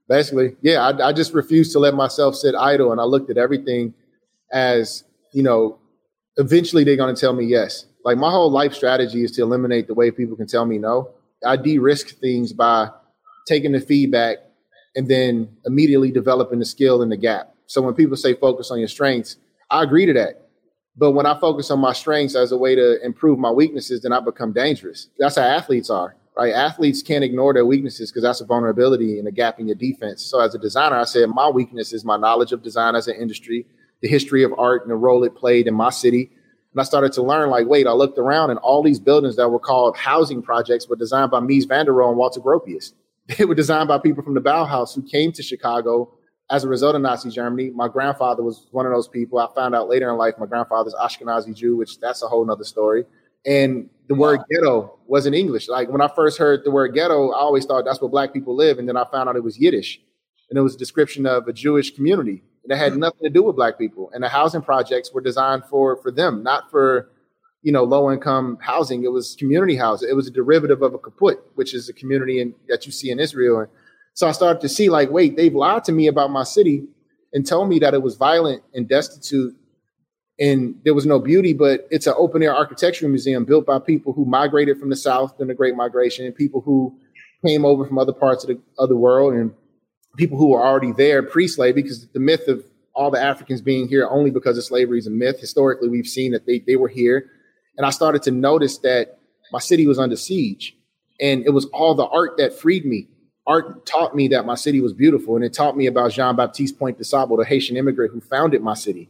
basically, 0.08 0.56
yeah. 0.62 0.80
I, 0.80 1.08
I 1.08 1.12
just 1.12 1.34
refused 1.34 1.72
to 1.72 1.78
let 1.78 1.94
myself 1.94 2.34
sit 2.34 2.54
idle, 2.54 2.92
and 2.92 3.00
I 3.00 3.04
looked 3.04 3.30
at 3.30 3.36
everything 3.36 3.94
as 4.52 5.04
you 5.32 5.42
know. 5.42 5.78
Eventually, 6.36 6.84
they're 6.84 6.96
going 6.96 7.14
to 7.14 7.20
tell 7.20 7.32
me 7.32 7.44
yes. 7.44 7.86
Like 8.04 8.16
my 8.16 8.30
whole 8.30 8.50
life 8.50 8.72
strategy 8.72 9.24
is 9.24 9.32
to 9.32 9.42
eliminate 9.42 9.86
the 9.86 9.94
way 9.94 10.10
people 10.10 10.36
can 10.36 10.46
tell 10.46 10.64
me 10.64 10.78
no. 10.78 11.10
I 11.44 11.56
de-risk 11.56 12.18
things 12.20 12.52
by 12.52 12.90
taking 13.46 13.72
the 13.72 13.80
feedback 13.80 14.38
and 14.98 15.06
then 15.06 15.48
immediately 15.64 16.10
developing 16.10 16.58
the 16.58 16.64
skill 16.64 17.02
in 17.02 17.08
the 17.08 17.16
gap. 17.16 17.54
So 17.66 17.80
when 17.80 17.94
people 17.94 18.16
say 18.16 18.34
focus 18.34 18.72
on 18.72 18.80
your 18.80 18.88
strengths, 18.88 19.36
I 19.70 19.84
agree 19.84 20.06
to 20.06 20.12
that. 20.14 20.48
But 20.96 21.12
when 21.12 21.24
I 21.24 21.38
focus 21.38 21.70
on 21.70 21.78
my 21.78 21.92
strengths 21.92 22.34
as 22.34 22.50
a 22.50 22.58
way 22.58 22.74
to 22.74 23.00
improve 23.04 23.38
my 23.38 23.52
weaknesses, 23.52 24.02
then 24.02 24.12
I 24.12 24.18
become 24.18 24.52
dangerous. 24.52 25.08
That's 25.16 25.36
how 25.36 25.42
athletes 25.42 25.88
are, 25.88 26.16
right? 26.36 26.52
Athletes 26.52 27.00
can't 27.00 27.22
ignore 27.22 27.54
their 27.54 27.64
weaknesses 27.64 28.10
because 28.10 28.24
that's 28.24 28.40
a 28.40 28.44
vulnerability 28.44 29.20
and 29.20 29.28
a 29.28 29.30
gap 29.30 29.60
in 29.60 29.68
your 29.68 29.76
defense. 29.76 30.24
So 30.24 30.40
as 30.40 30.56
a 30.56 30.58
designer, 30.58 30.96
I 30.96 31.04
said 31.04 31.28
my 31.28 31.48
weakness 31.48 31.92
is 31.92 32.04
my 32.04 32.16
knowledge 32.16 32.50
of 32.50 32.64
design 32.64 32.96
as 32.96 33.06
an 33.06 33.14
industry, 33.14 33.66
the 34.02 34.08
history 34.08 34.42
of 34.42 34.52
art 34.58 34.82
and 34.82 34.90
the 34.90 34.96
role 34.96 35.22
it 35.22 35.36
played 35.36 35.68
in 35.68 35.74
my 35.74 35.90
city. 35.90 36.32
And 36.72 36.80
I 36.80 36.82
started 36.82 37.12
to 37.12 37.22
learn, 37.22 37.50
like, 37.50 37.68
wait, 37.68 37.86
I 37.86 37.92
looked 37.92 38.18
around 38.18 38.50
and 38.50 38.58
all 38.58 38.82
these 38.82 38.98
buildings 38.98 39.36
that 39.36 39.48
were 39.48 39.60
called 39.60 39.96
housing 39.96 40.42
projects 40.42 40.88
were 40.88 40.96
designed 40.96 41.30
by 41.30 41.38
Mies 41.38 41.68
van 41.68 41.86
der 41.86 41.92
Rohe 41.92 42.08
and 42.08 42.18
Walter 42.18 42.40
Gropius. 42.40 42.94
They 43.36 43.44
were 43.44 43.54
designed 43.54 43.88
by 43.88 43.98
people 43.98 44.22
from 44.22 44.34
the 44.34 44.40
Bauhaus 44.40 44.94
who 44.94 45.02
came 45.02 45.32
to 45.32 45.42
Chicago 45.42 46.14
as 46.50 46.64
a 46.64 46.68
result 46.68 46.94
of 46.94 47.02
Nazi 47.02 47.30
Germany. 47.30 47.70
My 47.70 47.88
grandfather 47.88 48.42
was 48.42 48.68
one 48.70 48.86
of 48.86 48.92
those 48.92 49.06
people. 49.06 49.38
I 49.38 49.48
found 49.54 49.74
out 49.74 49.88
later 49.88 50.08
in 50.10 50.16
life 50.16 50.34
my 50.38 50.46
grandfather's 50.46 50.94
Ashkenazi 50.94 51.54
Jew, 51.54 51.76
which 51.76 52.00
that's 52.00 52.22
a 52.22 52.26
whole 52.26 52.44
nother 52.44 52.64
story. 52.64 53.04
And 53.44 53.90
the 54.08 54.14
word 54.14 54.40
ghetto 54.50 54.98
wasn't 55.06 55.36
English. 55.36 55.68
Like 55.68 55.90
when 55.90 56.00
I 56.00 56.08
first 56.08 56.38
heard 56.38 56.64
the 56.64 56.70
word 56.70 56.94
ghetto, 56.94 57.30
I 57.30 57.38
always 57.38 57.66
thought 57.66 57.84
that's 57.84 58.00
where 58.00 58.08
black 58.08 58.32
people 58.32 58.56
live. 58.56 58.78
And 58.78 58.88
then 58.88 58.96
I 58.96 59.04
found 59.12 59.28
out 59.28 59.36
it 59.36 59.44
was 59.44 59.58
Yiddish. 59.58 60.00
and 60.50 60.58
it 60.58 60.62
was 60.62 60.74
a 60.74 60.78
description 60.78 61.26
of 61.26 61.46
a 61.46 61.52
Jewish 61.52 61.94
community 61.94 62.42
that 62.66 62.78
had 62.78 62.94
hmm. 62.94 63.00
nothing 63.00 63.22
to 63.24 63.30
do 63.30 63.42
with 63.42 63.56
black 63.56 63.78
people. 63.78 64.10
And 64.14 64.24
the 64.24 64.28
housing 64.28 64.62
projects 64.62 65.12
were 65.12 65.20
designed 65.20 65.64
for 65.66 65.96
for 65.96 66.10
them, 66.10 66.42
not 66.42 66.70
for 66.70 67.10
you 67.62 67.72
know 67.72 67.84
low 67.84 68.10
income 68.10 68.58
housing. 68.60 69.04
It 69.04 69.12
was 69.12 69.36
community 69.38 69.76
housing. 69.76 70.08
It 70.08 70.14
was 70.14 70.28
a 70.28 70.30
derivative 70.30 70.82
of 70.82 70.94
a 70.94 70.98
kibbutz 70.98 71.40
which 71.54 71.74
is 71.74 71.88
a 71.88 71.92
community 71.92 72.40
in, 72.40 72.54
that 72.68 72.86
you 72.86 72.92
see 72.92 73.10
in 73.10 73.18
Israel. 73.18 73.60
And 73.60 73.68
so 74.14 74.28
I 74.28 74.32
started 74.32 74.60
to 74.62 74.68
see 74.68 74.88
like, 74.88 75.10
wait, 75.10 75.36
they've 75.36 75.54
lied 75.54 75.84
to 75.84 75.92
me 75.92 76.06
about 76.06 76.30
my 76.30 76.44
city 76.44 76.84
and 77.32 77.46
told 77.46 77.68
me 77.68 77.78
that 77.80 77.94
it 77.94 78.02
was 78.02 78.16
violent 78.16 78.62
and 78.74 78.88
destitute 78.88 79.54
and 80.40 80.80
there 80.84 80.94
was 80.94 81.04
no 81.04 81.18
beauty, 81.18 81.52
but 81.52 81.88
it's 81.90 82.06
an 82.06 82.14
open 82.16 82.42
air 82.42 82.54
architectural 82.54 83.10
museum 83.10 83.44
built 83.44 83.66
by 83.66 83.78
people 83.80 84.12
who 84.12 84.24
migrated 84.24 84.78
from 84.78 84.88
the 84.88 84.96
South 84.96 85.36
during 85.36 85.48
the 85.48 85.54
Great 85.54 85.74
Migration 85.74 86.26
and 86.26 86.34
people 86.34 86.60
who 86.60 86.96
came 87.44 87.64
over 87.64 87.84
from 87.84 87.98
other 87.98 88.12
parts 88.12 88.44
of 88.44 88.48
the, 88.48 88.60
of 88.78 88.88
the 88.88 88.96
world 88.96 89.34
and 89.34 89.52
people 90.16 90.38
who 90.38 90.50
were 90.50 90.64
already 90.64 90.92
there 90.92 91.22
pre-slave 91.22 91.74
because 91.74 92.06
the 92.08 92.20
myth 92.20 92.46
of 92.46 92.64
all 92.94 93.10
the 93.10 93.20
Africans 93.20 93.60
being 93.60 93.88
here 93.88 94.08
only 94.08 94.30
because 94.30 94.56
of 94.58 94.64
slavery 94.64 94.98
is 94.98 95.06
a 95.06 95.10
myth. 95.10 95.40
Historically, 95.40 95.88
we've 95.88 96.06
seen 96.06 96.32
that 96.32 96.46
they, 96.46 96.60
they 96.60 96.76
were 96.76 96.88
here. 96.88 97.30
And 97.78 97.86
I 97.86 97.90
started 97.90 98.22
to 98.24 98.30
notice 98.30 98.78
that 98.78 99.18
my 99.50 99.58
city 99.58 99.86
was 99.86 99.98
under 99.98 100.16
siege. 100.16 100.76
And 101.20 101.46
it 101.46 101.50
was 101.50 101.64
all 101.66 101.94
the 101.94 102.06
art 102.06 102.36
that 102.36 102.52
freed 102.52 102.84
me. 102.84 103.08
Art 103.46 103.86
taught 103.86 104.14
me 104.14 104.28
that 104.28 104.44
my 104.44 104.56
city 104.56 104.82
was 104.82 104.92
beautiful. 104.92 105.36
And 105.36 105.44
it 105.44 105.54
taught 105.54 105.76
me 105.76 105.86
about 105.86 106.12
Jean 106.12 106.36
Baptiste 106.36 106.78
Point 106.78 106.98
du 106.98 107.04
Sable, 107.04 107.38
the 107.38 107.46
Haitian 107.46 107.78
immigrant 107.78 108.12
who 108.12 108.20
founded 108.20 108.60
my 108.60 108.74
city 108.74 109.08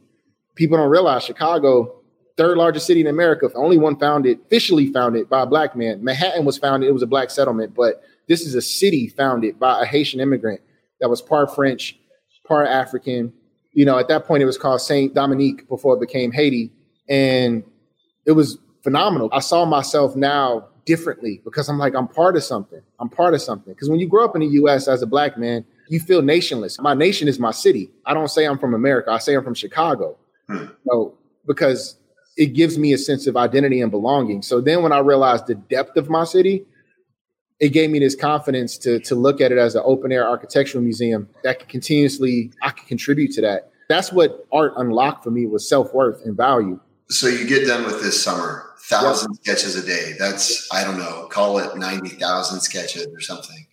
people 0.59 0.76
don't 0.76 0.90
realize 0.90 1.22
Chicago, 1.22 1.94
third 2.37 2.59
largest 2.59 2.87
city 2.87 3.00
in 3.00 3.07
America, 3.07 3.48
the 3.48 3.54
only 3.54 3.78
one 3.78 3.96
founded, 3.96 4.40
officially 4.46 4.92
founded 4.92 5.31
by 5.31 5.42
a 5.42 5.46
black 5.46 5.76
man. 5.76 6.02
Manhattan 6.02 6.44
was 6.44 6.59
founded, 6.59 6.88
it 6.88 6.92
was 6.92 7.02
a 7.02 7.07
black 7.07 7.31
settlement, 7.31 7.74
but 7.74 8.02
this 8.26 8.42
is 8.42 8.57
a 8.57 8.61
city 8.61 9.09
founded 9.09 9.59
by 9.59 9.81
a 9.81 9.85
Haitian 9.87 10.20
immigrant 10.20 10.61
that 11.00 11.09
was 11.09 11.22
part 11.22 11.54
French, 11.54 11.96
part 12.44 12.66
African. 12.66 13.33
You 13.72 13.85
know, 13.85 13.98
at 13.98 14.09
that 14.09 14.26
point 14.26 14.42
it 14.42 14.46
was 14.46 14.59
called 14.59 14.81
Saint 14.81 15.14
Dominique 15.14 15.68
before 15.68 15.94
it 15.94 16.00
became 16.00 16.33
Haiti. 16.33 16.72
And 17.09 17.62
it 18.28 18.32
was 18.32 18.58
phenomenal. 18.82 19.30
I 19.32 19.40
saw 19.40 19.64
myself 19.64 20.14
now 20.14 20.68
differently 20.84 21.40
because 21.44 21.68
I'm 21.68 21.78
like, 21.78 21.94
I'm 21.94 22.06
part 22.06 22.36
of 22.36 22.44
something. 22.44 22.82
I'm 23.00 23.08
part 23.08 23.32
of 23.32 23.40
something. 23.40 23.72
Because 23.72 23.88
when 23.88 23.98
you 23.98 24.06
grow 24.06 24.24
up 24.24 24.34
in 24.36 24.42
the 24.42 24.48
US 24.62 24.86
as 24.86 25.00
a 25.00 25.06
black 25.06 25.38
man, 25.38 25.64
you 25.88 25.98
feel 25.98 26.20
nationless. 26.20 26.78
My 26.78 26.92
nation 26.92 27.26
is 27.26 27.38
my 27.38 27.50
city. 27.50 27.90
I 28.04 28.12
don't 28.12 28.28
say 28.28 28.44
I'm 28.44 28.58
from 28.58 28.74
America. 28.74 29.10
I 29.10 29.18
say 29.18 29.34
I'm 29.34 29.42
from 29.42 29.54
Chicago. 29.54 30.18
Hmm. 30.46 30.66
So 30.86 31.16
because 31.46 31.96
it 32.36 32.48
gives 32.48 32.76
me 32.76 32.92
a 32.92 32.98
sense 32.98 33.26
of 33.26 33.34
identity 33.34 33.80
and 33.80 33.90
belonging. 33.90 34.42
So 34.42 34.60
then 34.60 34.82
when 34.82 34.92
I 34.92 34.98
realized 34.98 35.46
the 35.46 35.54
depth 35.54 35.96
of 35.96 36.10
my 36.10 36.24
city, 36.24 36.66
it 37.60 37.70
gave 37.70 37.88
me 37.88 37.98
this 37.98 38.14
confidence 38.14 38.76
to 38.78 39.00
to 39.00 39.14
look 39.14 39.40
at 39.40 39.52
it 39.52 39.58
as 39.58 39.74
an 39.74 39.82
open 39.86 40.12
air 40.12 40.28
architectural 40.28 40.84
museum 40.84 41.28
that 41.44 41.60
could 41.60 41.68
continuously 41.68 42.52
I 42.62 42.70
could 42.70 42.86
contribute 42.86 43.32
to 43.32 43.40
that. 43.40 43.70
That's 43.88 44.12
what 44.12 44.46
art 44.52 44.74
unlocked 44.76 45.24
for 45.24 45.30
me 45.30 45.46
was 45.46 45.66
self 45.66 45.94
worth 45.94 46.24
and 46.26 46.36
value. 46.36 46.78
So 47.10 47.26
you 47.26 47.46
get 47.46 47.66
done 47.66 47.84
with 47.84 48.02
this 48.02 48.22
summer, 48.22 48.70
thousand 48.80 49.32
yep. 49.32 49.56
sketches 49.56 49.76
a 49.76 49.86
day. 49.86 50.14
That's 50.18 50.68
I 50.72 50.84
don't 50.84 50.98
know, 50.98 51.26
call 51.30 51.58
it 51.58 51.76
ninety 51.76 52.10
thousand 52.10 52.60
sketches 52.60 53.06
or 53.06 53.20
something. 53.20 53.66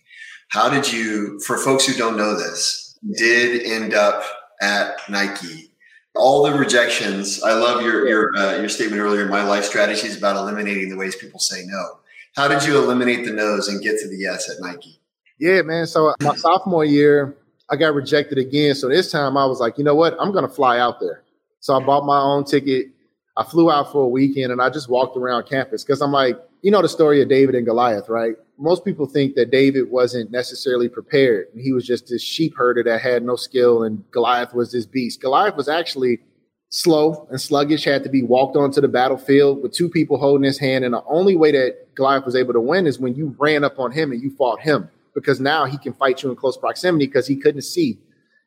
How 0.48 0.68
did 0.68 0.90
you? 0.90 1.40
For 1.40 1.58
folks 1.58 1.86
who 1.86 1.94
don't 1.94 2.16
know 2.16 2.36
this, 2.36 2.98
did 3.16 3.62
end 3.62 3.94
up 3.94 4.22
at 4.62 4.98
Nike 5.08 5.70
all 6.16 6.42
the 6.42 6.52
rejections. 6.52 7.42
I 7.42 7.52
love 7.52 7.82
your 7.82 8.08
your 8.08 8.36
uh, 8.36 8.56
your 8.56 8.68
statement 8.68 9.00
earlier. 9.00 9.26
My 9.26 9.42
life 9.42 9.64
strategy 9.64 10.06
is 10.06 10.16
about 10.16 10.36
eliminating 10.36 10.88
the 10.88 10.96
ways 10.96 11.16
people 11.16 11.40
say 11.40 11.64
no. 11.66 11.98
How 12.34 12.48
did 12.48 12.64
you 12.64 12.76
eliminate 12.76 13.24
the 13.24 13.32
no's 13.32 13.68
and 13.68 13.82
get 13.82 13.98
to 14.00 14.08
the 14.08 14.16
yes 14.16 14.50
at 14.50 14.56
Nike? 14.60 15.00
Yeah, 15.38 15.62
man. 15.62 15.86
So 15.86 16.14
my 16.20 16.34
sophomore 16.36 16.84
year, 16.84 17.36
I 17.70 17.76
got 17.76 17.94
rejected 17.94 18.38
again. 18.38 18.74
So 18.74 18.88
this 18.88 19.10
time 19.10 19.36
I 19.36 19.46
was 19.46 19.60
like, 19.60 19.78
you 19.78 19.84
know 19.84 19.94
what? 19.94 20.16
I'm 20.20 20.32
gonna 20.32 20.48
fly 20.48 20.78
out 20.78 21.00
there. 21.00 21.22
So 21.60 21.74
I 21.74 21.84
bought 21.84 22.04
my 22.04 22.20
own 22.20 22.44
ticket. 22.44 22.88
I 23.36 23.44
flew 23.44 23.70
out 23.70 23.92
for 23.92 24.04
a 24.04 24.08
weekend 24.08 24.50
and 24.50 24.62
I 24.62 24.70
just 24.70 24.88
walked 24.88 25.16
around 25.16 25.46
campus 25.46 25.84
because 25.84 26.00
I'm 26.00 26.12
like, 26.12 26.38
you 26.62 26.70
know 26.70 26.80
the 26.82 26.88
story 26.88 27.20
of 27.20 27.28
David 27.28 27.54
and 27.54 27.66
Goliath, 27.66 28.08
right? 28.08 28.34
Most 28.58 28.84
people 28.84 29.06
think 29.06 29.34
that 29.34 29.50
David 29.50 29.90
wasn't 29.90 30.30
necessarily 30.30 30.88
prepared 30.88 31.48
he 31.54 31.72
was 31.72 31.86
just 31.86 32.08
this 32.08 32.22
sheep 32.22 32.54
herder 32.56 32.82
that 32.84 33.02
had 33.02 33.22
no 33.22 33.36
skill, 33.36 33.82
and 33.82 34.02
Goliath 34.10 34.54
was 34.54 34.72
this 34.72 34.86
beast. 34.86 35.20
Goliath 35.20 35.56
was 35.56 35.68
actually 35.68 36.20
slow 36.70 37.26
and 37.30 37.40
sluggish, 37.40 37.84
had 37.84 38.02
to 38.04 38.08
be 38.08 38.22
walked 38.22 38.56
onto 38.56 38.80
the 38.80 38.88
battlefield 38.88 39.62
with 39.62 39.72
two 39.72 39.88
people 39.88 40.18
holding 40.18 40.44
his 40.44 40.58
hand. 40.58 40.84
And 40.84 40.94
the 40.94 41.04
only 41.06 41.36
way 41.36 41.52
that 41.52 41.94
Goliath 41.94 42.24
was 42.24 42.34
able 42.34 42.54
to 42.54 42.60
win 42.60 42.86
is 42.86 42.98
when 42.98 43.14
you 43.14 43.34
ran 43.38 43.62
up 43.62 43.78
on 43.78 43.92
him 43.92 44.12
and 44.12 44.22
you 44.22 44.30
fought 44.36 44.60
him 44.60 44.88
because 45.14 45.40
now 45.40 45.64
he 45.64 45.78
can 45.78 45.92
fight 45.92 46.22
you 46.22 46.30
in 46.30 46.36
close 46.36 46.56
proximity 46.56 47.06
because 47.06 47.26
he 47.26 47.36
couldn't 47.36 47.62
see. 47.62 47.98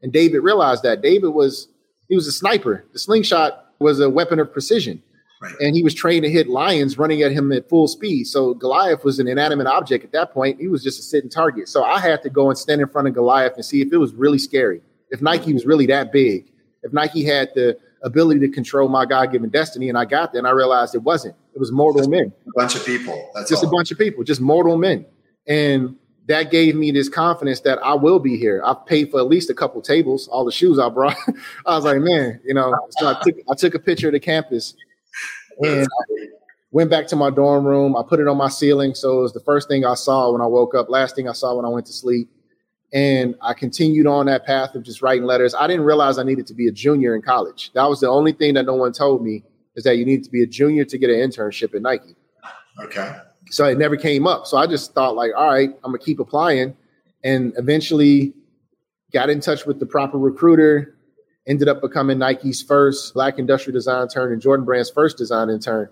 And 0.02 0.12
David 0.12 0.40
realized 0.40 0.84
that 0.84 1.02
David 1.02 1.30
was 1.30 1.68
he 2.08 2.16
was 2.16 2.28
a 2.28 2.32
sniper. 2.32 2.86
The 2.92 3.00
slingshot 3.00 3.69
was 3.80 4.00
a 4.00 4.10
weapon 4.10 4.40
of 4.40 4.52
precision. 4.52 5.02
Right. 5.42 5.56
And 5.62 5.76
he 5.76 5.84
was 5.84 5.94
trained 5.94 6.24
to 6.24 6.30
hit 6.30 6.50
lions 6.50 6.98
running 6.98 7.22
at 7.22 7.32
him 7.32 7.52
at 7.54 7.70
full 7.70 7.88
speed. 7.88 8.26
So 8.26 8.54
Goliath 8.54 9.06
was 9.06 9.20
an 9.20 9.28
inanimate 9.28 9.68
object 9.68 10.04
at 10.04 10.12
that 10.12 10.34
point. 10.34 10.60
He 10.60 10.68
was 10.68 10.84
just 10.84 11.00
a 11.00 11.02
sitting 11.02 11.30
target. 11.30 11.70
So 11.70 11.84
I 11.84 12.00
had 12.00 12.22
to 12.24 12.30
go 12.30 12.50
and 12.50 12.58
stand 12.58 12.82
in 12.82 12.90
front 12.90 13.08
of 13.08 13.14
Goliath 13.14 13.54
and 13.56 13.64
see 13.64 13.82
if 13.82 13.94
it 13.94 13.98
was 13.98 14.14
really 14.14 14.40
scary, 14.40 14.82
if 15.12 15.22
Nike 15.22 15.54
was 15.54 15.66
really 15.66 15.86
that 15.86 16.12
big, 16.12 16.52
if 16.84 16.92
Nike 16.92 17.24
had 17.24 17.52
the 17.56 17.78
ability 18.04 18.42
to 18.42 18.50
control 18.50 18.90
my 18.90 19.06
God 19.06 19.32
given 19.32 19.50
destiny. 19.50 19.88
And 19.88 19.98
I 19.98 20.06
got 20.06 20.34
there 20.34 20.40
and 20.40 20.48
I 20.48 20.52
realized 20.52 20.94
it 20.96 21.04
wasn't. 21.04 21.36
It 21.54 21.60
was 21.60 21.72
mortal 21.72 22.02
just 22.02 22.10
men. 22.10 22.34
A 22.48 22.52
bunch 22.56 22.76
of 22.76 22.86
people. 22.86 23.32
That's 23.34 23.50
just 23.50 23.64
all. 23.64 23.70
a 23.70 23.72
bunch 23.72 23.92
of 23.92 23.98
people, 23.98 24.24
just 24.24 24.42
mortal 24.42 24.78
men. 24.78 25.06
And 25.48 25.96
that 26.30 26.52
gave 26.52 26.76
me 26.76 26.92
this 26.92 27.10
confidence 27.10 27.62
that 27.62 27.80
I 27.84 27.96
will 27.96 28.20
be 28.20 28.38
here. 28.38 28.62
I've 28.64 28.86
paid 28.86 29.10
for 29.10 29.20
at 29.20 29.28
least 29.28 29.50
a 29.50 29.56
couple 29.56 29.82
tables, 29.82 30.28
all 30.28 30.46
the 30.46 30.52
shoes 30.52 30.78
I 30.78 30.88
brought. 30.88 31.18
I 31.66 31.76
was 31.76 31.84
like, 31.84 31.98
man, 31.98 32.40
you 32.46 32.54
know, 32.54 32.74
so 32.92 33.08
I 33.08 33.20
took 33.24 33.36
I 33.52 33.56
took 33.56 33.74
a 33.74 33.80
picture 33.80 34.08
of 34.08 34.14
the 34.14 34.20
campus 34.20 34.76
and 35.60 35.88
I 35.88 36.28
went 36.72 36.92
back 36.92 37.08
to 37.08 37.16
my 37.16 37.32
dorm 37.32 37.66
room. 37.66 37.98
I 37.98 38.04
put 38.08 38.20
it 38.20 38.28
on 38.28 38.38
my 38.38 38.48
ceiling. 38.48 38.94
So 38.94 39.20
it 39.20 39.22
was 39.24 39.34
the 39.34 39.40
first 39.40 39.68
thing 39.68 39.86
I 39.86 39.96
saw 39.96 40.32
when 40.32 40.40
I 40.40 40.46
woke 40.46 40.76
up, 40.76 40.88
last 40.88 41.16
thing 41.16 41.28
I 41.28 41.34
saw 41.34 41.56
when 41.56 41.66
I 41.66 41.70
went 41.70 41.88
to 41.88 41.94
sleep. 41.94 42.30
And 42.94 43.36
I 43.42 43.54
continued 43.54 44.06
on 44.08 44.28
that 44.28 44.46
path 44.46 44.76
of 44.76 44.84
just 44.84 45.02
writing 45.02 45.24
letters. 45.24 45.56
I 45.56 45.66
didn't 45.68 45.86
realize 45.86 46.20
I 46.20 46.24
needed 46.24 46.46
to 46.48 46.54
be 46.54 46.68
a 46.68 46.72
junior 46.72 47.16
in 47.16 47.22
college. 47.24 47.72
That 47.74 47.88
was 47.90 48.00
the 48.00 48.08
only 48.08 48.34
thing 48.34 48.54
that 48.54 48.66
no 48.66 48.76
one 48.76 48.94
told 48.94 49.24
me 49.24 49.44
is 49.76 49.84
that 49.84 49.98
you 49.98 50.06
need 50.06 50.24
to 50.24 50.30
be 50.30 50.44
a 50.44 50.48
junior 50.48 50.86
to 50.86 50.98
get 50.98 51.10
an 51.10 51.18
internship 51.18 51.76
at 51.76 51.82
Nike. 51.82 52.16
Okay. 52.84 53.16
So 53.52 53.66
it 53.66 53.78
never 53.78 53.98
came 53.98 54.28
up. 54.28 54.46
So 54.46 54.58
I 54.58 54.68
just 54.68 54.94
thought 54.94 55.16
like, 55.16 55.32
all 55.36 55.52
right, 55.52 55.70
I'm 55.84 55.92
gonna 55.92 56.00
keep 56.00 56.20
applying. 56.20 56.76
And 57.24 57.54
eventually 57.58 58.34
got 59.12 59.30
in 59.30 59.40
touch 59.42 59.66
with 59.66 59.80
the 59.80 59.86
proper 59.86 60.18
recruiter, 60.18 60.96
ended 61.48 61.68
up 61.68 61.82
becoming 61.82 62.20
Nike's 62.20 62.62
first 62.62 63.14
black 63.14 63.40
industrial 63.40 63.74
design 63.74 64.04
intern 64.04 64.32
and 64.32 64.42
Jordan 64.42 64.66
Brand's 64.66 64.90
first 64.90 65.18
design 65.18 65.50
intern. 65.50 65.90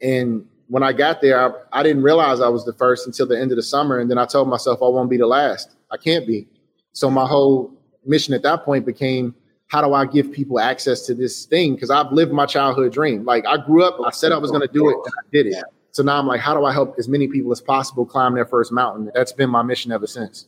And 0.00 0.46
when 0.68 0.82
I 0.82 0.92
got 0.92 1.20
there, 1.20 1.38
I, 1.40 1.80
I, 1.80 1.82
didn't 1.82 2.02
realize 2.02 2.40
I 2.40 2.48
was 2.48 2.64
the 2.64 2.72
first 2.72 3.06
until 3.06 3.26
the 3.26 3.38
end 3.38 3.50
of 3.50 3.56
the 3.56 3.62
summer. 3.62 3.98
And 3.98 4.08
then 4.10 4.18
I 4.18 4.24
told 4.24 4.48
myself 4.48 4.78
I 4.80 4.86
won't 4.86 5.10
be 5.10 5.16
the 5.16 5.26
last. 5.26 5.72
I 5.90 5.96
can't 5.96 6.26
be. 6.26 6.46
So 6.92 7.10
my 7.10 7.26
whole 7.26 7.72
mission 8.06 8.34
at 8.34 8.42
that 8.42 8.64
point 8.64 8.86
became 8.86 9.34
how 9.66 9.80
do 9.80 9.94
I 9.94 10.04
give 10.06 10.32
people 10.32 10.58
access 10.58 11.06
to 11.06 11.14
this 11.14 11.44
thing? 11.44 11.74
Because 11.74 11.90
I've 11.90 12.10
lived 12.12 12.32
my 12.32 12.46
childhood 12.46 12.92
dream. 12.92 13.24
Like 13.24 13.46
I 13.46 13.56
grew 13.56 13.84
up, 13.84 13.98
I 14.04 14.10
said 14.10 14.32
I 14.32 14.38
was 14.38 14.50
going 14.50 14.66
to 14.66 14.72
do 14.72 14.88
it, 14.88 14.94
and 14.94 15.12
I 15.18 15.22
did 15.32 15.46
it. 15.46 15.64
So 15.92 16.02
now 16.02 16.18
I'm 16.18 16.26
like, 16.26 16.40
how 16.40 16.54
do 16.54 16.64
I 16.64 16.72
help 16.72 16.96
as 16.98 17.08
many 17.08 17.28
people 17.28 17.52
as 17.52 17.60
possible 17.60 18.06
climb 18.06 18.34
their 18.34 18.46
first 18.46 18.72
mountain? 18.72 19.10
That's 19.14 19.32
been 19.32 19.50
my 19.50 19.62
mission 19.62 19.92
ever 19.92 20.06
since. 20.06 20.46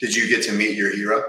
Did 0.00 0.14
you 0.14 0.28
get 0.28 0.42
to 0.44 0.52
meet 0.52 0.76
your 0.76 0.94
hero? 0.94 1.22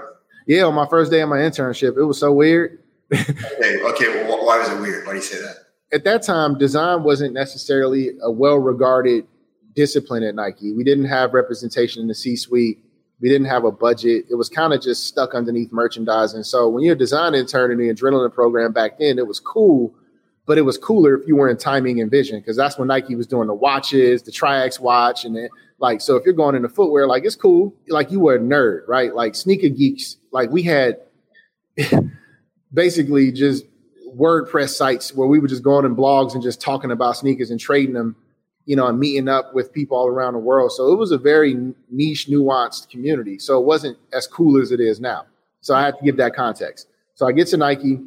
Yeah, 0.46 0.64
on 0.64 0.74
my 0.74 0.86
first 0.86 1.10
day 1.10 1.20
of 1.20 1.28
my 1.28 1.38
internship, 1.38 1.96
it 1.96 2.04
was 2.04 2.18
so 2.18 2.32
weird. 2.32 2.82
okay, 3.12 3.82
okay. 3.82 4.24
Well, 4.24 4.44
why 4.46 4.58
was 4.58 4.68
it 4.68 4.80
weird? 4.80 5.06
Why 5.06 5.12
do 5.12 5.16
you 5.16 5.22
say 5.22 5.40
that? 5.40 5.56
At 5.92 6.04
that 6.04 6.22
time, 6.22 6.58
design 6.58 7.02
wasn't 7.02 7.32
necessarily 7.32 8.10
a 8.22 8.30
well-regarded 8.30 9.26
discipline 9.74 10.22
at 10.22 10.34
Nike. 10.34 10.72
We 10.72 10.84
didn't 10.84 11.06
have 11.06 11.32
representation 11.32 12.02
in 12.02 12.08
the 12.08 12.14
C-suite. 12.14 12.78
We 13.20 13.28
didn't 13.28 13.46
have 13.46 13.64
a 13.64 13.72
budget. 13.72 14.26
It 14.30 14.34
was 14.34 14.48
kind 14.48 14.72
of 14.72 14.80
just 14.82 15.06
stuck 15.06 15.34
underneath 15.34 15.72
merchandising. 15.72 16.44
So 16.44 16.68
when 16.68 16.84
you're 16.84 16.94
a 16.94 16.98
design 16.98 17.34
intern 17.34 17.70
in 17.72 17.78
the 17.78 17.92
adrenaline 17.92 18.32
program 18.32 18.72
back 18.72 18.98
then, 18.98 19.18
it 19.18 19.26
was 19.26 19.40
cool, 19.40 19.94
but 20.48 20.56
it 20.56 20.62
was 20.62 20.78
cooler 20.78 21.14
if 21.14 21.28
you 21.28 21.36
were 21.36 21.50
in 21.50 21.58
timing 21.58 22.00
and 22.00 22.10
vision 22.10 22.40
because 22.40 22.56
that's 22.56 22.78
when 22.78 22.88
Nike 22.88 23.14
was 23.14 23.26
doing 23.26 23.46
the 23.46 23.54
watches, 23.54 24.22
the 24.22 24.32
Triax 24.32 24.80
watch, 24.80 25.26
and 25.26 25.36
then 25.36 25.50
like, 25.78 26.00
so 26.00 26.16
if 26.16 26.24
you're 26.24 26.32
going 26.32 26.56
into 26.56 26.70
footwear, 26.70 27.06
like 27.06 27.24
it's 27.26 27.36
cool. 27.36 27.74
Like 27.88 28.10
you 28.10 28.18
were 28.18 28.36
a 28.36 28.38
nerd, 28.38 28.88
right? 28.88 29.14
Like 29.14 29.34
sneaker 29.34 29.68
geeks, 29.68 30.16
like 30.32 30.50
we 30.50 30.62
had 30.62 31.00
basically 32.72 33.30
just 33.30 33.66
WordPress 34.16 34.70
sites 34.70 35.14
where 35.14 35.28
we 35.28 35.38
were 35.38 35.48
just 35.48 35.62
going 35.62 35.84
in 35.84 35.94
blogs 35.94 36.32
and 36.32 36.42
just 36.42 36.62
talking 36.62 36.90
about 36.92 37.18
sneakers 37.18 37.50
and 37.50 37.60
trading 37.60 37.92
them, 37.92 38.16
you 38.64 38.74
know, 38.74 38.86
and 38.86 38.98
meeting 38.98 39.28
up 39.28 39.54
with 39.54 39.70
people 39.70 39.98
all 39.98 40.08
around 40.08 40.32
the 40.32 40.38
world. 40.38 40.72
So 40.72 40.90
it 40.90 40.96
was 40.96 41.12
a 41.12 41.18
very 41.18 41.54
niche, 41.90 42.26
nuanced 42.26 42.88
community. 42.88 43.38
So 43.38 43.60
it 43.60 43.66
wasn't 43.66 43.98
as 44.14 44.26
cool 44.26 44.58
as 44.60 44.72
it 44.72 44.80
is 44.80 44.98
now. 44.98 45.26
So 45.60 45.74
I 45.74 45.82
had 45.82 45.98
to 45.98 46.04
give 46.04 46.16
that 46.16 46.34
context. 46.34 46.88
So 47.16 47.26
I 47.26 47.32
get 47.32 47.48
to 47.48 47.58
Nike 47.58 48.00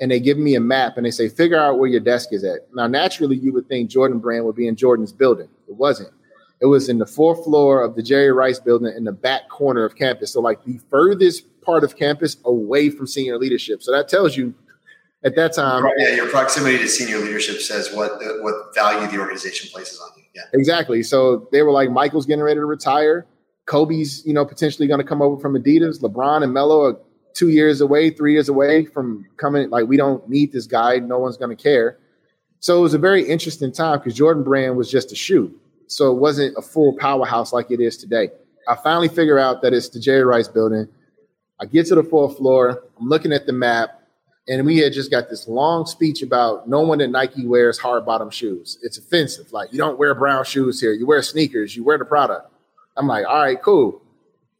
and 0.00 0.10
they 0.10 0.18
give 0.18 0.38
me 0.38 0.54
a 0.54 0.60
map 0.60 0.96
and 0.96 1.04
they 1.04 1.10
say, 1.10 1.28
figure 1.28 1.58
out 1.58 1.78
where 1.78 1.88
your 1.88 2.00
desk 2.00 2.30
is 2.32 2.42
at. 2.42 2.60
Now, 2.74 2.86
naturally, 2.86 3.36
you 3.36 3.52
would 3.52 3.68
think 3.68 3.90
Jordan 3.90 4.18
brand 4.18 4.44
would 4.46 4.56
be 4.56 4.66
in 4.66 4.76
Jordan's 4.76 5.12
building. 5.12 5.48
It 5.68 5.74
wasn't. 5.74 6.10
It 6.60 6.66
was 6.66 6.88
in 6.88 6.98
the 6.98 7.06
fourth 7.06 7.44
floor 7.44 7.82
of 7.82 7.94
the 7.96 8.02
Jerry 8.02 8.32
Rice 8.32 8.58
building 8.58 8.92
in 8.94 9.04
the 9.04 9.12
back 9.12 9.48
corner 9.48 9.84
of 9.84 9.96
campus. 9.96 10.32
So 10.32 10.40
like 10.40 10.64
the 10.64 10.78
furthest 10.90 11.44
part 11.62 11.84
of 11.84 11.96
campus 11.96 12.36
away 12.44 12.90
from 12.90 13.06
senior 13.06 13.38
leadership. 13.38 13.82
So 13.82 13.92
that 13.92 14.08
tells 14.08 14.36
you 14.36 14.54
at 15.24 15.36
that 15.36 15.54
time. 15.54 15.84
Yeah, 15.98 16.14
your 16.14 16.28
proximity 16.28 16.78
to 16.78 16.88
senior 16.88 17.18
leadership 17.18 17.60
says 17.60 17.92
what 17.94 18.12
what 18.42 18.74
value 18.74 19.10
the 19.10 19.18
organization 19.18 19.70
places 19.70 20.00
on 20.00 20.10
you. 20.16 20.24
Yeah, 20.34 20.42
exactly. 20.52 21.02
So 21.02 21.48
they 21.50 21.62
were 21.62 21.72
like, 21.72 21.90
Michael's 21.90 22.26
getting 22.26 22.44
ready 22.44 22.60
to 22.60 22.66
retire. 22.66 23.26
Kobe's, 23.66 24.24
you 24.26 24.34
know, 24.34 24.44
potentially 24.44 24.88
going 24.88 25.00
to 25.00 25.06
come 25.06 25.22
over 25.22 25.40
from 25.40 25.54
Adidas. 25.54 26.00
LeBron 26.00 26.42
and 26.42 26.52
Melo 26.52 26.84
are 26.84 26.98
two 27.34 27.48
years 27.48 27.80
away, 27.80 28.10
three 28.10 28.32
years 28.32 28.48
away 28.48 28.84
from 28.84 29.26
coming. 29.36 29.70
Like, 29.70 29.86
we 29.86 29.96
don't 29.96 30.28
need 30.28 30.52
this 30.52 30.66
guy. 30.66 30.98
No 30.98 31.18
one's 31.18 31.36
going 31.36 31.56
to 31.56 31.62
care. 31.62 31.98
So 32.60 32.78
it 32.78 32.82
was 32.82 32.94
a 32.94 32.98
very 32.98 33.26
interesting 33.26 33.72
time 33.72 33.98
because 33.98 34.14
Jordan 34.14 34.42
Brand 34.42 34.76
was 34.76 34.90
just 34.90 35.12
a 35.12 35.16
shoe. 35.16 35.54
So 35.86 36.12
it 36.12 36.18
wasn't 36.18 36.56
a 36.56 36.62
full 36.62 36.96
powerhouse 36.98 37.52
like 37.52 37.70
it 37.70 37.80
is 37.80 37.96
today. 37.96 38.30
I 38.68 38.76
finally 38.76 39.08
figure 39.08 39.38
out 39.38 39.62
that 39.62 39.72
it's 39.72 39.88
the 39.88 39.98
Jerry 39.98 40.24
Rice 40.24 40.46
building. 40.46 40.86
I 41.60 41.66
get 41.66 41.86
to 41.86 41.94
the 41.94 42.04
fourth 42.04 42.36
floor. 42.36 42.84
I'm 42.98 43.08
looking 43.08 43.32
at 43.32 43.46
the 43.46 43.52
map, 43.52 44.02
and 44.48 44.64
we 44.64 44.78
had 44.78 44.92
just 44.92 45.10
got 45.10 45.28
this 45.28 45.48
long 45.48 45.86
speech 45.86 46.22
about 46.22 46.68
no 46.68 46.80
one 46.80 47.00
at 47.00 47.10
Nike 47.10 47.46
wears 47.46 47.78
hard 47.78 48.06
bottom 48.06 48.30
shoes. 48.30 48.78
It's 48.82 48.98
offensive. 48.98 49.52
Like 49.52 49.72
you 49.72 49.78
don't 49.78 49.98
wear 49.98 50.14
brown 50.14 50.44
shoes 50.44 50.80
here. 50.80 50.92
You 50.92 51.06
wear 51.06 51.22
sneakers. 51.22 51.74
You 51.74 51.84
wear 51.84 51.98
the 51.98 52.04
product. 52.04 52.50
I'm 52.96 53.06
like, 53.06 53.26
all 53.26 53.40
right, 53.40 53.60
cool. 53.60 54.02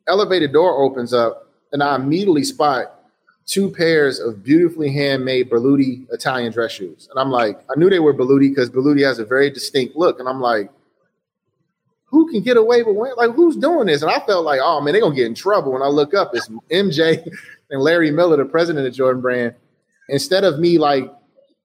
Elevator 0.08 0.48
door 0.48 0.82
opens 0.82 1.12
up, 1.12 1.49
and 1.72 1.82
I 1.82 1.96
immediately 1.96 2.44
spot 2.44 3.00
two 3.46 3.70
pairs 3.70 4.20
of 4.20 4.44
beautifully 4.44 4.92
handmade 4.92 5.50
Berluti 5.50 6.06
Italian 6.12 6.52
dress 6.52 6.72
shoes. 6.72 7.08
And 7.10 7.18
I'm 7.18 7.30
like, 7.30 7.58
I 7.68 7.78
knew 7.78 7.90
they 7.90 7.98
were 7.98 8.14
Berluti 8.14 8.50
because 8.50 8.70
Berluti 8.70 9.04
has 9.04 9.18
a 9.18 9.24
very 9.24 9.50
distinct 9.50 9.96
look. 9.96 10.20
And 10.20 10.28
I'm 10.28 10.40
like, 10.40 10.70
who 12.04 12.30
can 12.30 12.42
get 12.42 12.56
away 12.56 12.82
with 12.82 12.96
wearing, 12.96 13.16
like, 13.16 13.32
who's 13.32 13.56
doing 13.56 13.86
this? 13.86 14.02
And 14.02 14.10
I 14.10 14.20
felt 14.20 14.44
like, 14.44 14.60
oh 14.62 14.80
man, 14.80 14.92
they're 14.92 15.02
gonna 15.02 15.14
get 15.14 15.26
in 15.26 15.34
trouble. 15.34 15.72
When 15.72 15.82
I 15.82 15.88
look 15.88 16.14
up, 16.14 16.30
it's 16.34 16.48
MJ 16.70 17.24
and 17.70 17.82
Larry 17.82 18.10
Miller, 18.10 18.36
the 18.36 18.44
president 18.44 18.86
of 18.86 18.94
Jordan 18.94 19.20
Brand. 19.20 19.54
Instead 20.08 20.44
of 20.44 20.58
me 20.58 20.78
like 20.78 21.12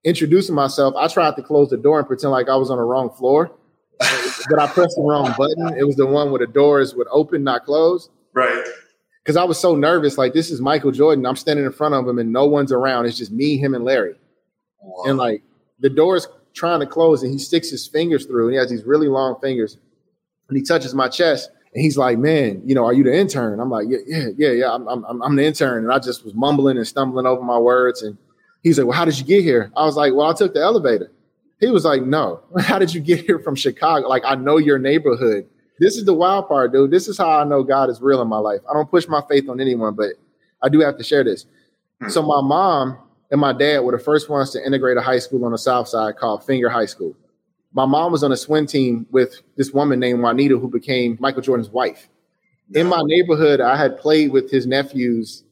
introducing 0.04 0.56
myself, 0.56 0.96
I 0.96 1.08
tried 1.08 1.36
to 1.36 1.44
close 1.44 1.70
the 1.70 1.78
door 1.78 2.00
and 2.00 2.08
pretend 2.08 2.32
like 2.32 2.50
I 2.50 2.56
was 2.56 2.70
on 2.70 2.78
the 2.78 2.84
wrong 2.84 3.12
floor. 3.12 3.52
but 4.00 4.60
I 4.60 4.68
pressed 4.68 4.96
the 4.98 5.04
wrong 5.04 5.34
button. 5.38 5.78
It 5.78 5.86
was 5.86 5.96
the 5.96 6.06
one 6.06 6.30
where 6.30 6.40
the 6.40 6.52
doors 6.52 6.94
would 6.96 7.08
open, 7.12 7.44
not 7.44 7.64
close. 7.64 8.10
Right. 8.34 8.66
Because 9.26 9.38
I 9.38 9.44
was 9.44 9.60
so 9.60 9.76
nervous. 9.76 10.20
Like, 10.20 10.34
this 10.34 10.52
is 10.52 10.62
Michael 10.62 10.92
Jordan. 10.92 11.26
I'm 11.26 11.36
standing 11.36 11.66
in 11.66 11.72
front 11.72 11.96
of 11.96 12.08
him 12.08 12.20
and 12.20 12.32
no 12.32 12.46
one's 12.46 12.72
around. 12.72 13.08
It's 13.08 13.18
just 13.18 13.32
me, 13.32 13.58
him, 13.58 13.74
and 13.74 13.84
Larry. 13.84 14.14
Wow. 14.80 15.04
And 15.08 15.18
like 15.18 15.42
the 15.80 15.90
door's 15.90 16.28
trying 16.54 16.80
to 16.80 16.86
close 16.86 17.24
and 17.24 17.32
he 17.32 17.40
sticks 17.40 17.70
his 17.70 17.88
fingers 17.88 18.28
through 18.28 18.46
and 18.46 18.54
he 18.54 18.60
has 18.60 18.70
these 18.70 18.84
really 18.84 19.08
long 19.08 19.40
fingers 19.42 19.78
and 20.48 20.58
he 20.58 20.64
touches 20.64 20.94
my 20.94 21.08
chest 21.08 21.50
and 21.74 21.82
he's 21.82 21.98
like, 21.98 22.18
"Man, 22.18 22.62
you 22.66 22.74
know, 22.74 22.86
are 22.86 22.94
you 22.94 23.04
the 23.04 23.14
intern?" 23.14 23.60
I'm 23.60 23.70
like, 23.70 23.88
"Yeah, 23.90 23.98
yeah, 24.08 24.28
yeah, 24.38 24.52
yeah. 24.52 24.74
I'm, 24.74 24.88
I'm, 24.88 25.22
I'm 25.22 25.36
the 25.36 25.44
intern." 25.44 25.84
And 25.84 25.92
I 25.92 26.00
just 26.00 26.24
was 26.24 26.34
mumbling 26.34 26.78
and 26.78 26.88
stumbling 26.88 27.26
over 27.26 27.42
my 27.42 27.58
words. 27.58 28.02
And 28.02 28.18
he's 28.64 28.78
like, 28.78 28.88
"Well, 28.88 28.98
how 28.98 29.06
did 29.06 29.20
you 29.20 29.26
get 29.26 29.44
here?" 29.44 29.72
I 29.76 29.86
was 29.86 29.98
like, 29.98 30.14
"Well, 30.14 30.30
I 30.30 30.34
took 30.34 30.54
the 30.54 30.62
elevator." 30.62 31.12
He 31.60 31.68
was 31.68 31.84
like, 31.84 32.04
"No, 32.04 32.42
how 32.60 32.80
did 32.80 32.94
you 32.94 33.02
get 33.02 33.26
here 33.26 33.40
from 33.40 33.56
Chicago? 33.56 34.08
Like, 34.08 34.24
I 34.26 34.36
know 34.36 34.58
your 34.58 34.80
neighborhood. 34.80 35.48
This 35.80 35.98
is 35.98 36.06
the 36.06 36.14
wild 36.14 36.48
part, 36.48 36.72
dude. 36.72 36.92
This 36.92 37.08
is 37.08 37.18
how 37.18 37.30
I 37.30 37.44
know 37.44 37.64
God 37.64 37.90
is 37.90 38.02
real 38.02 38.22
in 38.22 38.28
my 38.28 38.38
life. 38.38 38.62
I 38.70 38.74
don't 38.74 38.90
push 38.90 39.08
my 39.08 39.22
faith 39.30 39.50
on 39.50 39.60
anyone, 39.60 39.94
but 39.94 40.12
I 40.62 40.70
do 40.70 40.80
have 40.80 40.98
to 40.98 41.04
share 41.04 41.24
this. 41.24 41.46
Hmm. 42.02 42.10
So 42.10 42.22
my 42.22 42.42
mom 42.42 42.98
and 43.32 43.42
my 43.42 43.54
dad 43.54 43.80
were 43.80 43.92
the 43.92 44.04
first 44.04 44.30
ones 44.30 44.52
to 44.52 44.66
integrate 44.66 44.98
a 44.98 45.02
high 45.02 45.20
school 45.20 45.44
on 45.46 45.52
the 45.52 45.58
South 45.58 45.88
Side 45.88 46.16
called 46.18 46.46
Fenger 46.46 46.70
High 46.70 46.86
School 46.86 47.16
my 47.76 47.86
mom 47.86 48.14
was 48.14 48.24
on 48.24 48.32
a 48.32 48.38
swim 48.38 48.66
team 48.66 49.06
with 49.12 49.42
this 49.58 49.72
woman 49.72 50.00
named 50.00 50.22
Juanita, 50.22 50.58
who 50.58 50.70
became 50.70 51.18
Michael 51.20 51.42
Jordan's 51.42 51.70
wife. 51.70 52.08
In 52.74 52.88
my 52.88 53.02
neighborhood, 53.04 53.60
I 53.60 53.76
had 53.76 54.00
played 54.00 54.32
with 54.32 54.50
his 54.50 54.66
nephews, 54.66 55.44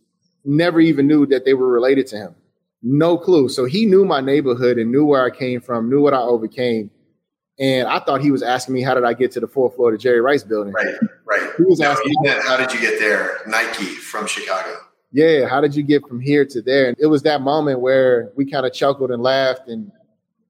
never 0.46 0.80
even 0.80 1.06
knew 1.06 1.26
that 1.28 1.44
they 1.44 1.54
were 1.54 1.68
related 1.68 2.08
to 2.08 2.18
him. 2.18 2.36
No 2.82 3.18
clue. 3.18 3.50
So 3.50 3.66
he 3.66 3.86
knew 3.86 4.06
my 4.06 4.22
neighborhood 4.22 4.78
and 4.78 4.90
knew 4.90 5.06
where 5.06 5.24
I 5.24 5.30
came 5.30 5.60
from, 5.60 5.90
knew 5.90 6.02
what 6.02 6.14
I 6.14 6.22
overcame. 6.22 6.90
And 7.60 7.88
I 7.88 8.00
thought 8.00 8.22
he 8.22 8.32
was 8.32 8.42
asking 8.42 8.74
me, 8.74 8.82
how 8.82 8.96
did 8.96 9.04
I 9.04 9.14
get 9.14 9.32
to 9.34 9.40
the 9.40 9.48
fourth 9.48 9.76
floor 9.76 9.90
of 9.90 10.00
the 10.00 10.02
Jerry 10.02 10.22
Rice 10.22 10.44
building? 10.44 10.74
Right, 10.74 10.96
right. 11.26 11.52
He 11.58 11.64
was 11.64 11.82
asking 11.82 12.10
me, 12.10 12.30
that, 12.30 12.42
how 12.44 12.58
did 12.58 12.74
you 12.74 12.82
get 12.82 13.00
there? 13.00 13.42
Nike 13.48 13.86
from 13.86 14.26
Chicago. 14.26 14.76
Yeah, 15.12 15.48
how 15.48 15.62
did 15.62 15.76
you 15.76 15.84
get 15.84 16.08
from 16.08 16.20
here 16.20 16.44
to 16.46 16.62
there? 16.62 16.88
And 16.88 16.98
it 17.00 17.06
was 17.06 17.22
that 17.24 17.42
moment 17.42 17.80
where 17.82 18.32
we 18.36 18.50
kind 18.50 18.66
of 18.66 18.74
chuckled 18.74 19.12
and 19.12 19.22
laughed 19.22 19.68
and 19.68 19.92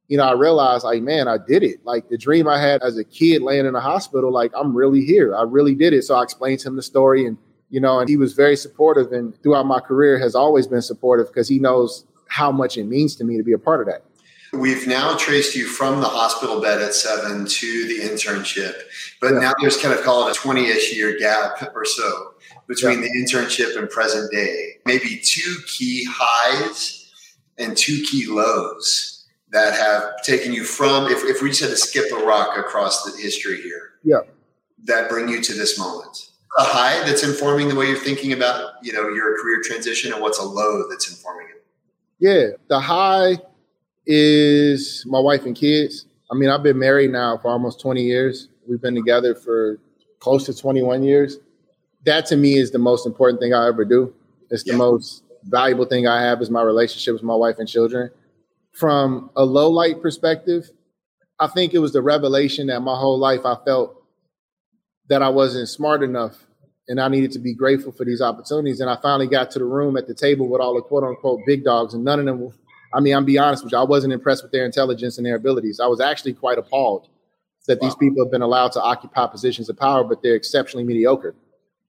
you 0.07 0.17
know, 0.17 0.25
I 0.25 0.33
realized 0.33 0.83
like, 0.83 1.01
man, 1.01 1.27
I 1.27 1.37
did 1.37 1.63
it. 1.63 1.83
Like 1.85 2.09
the 2.09 2.17
dream 2.17 2.47
I 2.47 2.59
had 2.59 2.83
as 2.83 2.97
a 2.97 3.03
kid 3.03 3.41
laying 3.41 3.65
in 3.65 3.73
a 3.73 3.79
hospital, 3.79 4.31
like 4.31 4.51
I'm 4.55 4.75
really 4.75 5.03
here. 5.03 5.35
I 5.35 5.43
really 5.43 5.75
did 5.75 5.93
it. 5.93 6.03
So 6.03 6.15
I 6.15 6.23
explained 6.23 6.59
to 6.59 6.67
him 6.67 6.75
the 6.75 6.83
story 6.83 7.25
and, 7.25 7.37
you 7.69 7.79
know, 7.79 7.99
and 7.99 8.09
he 8.09 8.17
was 8.17 8.33
very 8.33 8.55
supportive 8.55 9.11
and 9.11 9.33
throughout 9.41 9.65
my 9.65 9.79
career 9.79 10.19
has 10.19 10.35
always 10.35 10.67
been 10.67 10.81
supportive 10.81 11.27
because 11.27 11.47
he 11.47 11.57
knows 11.57 12.05
how 12.27 12.51
much 12.51 12.77
it 12.77 12.83
means 12.83 13.15
to 13.15 13.23
me 13.23 13.37
to 13.37 13.43
be 13.43 13.53
a 13.53 13.57
part 13.57 13.79
of 13.81 13.87
that. 13.87 14.03
We've 14.53 14.85
now 14.85 15.17
traced 15.17 15.55
you 15.55 15.65
from 15.65 15.99
the 15.99 16.07
hospital 16.07 16.61
bed 16.61 16.79
at 16.79 16.93
seven 16.93 17.45
to 17.45 17.87
the 17.87 18.07
internship, 18.07 18.73
but 19.19 19.33
yeah. 19.33 19.39
now 19.39 19.53
there's 19.59 19.77
kind 19.77 19.97
of 19.97 20.03
call 20.03 20.27
it 20.27 20.37
a 20.37 20.39
20 20.39 20.67
ish 20.67 20.95
year 20.95 21.17
gap 21.17 21.71
or 21.75 21.85
so 21.85 22.33
between 22.67 23.01
yeah. 23.01 23.07
the 23.07 23.25
internship 23.25 23.77
and 23.77 23.89
present 23.89 24.31
day. 24.31 24.77
Maybe 24.85 25.19
two 25.23 25.57
key 25.65 26.07
highs 26.07 27.11
and 27.57 27.75
two 27.75 28.03
key 28.03 28.27
lows 28.27 29.25
that 29.51 29.73
have 29.73 30.21
taken 30.23 30.53
you 30.53 30.63
from, 30.63 31.07
if, 31.07 31.23
if 31.23 31.41
we 31.41 31.49
just 31.49 31.61
had 31.61 31.69
to 31.69 31.77
skip 31.77 32.11
a 32.11 32.23
rock 32.23 32.57
across 32.57 33.03
the 33.03 33.19
history 33.19 33.59
here, 33.61 33.93
yeah, 34.03 34.21
that 34.85 35.09
bring 35.09 35.29
you 35.29 35.41
to 35.41 35.53
this 35.53 35.79
moment? 35.79 36.29
A 36.59 36.63
high 36.63 37.03
that's 37.07 37.23
informing 37.23 37.69
the 37.69 37.75
way 37.75 37.87
you're 37.87 37.97
thinking 37.97 38.33
about, 38.33 38.73
you 38.83 38.93
know, 38.93 39.09
your 39.09 39.41
career 39.41 39.61
transition, 39.63 40.13
and 40.13 40.21
what's 40.21 40.37
a 40.37 40.43
low 40.43 40.87
that's 40.89 41.09
informing 41.09 41.47
it? 41.49 41.65
Yeah, 42.19 42.57
the 42.67 42.79
high 42.79 43.37
is 44.05 45.05
my 45.07 45.19
wife 45.19 45.45
and 45.45 45.55
kids. 45.55 46.05
I 46.31 46.35
mean, 46.35 46.49
I've 46.49 46.63
been 46.63 46.79
married 46.79 47.11
now 47.11 47.37
for 47.37 47.49
almost 47.49 47.79
20 47.81 48.01
years. 48.01 48.49
We've 48.67 48.81
been 48.81 48.95
together 48.95 49.35
for 49.35 49.79
close 50.19 50.45
to 50.45 50.53
21 50.53 51.03
years. 51.03 51.37
That 52.05 52.25
to 52.27 52.37
me 52.37 52.57
is 52.57 52.71
the 52.71 52.79
most 52.79 53.05
important 53.05 53.39
thing 53.41 53.53
I 53.53 53.67
ever 53.67 53.85
do. 53.85 54.13
It's 54.49 54.63
the 54.63 54.71
yeah. 54.71 54.77
most 54.77 55.23
valuable 55.43 55.85
thing 55.85 56.07
I 56.07 56.21
have 56.21 56.41
is 56.41 56.49
my 56.49 56.61
relationship 56.61 57.13
with 57.13 57.23
my 57.23 57.35
wife 57.35 57.59
and 57.59 57.67
children 57.67 58.09
from 58.73 59.29
a 59.35 59.45
low 59.45 59.69
light 59.69 60.01
perspective, 60.01 60.69
I 61.39 61.47
think 61.47 61.73
it 61.73 61.79
was 61.79 61.93
the 61.93 62.01
revelation 62.01 62.67
that 62.67 62.81
my 62.81 62.95
whole 62.95 63.17
life 63.17 63.45
I 63.45 63.55
felt 63.63 63.95
that 65.09 65.21
I 65.21 65.29
wasn't 65.29 65.69
smart 65.69 66.03
enough 66.03 66.45
and 66.87 66.99
I 66.99 67.07
needed 67.07 67.31
to 67.33 67.39
be 67.39 67.53
grateful 67.53 67.91
for 67.91 68.03
these 68.03 68.21
opportunities. 68.21 68.79
And 68.79 68.89
I 68.89 68.97
finally 69.01 69.27
got 69.27 69.51
to 69.51 69.59
the 69.59 69.65
room 69.65 69.95
at 69.95 70.07
the 70.07 70.13
table 70.13 70.49
with 70.49 70.59
all 70.59 70.73
the 70.75 70.81
quote 70.81 71.03
unquote 71.03 71.41
big 71.45 71.63
dogs, 71.63 71.93
and 71.93 72.03
none 72.03 72.19
of 72.19 72.25
them, 72.25 72.51
I 72.93 72.99
mean, 72.99 73.15
I'm 73.15 73.25
be 73.25 73.37
honest 73.37 73.63
with 73.63 73.73
you, 73.73 73.77
I 73.77 73.83
wasn't 73.83 74.13
impressed 74.13 74.43
with 74.43 74.51
their 74.51 74.65
intelligence 74.65 75.17
and 75.17 75.25
their 75.25 75.35
abilities. 75.35 75.79
I 75.79 75.87
was 75.87 75.99
actually 75.99 76.33
quite 76.33 76.57
appalled 76.57 77.07
that 77.67 77.81
wow. 77.81 77.87
these 77.87 77.95
people 77.95 78.23
have 78.23 78.31
been 78.31 78.41
allowed 78.41 78.71
to 78.73 78.81
occupy 78.81 79.27
positions 79.27 79.69
of 79.69 79.77
power, 79.77 80.03
but 80.03 80.21
they're 80.21 80.35
exceptionally 80.35 80.83
mediocre. 80.83 81.35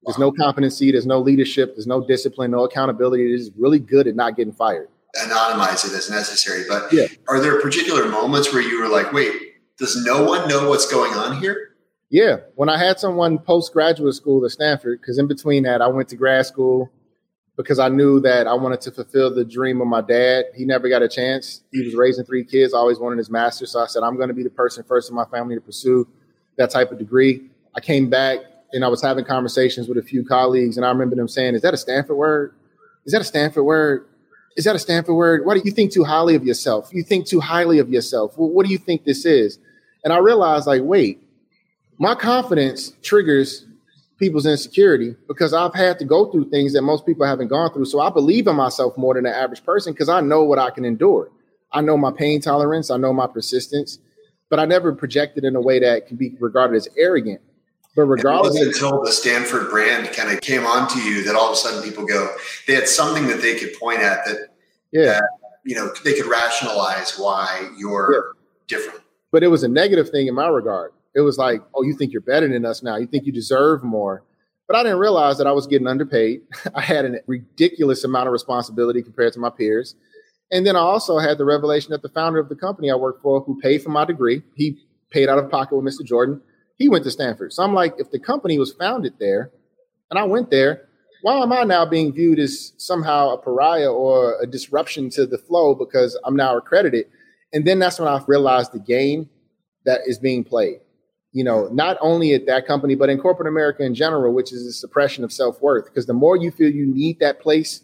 There's 0.05 0.19
wow. 0.19 0.27
no 0.27 0.33
competency, 0.33 0.93
there's 0.93 1.07
no 1.07 1.19
leadership, 1.19 1.75
there's 1.75 1.87
no 1.87 2.07
discipline, 2.07 2.51
no 2.51 2.65
accountability. 2.65 3.29
They're 3.29 3.39
just 3.39 3.53
really 3.57 3.79
good 3.79 4.07
at 4.07 4.15
not 4.15 4.37
getting 4.37 4.53
fired 4.53 4.89
anonymize 5.17 5.87
it 5.87 5.97
as 5.97 6.11
necessary. 6.11 6.65
But 6.69 6.93
yeah. 6.93 7.07
are 7.29 7.41
there 7.41 7.61
particular 7.61 8.09
moments 8.09 8.53
where 8.53 8.63
you 8.63 8.81
were 8.81 8.89
like, 8.89 9.13
wait, 9.13 9.33
does 9.79 10.05
no 10.05 10.25
one 10.25 10.49
know 10.49 10.69
what's 10.69 10.91
going 10.91 11.13
on 11.15 11.41
here? 11.41 11.71
Yeah. 12.11 12.39
When 12.55 12.69
I 12.69 12.79
had 12.79 13.01
someone 13.01 13.39
post 13.39 13.73
graduate 13.73 14.15
school 14.15 14.45
at 14.45 14.51
Stanford, 14.51 15.01
because 15.01 15.19
in 15.19 15.27
between 15.27 15.63
that, 15.65 15.83
I 15.83 15.89
went 15.89 16.09
to 16.11 16.17
grad 16.17 16.47
school 16.47 16.91
because 17.57 17.79
I 17.79 17.89
knew 17.89 18.21
that 18.21 18.47
I 18.47 18.55
wanted 18.55 18.81
to 18.83 18.91
fulfill 18.91 19.33
the 19.33 19.45
dream 19.45 19.81
of 19.81 19.87
my 19.87 20.01
dad. 20.01 20.47
He 20.55 20.65
never 20.65 20.89
got 20.89 21.03
a 21.03 21.09
chance. 21.09 21.63
He 21.71 21.83
was 21.85 21.95
raising 21.95 22.25
three 22.25 22.45
kids, 22.45 22.73
always 22.73 22.99
wanted 22.99 23.19
his 23.19 23.31
master's. 23.31 23.71
So 23.73 23.81
I 23.81 23.87
said, 23.87 24.03
I'm 24.03 24.17
going 24.17 24.29
to 24.29 24.35
be 24.35 24.43
the 24.43 24.51
person 24.51 24.83
first 24.85 25.09
in 25.09 25.17
my 25.17 25.25
family 25.27 25.55
to 25.55 25.61
pursue 25.61 26.09
that 26.57 26.71
type 26.71 26.91
of 26.91 26.99
degree. 26.99 27.49
I 27.77 27.81
came 27.81 28.11
back 28.11 28.39
and 28.73 28.85
I 28.85 28.89
was 28.89 29.01
having 29.01 29.25
conversations 29.25 29.89
with 29.89 29.99
a 29.99 30.03
few 30.03 30.25
colleagues, 30.25 30.77
and 30.77 30.85
I 30.85 30.89
remember 30.89 31.15
them 31.15 31.29
saying, 31.29 31.55
Is 31.55 31.63
that 31.63 31.75
a 31.75 31.77
Stanford 31.77 32.17
word? 32.17 32.55
Is 33.05 33.13
that 33.13 33.21
a 33.21 33.25
Stanford 33.25 33.65
word? 33.65 34.09
Is 34.57 34.65
that 34.65 34.75
a 34.75 34.79
Stanford 34.79 35.15
word? 35.15 35.47
Why 35.47 35.55
do 35.55 35.63
you 35.65 35.71
think 35.71 35.93
too 35.93 36.05
highly 36.05 36.35
of 36.35 36.45
yourself? 36.45 36.91
You 36.93 37.03
think 37.05 37.27
too 37.27 37.41
highly 37.41 37.79
of 37.79 37.89
yourself. 37.89 38.37
Well, 38.37 38.49
what 38.49 38.67
do 38.67 38.73
you 38.73 38.79
think 38.79 39.05
this 39.05 39.25
is? 39.25 39.59
And 40.03 40.13
I 40.13 40.19
realized, 40.19 40.67
like, 40.67 40.83
wait, 40.83 41.23
my 41.99 42.15
confidence 42.15 42.93
triggers 43.03 43.65
people's 44.19 44.47
insecurity 44.47 45.17
because 45.27 45.53
I've 45.53 45.75
had 45.75 45.99
to 45.99 46.05
go 46.05 46.31
through 46.31 46.51
things 46.51 46.73
that 46.75 46.83
most 46.83 47.05
people 47.05 47.27
haven't 47.27 47.49
gone 47.49 47.73
through. 47.73 47.87
So 47.87 48.01
I 48.01 48.11
believe 48.11 48.47
in 48.47 48.57
myself 48.57 48.97
more 48.97 49.15
than 49.15 49.25
the 49.25 49.37
average 49.37 49.65
person 49.65 49.93
because 49.93 50.09
I 50.09 50.21
know 50.21 50.45
what 50.45 50.59
I 50.59 50.71
can 50.71 50.85
endure. 50.85 51.31
I 51.73 51.81
know 51.81 51.97
my 51.97 52.13
pain 52.13 52.41
tolerance, 52.41 52.91
I 52.91 52.97
know 52.97 53.13
my 53.13 53.27
persistence, 53.27 53.99
but 54.49 54.61
I 54.61 54.65
never 54.65 54.93
projected 54.95 55.45
in 55.45 55.57
a 55.57 55.61
way 55.61 55.81
that 55.81 56.07
can 56.07 56.17
be 56.17 56.37
regarded 56.39 56.77
as 56.77 56.89
arrogant. 56.97 57.41
But 57.97 58.07
regardless, 58.07 58.57
it 58.57 58.69
until 58.69 59.03
the 59.03 59.13
Stanford 59.13 59.71
brand 59.71 60.13
kind 60.13 60.31
of 60.31 60.41
came 60.41 60.67
onto 60.67 60.99
you 60.99 61.23
that 61.25 61.37
all 61.37 61.49
of 61.49 61.53
a 61.53 61.57
sudden 61.57 61.83
people 61.83 62.05
go, 62.05 62.29
they 62.67 62.75
had 62.75 62.89
something 62.89 63.29
that 63.29 63.41
they 63.41 63.57
could 63.57 63.73
point 63.75 64.01
at 64.01 64.25
that, 64.25 64.49
yeah, 64.91 65.05
that, 65.05 65.23
you 65.65 65.77
know, 65.77 65.93
they 66.05 66.15
could 66.15 66.27
rationalize 66.27 67.17
why 67.19 67.71
you're 67.77 68.13
yeah. 68.13 68.41
different. 68.67 69.01
But 69.31 69.45
it 69.45 69.49
was 69.49 69.63
a 69.63 69.69
negative 69.69 70.11
thing 70.11 70.27
in 70.27 70.35
my 70.35 70.49
regard. 70.49 70.93
It 71.15 71.21
was 71.21 71.39
like, 71.39 71.63
oh, 71.75 71.83
you 71.83 71.97
think 71.97 72.13
you're 72.13 72.21
better 72.21 72.49
than 72.49 72.65
us 72.65 72.83
now. 72.83 72.97
You 72.97 73.07
think 73.07 73.27
you 73.27 73.33
deserve 73.33 73.83
more. 73.83 74.25
But 74.67 74.77
I 74.77 74.83
didn't 74.83 74.99
realize 74.99 75.39
that 75.39 75.47
I 75.47 75.53
was 75.53 75.67
getting 75.67 75.87
underpaid. 75.87 76.43
I 76.75 76.81
had 76.81 77.05
a 77.05 77.21
ridiculous 77.27 78.05
amount 78.05 78.29
of 78.29 78.33
responsibility 78.33 79.03
compared 79.03 79.33
to 79.35 79.41
my 79.41 79.51
peers. 79.51 79.95
And 80.51 80.67
then 80.67 80.77
I 80.77 80.81
also 80.81 81.19
had 81.19 81.39
the 81.39 81.45
revelation 81.45 81.91
that 81.91 82.03
the 82.03 82.09
founder 82.09 82.39
of 82.39 82.49
the 82.49 82.57
company 82.57 82.91
I 82.91 82.95
worked 82.95 83.23
for, 83.23 83.41
who 83.41 83.61
paid 83.61 83.83
for 83.83 83.91
my 83.91 84.05
degree, 84.05 84.43
he 84.55 84.79
paid 85.11 85.29
out 85.29 85.39
of 85.39 85.51
pocket 85.51 85.77
with 85.77 85.85
Mr. 85.85 86.05
Jordan, 86.05 86.41
he 86.77 86.89
went 86.89 87.05
to 87.05 87.11
Stanford. 87.11 87.53
So 87.53 87.63
I'm 87.63 87.75
like, 87.75 87.95
if 87.99 88.11
the 88.11 88.19
company 88.19 88.59
was 88.59 88.73
founded 88.73 89.15
there 89.19 89.51
and 90.11 90.19
I 90.19 90.25
went 90.25 90.51
there, 90.51 90.89
why 91.23 91.39
am 91.39 91.53
I 91.53 91.63
now 91.63 91.87
being 91.87 92.13
viewed 92.13 92.39
as 92.39 92.73
somehow 92.77 93.31
a 93.31 93.39
pariah 93.39 93.91
or 93.91 94.37
a 94.43 94.47
disruption 94.47 95.09
to 95.11 95.25
the 95.25 95.39
flow 95.39 95.75
because 95.75 96.19
I'm 96.25 96.37
now 96.37 96.57
accredited? 96.57 97.07
And 97.53 97.65
then 97.65 97.79
that's 97.79 97.99
when 97.99 98.09
I 98.09 98.23
realized 98.27 98.73
the 98.73 98.81
game 98.81 99.31
that 99.87 100.03
is 100.07 100.19
being 100.19 100.45
played. 100.45 100.81
You 101.35 101.45
know, 101.45 101.69
not 101.73 101.99
only 102.01 102.33
at 102.33 102.47
that 102.47 102.67
company, 102.67 102.95
but 102.95 103.11
in 103.11 103.19
corporate 103.19 103.49
America 103.49 103.85
in 103.85 103.95
general, 103.95 104.33
which 104.33 104.53
is 104.53 104.65
the 104.65 104.73
suppression 104.73 105.25
of 105.25 105.33
self 105.33 105.61
worth. 105.61 105.85
Because 105.85 106.07
the 106.07 106.15
more 106.15 106.37
you 106.37 106.51
feel 106.51 106.71
you 106.71 106.87
need 106.87 107.19
that 107.19 107.41
place 107.41 107.83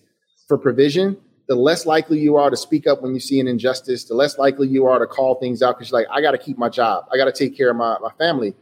for 0.48 0.56
provision, 0.56 1.18
the 1.48 1.56
less 1.56 1.84
likely 1.84 2.20
you 2.20 2.36
are 2.36 2.48
to 2.48 2.56
speak 2.56 2.86
up 2.86 3.02
when 3.02 3.12
you 3.12 3.18
see 3.18 3.40
an 3.40 3.48
injustice, 3.48 4.04
the 4.04 4.14
less 4.14 4.38
likely 4.38 4.68
you 4.68 4.86
are 4.86 5.00
to 5.00 5.06
call 5.06 5.34
things 5.40 5.62
out 5.62 5.76
because 5.76 5.90
you're 5.90 6.00
like, 6.00 6.08
I 6.12 6.20
got 6.20 6.30
to 6.30 6.38
keep 6.38 6.56
my 6.56 6.68
job. 6.68 7.06
I 7.12 7.16
got 7.16 7.24
to 7.24 7.32
take 7.32 7.56
care 7.56 7.70
of 7.70 7.76
my, 7.76 7.96
my 8.00 8.12
family. 8.18 8.54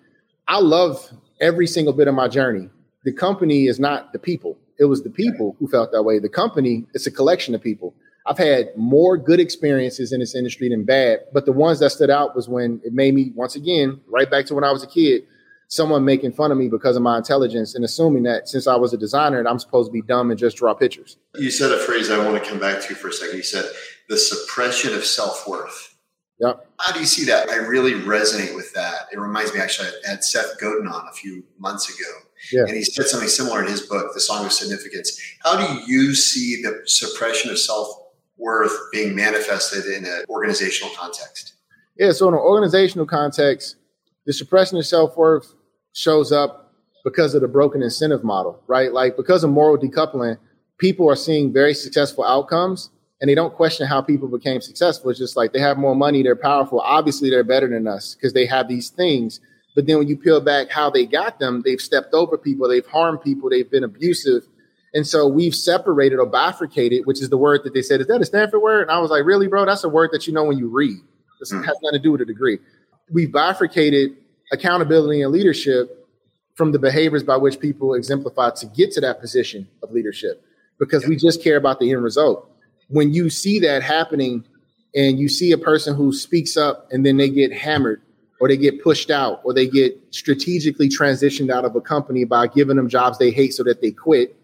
I 0.48 0.58
love 0.60 1.12
every 1.38 1.66
single 1.66 1.92
bit 1.92 2.08
of 2.08 2.14
my 2.14 2.28
journey. 2.28 2.70
The 3.04 3.12
company 3.12 3.66
is 3.66 3.78
not 3.78 4.14
the 4.14 4.18
people. 4.18 4.56
It 4.78 4.86
was 4.86 5.02
the 5.02 5.10
people 5.10 5.54
who 5.58 5.68
felt 5.68 5.92
that 5.92 6.02
way. 6.02 6.18
The 6.18 6.30
company, 6.30 6.86
it's 6.94 7.06
a 7.06 7.10
collection 7.10 7.54
of 7.54 7.62
people. 7.62 7.94
I've 8.28 8.38
had 8.38 8.76
more 8.76 9.16
good 9.16 9.40
experiences 9.40 10.12
in 10.12 10.20
this 10.20 10.34
industry 10.34 10.68
than 10.68 10.84
bad, 10.84 11.20
but 11.32 11.46
the 11.46 11.52
ones 11.52 11.78
that 11.80 11.90
stood 11.90 12.10
out 12.10 12.36
was 12.36 12.46
when 12.46 12.78
it 12.84 12.92
made 12.92 13.14
me, 13.14 13.32
once 13.34 13.56
again, 13.56 14.00
right 14.06 14.30
back 14.30 14.44
to 14.46 14.54
when 14.54 14.64
I 14.64 14.70
was 14.70 14.82
a 14.82 14.86
kid, 14.86 15.22
someone 15.68 16.04
making 16.04 16.32
fun 16.32 16.52
of 16.52 16.58
me 16.58 16.68
because 16.68 16.94
of 16.94 17.02
my 17.02 17.16
intelligence 17.16 17.74
and 17.74 17.86
assuming 17.86 18.24
that 18.24 18.46
since 18.46 18.66
I 18.66 18.76
was 18.76 18.92
a 18.92 18.98
designer, 18.98 19.42
I'm 19.48 19.58
supposed 19.58 19.88
to 19.88 19.92
be 19.92 20.02
dumb 20.02 20.30
and 20.30 20.38
just 20.38 20.58
draw 20.58 20.74
pictures. 20.74 21.16
You 21.36 21.50
said 21.50 21.72
a 21.72 21.78
phrase 21.78 22.10
I 22.10 22.22
want 22.22 22.42
to 22.42 22.48
come 22.48 22.60
back 22.60 22.82
to 22.82 22.94
for 22.94 23.08
a 23.08 23.12
second. 23.12 23.38
You 23.38 23.42
said 23.42 23.64
the 24.10 24.18
suppression 24.18 24.92
of 24.94 25.06
self 25.06 25.48
worth. 25.48 25.96
Yep. 26.40 26.66
How 26.78 26.92
do 26.92 27.00
you 27.00 27.06
see 27.06 27.24
that? 27.26 27.48
I 27.48 27.56
really 27.56 27.94
resonate 27.94 28.54
with 28.54 28.72
that. 28.74 29.08
It 29.10 29.18
reminds 29.18 29.54
me, 29.54 29.60
actually, 29.60 29.88
I 30.06 30.10
had 30.10 30.22
Seth 30.22 30.60
Godin 30.60 30.86
on 30.86 31.08
a 31.08 31.12
few 31.12 31.42
months 31.58 31.88
ago, 31.88 32.10
yeah. 32.52 32.60
and 32.60 32.76
he 32.76 32.84
said 32.84 33.06
something 33.06 33.28
similar 33.28 33.64
in 33.64 33.68
his 33.68 33.82
book, 33.82 34.14
The 34.14 34.20
Song 34.20 34.46
of 34.46 34.52
Significance. 34.52 35.20
How 35.42 35.56
do 35.56 35.90
you 35.90 36.14
see 36.14 36.62
the 36.62 36.82
suppression 36.84 37.50
of 37.50 37.58
self 37.58 37.88
worth 38.38 38.72
being 38.92 39.14
manifested 39.14 39.84
in 39.86 40.04
an 40.04 40.24
organizational 40.28 40.94
context? 40.94 41.54
Yeah, 41.96 42.12
so 42.12 42.28
in 42.28 42.34
an 42.34 42.40
organizational 42.40 43.06
context, 43.06 43.76
the 44.26 44.32
suppression 44.32 44.78
of 44.78 44.86
self 44.86 45.16
worth 45.16 45.54
shows 45.92 46.32
up 46.32 46.72
because 47.04 47.34
of 47.34 47.40
the 47.40 47.48
broken 47.48 47.82
incentive 47.82 48.22
model, 48.22 48.62
right? 48.66 48.92
Like 48.92 49.16
because 49.16 49.42
of 49.44 49.50
moral 49.50 49.78
decoupling, 49.78 50.38
people 50.78 51.08
are 51.10 51.16
seeing 51.16 51.52
very 51.52 51.74
successful 51.74 52.24
outcomes 52.24 52.90
and 53.20 53.28
they 53.28 53.34
don't 53.34 53.54
question 53.54 53.86
how 53.86 54.00
people 54.00 54.28
became 54.28 54.60
successful. 54.60 55.10
It's 55.10 55.18
just 55.18 55.36
like 55.36 55.52
they 55.52 55.60
have 55.60 55.76
more 55.76 55.96
money, 55.96 56.22
they're 56.22 56.36
powerful. 56.36 56.80
Obviously, 56.80 57.30
they're 57.30 57.44
better 57.44 57.68
than 57.68 57.86
us 57.86 58.14
because 58.14 58.32
they 58.32 58.46
have 58.46 58.68
these 58.68 58.90
things. 58.90 59.40
But 59.74 59.86
then 59.86 59.98
when 59.98 60.08
you 60.08 60.16
peel 60.16 60.40
back 60.40 60.70
how 60.70 60.90
they 60.90 61.06
got 61.06 61.38
them, 61.38 61.62
they've 61.64 61.80
stepped 61.80 62.14
over 62.14 62.38
people, 62.38 62.68
they've 62.68 62.86
harmed 62.86 63.22
people, 63.22 63.50
they've 63.50 63.70
been 63.70 63.84
abusive. 63.84 64.44
And 64.94 65.06
so 65.06 65.26
we've 65.26 65.54
separated 65.54 66.18
or 66.18 66.26
bifurcated, 66.26 67.04
which 67.06 67.20
is 67.20 67.28
the 67.28 67.36
word 67.36 67.62
that 67.64 67.74
they 67.74 67.82
said, 67.82 68.00
is 68.00 68.06
that 68.06 68.20
a 68.20 68.24
Stanford 68.24 68.62
word? 68.62 68.82
And 68.82 68.90
I 68.90 68.98
was 68.98 69.10
like, 69.10 69.24
really, 69.24 69.46
bro? 69.46 69.66
That's 69.66 69.84
a 69.84 69.88
word 69.88 70.10
that 70.12 70.26
you 70.26 70.32
know 70.32 70.44
when 70.44 70.56
you 70.56 70.68
read. 70.68 70.98
This 71.38 71.52
mm. 71.52 71.64
has 71.64 71.76
nothing 71.82 71.98
to 71.98 72.02
do 72.02 72.12
with 72.12 72.22
a 72.22 72.24
degree. 72.24 72.58
We've 73.10 73.30
bifurcated 73.30 74.16
accountability 74.52 75.22
and 75.22 75.32
leadership 75.32 76.08
from 76.54 76.72
the 76.72 76.78
behaviors 76.78 77.22
by 77.22 77.36
which 77.36 77.60
people 77.60 77.94
exemplify 77.94 78.50
to 78.50 78.66
get 78.66 78.90
to 78.92 79.00
that 79.00 79.20
position 79.20 79.68
of 79.82 79.92
leadership 79.92 80.42
because 80.78 81.06
we 81.06 81.16
just 81.16 81.42
care 81.42 81.56
about 81.56 81.80
the 81.80 81.90
end 81.90 82.02
result. 82.02 82.50
When 82.88 83.12
you 83.12 83.30
see 83.30 83.58
that 83.60 83.82
happening 83.82 84.44
and 84.94 85.18
you 85.18 85.28
see 85.28 85.52
a 85.52 85.58
person 85.58 85.94
who 85.94 86.12
speaks 86.12 86.56
up 86.56 86.88
and 86.90 87.04
then 87.04 87.16
they 87.16 87.28
get 87.28 87.52
hammered 87.52 88.00
or 88.40 88.48
they 88.48 88.56
get 88.56 88.82
pushed 88.82 89.10
out 89.10 89.40
or 89.44 89.52
they 89.52 89.66
get 89.66 89.98
strategically 90.10 90.88
transitioned 90.88 91.50
out 91.50 91.64
of 91.64 91.76
a 91.76 91.80
company 91.80 92.24
by 92.24 92.46
giving 92.46 92.76
them 92.76 92.88
jobs 92.88 93.18
they 93.18 93.30
hate 93.30 93.52
so 93.52 93.62
that 93.64 93.80
they 93.80 93.90
quit, 93.90 94.36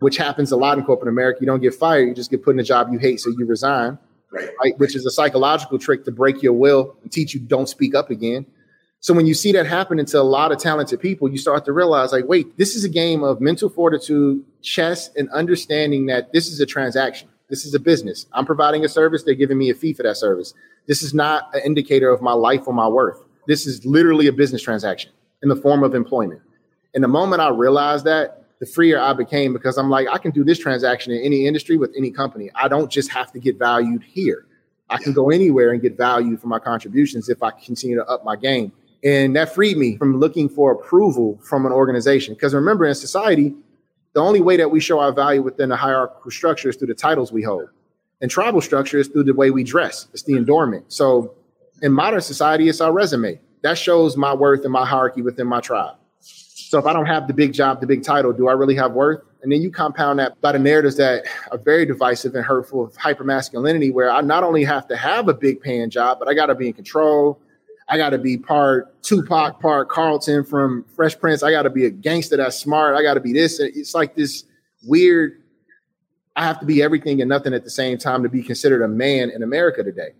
which 0.00 0.16
happens 0.16 0.52
a 0.52 0.56
lot 0.56 0.76
in 0.76 0.84
corporate 0.84 1.08
America. 1.08 1.38
You 1.40 1.46
don't 1.46 1.60
get 1.60 1.74
fired, 1.74 2.08
you 2.08 2.14
just 2.14 2.30
get 2.30 2.42
put 2.42 2.54
in 2.54 2.60
a 2.60 2.64
job 2.64 2.88
you 2.92 2.98
hate, 2.98 3.20
so 3.20 3.30
you 3.30 3.46
resign. 3.46 3.98
Right. 4.32 4.48
right. 4.62 4.78
Which 4.78 4.94
is 4.94 5.04
a 5.06 5.10
psychological 5.10 5.78
trick 5.78 6.04
to 6.04 6.12
break 6.12 6.42
your 6.42 6.52
will 6.52 6.94
and 7.02 7.10
teach 7.10 7.34
you 7.34 7.40
don't 7.40 7.68
speak 7.68 7.94
up 7.94 8.10
again. 8.10 8.46
So 9.00 9.14
when 9.14 9.26
you 9.26 9.32
see 9.32 9.50
that 9.52 9.66
happening 9.66 10.04
to 10.06 10.20
a 10.20 10.22
lot 10.22 10.52
of 10.52 10.58
talented 10.58 11.00
people, 11.00 11.30
you 11.30 11.38
start 11.38 11.64
to 11.64 11.72
realize 11.72 12.12
like, 12.12 12.26
wait, 12.26 12.56
this 12.58 12.76
is 12.76 12.84
a 12.84 12.88
game 12.88 13.24
of 13.24 13.40
mental 13.40 13.70
fortitude, 13.70 14.44
chess, 14.62 15.10
and 15.16 15.28
understanding 15.30 16.06
that 16.06 16.32
this 16.32 16.48
is 16.48 16.60
a 16.60 16.66
transaction. 16.66 17.28
This 17.48 17.64
is 17.64 17.74
a 17.74 17.80
business. 17.80 18.26
I'm 18.32 18.44
providing 18.44 18.84
a 18.84 18.88
service. 18.88 19.22
They're 19.22 19.34
giving 19.34 19.58
me 19.58 19.70
a 19.70 19.74
fee 19.74 19.94
for 19.94 20.02
that 20.02 20.16
service. 20.16 20.54
This 20.86 21.02
is 21.02 21.14
not 21.14 21.52
an 21.54 21.62
indicator 21.64 22.10
of 22.10 22.20
my 22.20 22.32
life 22.32 22.68
or 22.68 22.74
my 22.74 22.86
worth. 22.86 23.22
This 23.46 23.66
is 23.66 23.84
literally 23.86 24.26
a 24.26 24.32
business 24.32 24.62
transaction 24.62 25.10
in 25.42 25.48
the 25.48 25.56
form 25.56 25.82
of 25.82 25.94
employment. 25.94 26.42
And 26.94 27.02
the 27.02 27.08
moment 27.08 27.40
I 27.40 27.48
realized 27.48 28.04
that, 28.04 28.39
the 28.60 28.66
freer 28.66 29.00
I 29.00 29.14
became 29.14 29.52
because 29.52 29.78
I'm 29.78 29.90
like, 29.90 30.06
I 30.08 30.18
can 30.18 30.30
do 30.30 30.44
this 30.44 30.58
transaction 30.58 31.12
in 31.12 31.22
any 31.22 31.46
industry 31.46 31.76
with 31.76 31.92
any 31.96 32.10
company. 32.10 32.50
I 32.54 32.68
don't 32.68 32.90
just 32.90 33.10
have 33.10 33.32
to 33.32 33.40
get 33.40 33.58
valued 33.58 34.02
here. 34.02 34.46
I 34.90 34.98
can 34.98 35.12
go 35.12 35.30
anywhere 35.30 35.72
and 35.72 35.80
get 35.80 35.96
value 35.96 36.36
for 36.36 36.48
my 36.48 36.58
contributions 36.58 37.28
if 37.28 37.42
I 37.42 37.52
continue 37.52 37.96
to 37.96 38.04
up 38.06 38.24
my 38.24 38.36
game. 38.36 38.72
And 39.02 39.34
that 39.36 39.54
freed 39.54 39.78
me 39.78 39.96
from 39.96 40.20
looking 40.20 40.48
for 40.48 40.72
approval 40.72 41.38
from 41.42 41.64
an 41.64 41.72
organization. 41.72 42.34
Because 42.34 42.52
remember, 42.54 42.84
in 42.84 42.94
society, 42.94 43.54
the 44.12 44.20
only 44.20 44.42
way 44.42 44.56
that 44.58 44.70
we 44.70 44.80
show 44.80 44.98
our 45.00 45.12
value 45.12 45.42
within 45.42 45.72
a 45.72 45.76
hierarchical 45.76 46.30
structure 46.30 46.68
is 46.68 46.76
through 46.76 46.88
the 46.88 46.94
titles 46.94 47.32
we 47.32 47.42
hold. 47.42 47.70
And 48.20 48.30
tribal 48.30 48.60
structure 48.60 48.98
is 48.98 49.08
through 49.08 49.24
the 49.24 49.32
way 49.32 49.50
we 49.50 49.64
dress, 49.64 50.08
it's 50.12 50.24
the 50.24 50.36
endowment. 50.36 50.92
So 50.92 51.34
in 51.80 51.92
modern 51.92 52.20
society, 52.20 52.68
it's 52.68 52.82
our 52.82 52.92
resume. 52.92 53.40
That 53.62 53.78
shows 53.78 54.16
my 54.16 54.34
worth 54.34 54.64
and 54.64 54.72
my 54.72 54.84
hierarchy 54.84 55.22
within 55.22 55.46
my 55.46 55.60
tribe. 55.60 55.96
So 56.20 56.78
if 56.78 56.86
I 56.86 56.92
don't 56.92 57.06
have 57.06 57.26
the 57.26 57.34
big 57.34 57.52
job, 57.52 57.80
the 57.80 57.86
big 57.86 58.04
title, 58.04 58.32
do 58.32 58.48
I 58.48 58.52
really 58.52 58.76
have 58.76 58.92
worth? 58.92 59.22
And 59.42 59.50
then 59.50 59.62
you 59.62 59.70
compound 59.70 60.18
that 60.18 60.40
by 60.40 60.52
the 60.52 60.58
narratives 60.58 60.96
that 60.98 61.24
are 61.50 61.58
very 61.58 61.84
divisive 61.86 62.34
and 62.34 62.44
hurtful 62.44 62.84
of 62.84 62.92
hypermasculinity, 62.96 63.92
where 63.92 64.10
I 64.10 64.20
not 64.20 64.44
only 64.44 64.62
have 64.64 64.86
to 64.88 64.96
have 64.96 65.28
a 65.28 65.34
big 65.34 65.60
paying 65.60 65.90
job, 65.90 66.18
but 66.18 66.28
I 66.28 66.34
got 66.34 66.46
to 66.46 66.54
be 66.54 66.68
in 66.68 66.72
control. 66.74 67.40
I 67.88 67.96
got 67.96 68.10
to 68.10 68.18
be 68.18 68.36
part 68.36 69.02
Tupac, 69.02 69.58
part 69.58 69.88
Carlton 69.88 70.44
from 70.44 70.84
Fresh 70.94 71.18
Prince. 71.18 71.42
I 71.42 71.50
got 71.50 71.62
to 71.62 71.70
be 71.70 71.86
a 71.86 71.90
gangster 71.90 72.36
that's 72.36 72.56
smart. 72.56 72.94
I 72.94 73.02
got 73.02 73.14
to 73.14 73.20
be 73.20 73.32
this. 73.32 73.58
It's 73.58 73.94
like 73.94 74.14
this 74.14 74.44
weird. 74.86 75.42
I 76.36 76.44
have 76.44 76.60
to 76.60 76.66
be 76.66 76.82
everything 76.82 77.20
and 77.20 77.28
nothing 77.28 77.52
at 77.52 77.64
the 77.64 77.70
same 77.70 77.98
time 77.98 78.22
to 78.22 78.28
be 78.28 78.42
considered 78.42 78.82
a 78.82 78.88
man 78.88 79.30
in 79.30 79.42
America 79.42 79.82
today. 79.82 80.10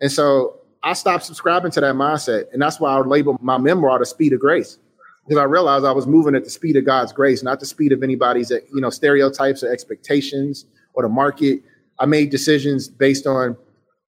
And 0.00 0.10
so 0.10 0.60
I 0.82 0.94
stopped 0.94 1.24
subscribing 1.24 1.70
to 1.72 1.80
that 1.82 1.94
mindset. 1.94 2.50
And 2.52 2.62
that's 2.62 2.80
why 2.80 2.92
I 2.92 3.00
label 3.00 3.36
my 3.42 3.58
memoir 3.58 3.98
the 3.98 4.06
speed 4.06 4.32
of 4.32 4.40
grace. 4.40 4.78
Because 5.24 5.40
I 5.40 5.44
realized 5.44 5.84
I 5.84 5.92
was 5.92 6.06
moving 6.06 6.34
at 6.34 6.44
the 6.44 6.50
speed 6.50 6.76
of 6.76 6.84
God's 6.84 7.12
grace, 7.12 7.42
not 7.42 7.60
the 7.60 7.66
speed 7.66 7.92
of 7.92 8.02
anybody's 8.02 8.50
you 8.50 8.80
know 8.80 8.90
stereotypes 8.90 9.62
or 9.62 9.72
expectations 9.72 10.66
or 10.94 11.02
the 11.02 11.08
market. 11.08 11.62
I 11.98 12.06
made 12.06 12.30
decisions 12.30 12.88
based 12.88 13.26
on 13.26 13.56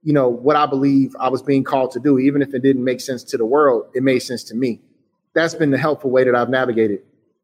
you 0.04 0.12
know, 0.12 0.28
what 0.28 0.54
I 0.54 0.66
believe 0.66 1.16
I 1.18 1.30
was 1.30 1.42
being 1.42 1.64
called 1.64 1.90
to 1.92 2.00
do, 2.00 2.18
even 2.18 2.42
if 2.42 2.52
it 2.52 2.62
didn't 2.62 2.84
make 2.84 3.00
sense 3.00 3.24
to 3.24 3.38
the 3.38 3.46
world, 3.46 3.86
it 3.94 4.02
made 4.02 4.18
sense 4.18 4.44
to 4.44 4.54
me. 4.54 4.80
That's 5.34 5.54
been 5.54 5.70
the 5.70 5.78
helpful 5.78 6.10
way 6.10 6.24
that 6.24 6.34
I've 6.34 6.50
navigated. 6.50 7.00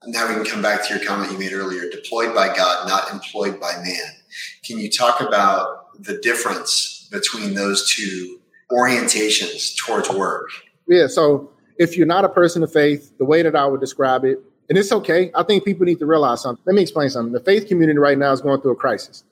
Now 0.06 0.28
we 0.28 0.34
can 0.34 0.44
come 0.44 0.62
back 0.62 0.86
to 0.86 0.94
your 0.94 1.04
comment 1.04 1.32
you 1.32 1.38
made 1.38 1.52
earlier 1.52 1.88
deployed 1.90 2.34
by 2.34 2.54
God, 2.54 2.86
not 2.86 3.10
employed 3.10 3.58
by 3.58 3.72
man. 3.82 4.14
Can 4.62 4.78
you 4.78 4.90
talk 4.90 5.20
about 5.20 6.00
the 6.02 6.18
difference 6.18 7.08
between 7.10 7.54
those 7.54 7.90
two 7.90 8.40
orientations 8.70 9.76
towards 9.76 10.10
work? 10.10 10.50
Yeah. 10.86 11.06
So 11.06 11.49
if 11.80 11.96
you're 11.96 12.06
not 12.06 12.26
a 12.26 12.28
person 12.28 12.62
of 12.62 12.70
faith, 12.70 13.16
the 13.16 13.24
way 13.24 13.40
that 13.40 13.56
I 13.56 13.66
would 13.66 13.80
describe 13.80 14.22
it, 14.26 14.38
and 14.68 14.76
it's 14.76 14.92
okay, 14.92 15.32
I 15.34 15.42
think 15.42 15.64
people 15.64 15.86
need 15.86 15.98
to 16.00 16.06
realize 16.06 16.42
something. 16.42 16.62
Let 16.66 16.74
me 16.76 16.82
explain 16.82 17.08
something. 17.08 17.32
The 17.32 17.40
faith 17.40 17.66
community 17.68 17.98
right 17.98 18.18
now 18.18 18.32
is 18.32 18.42
going 18.42 18.60
through 18.60 18.72
a 18.72 18.76
crisis 18.76 19.24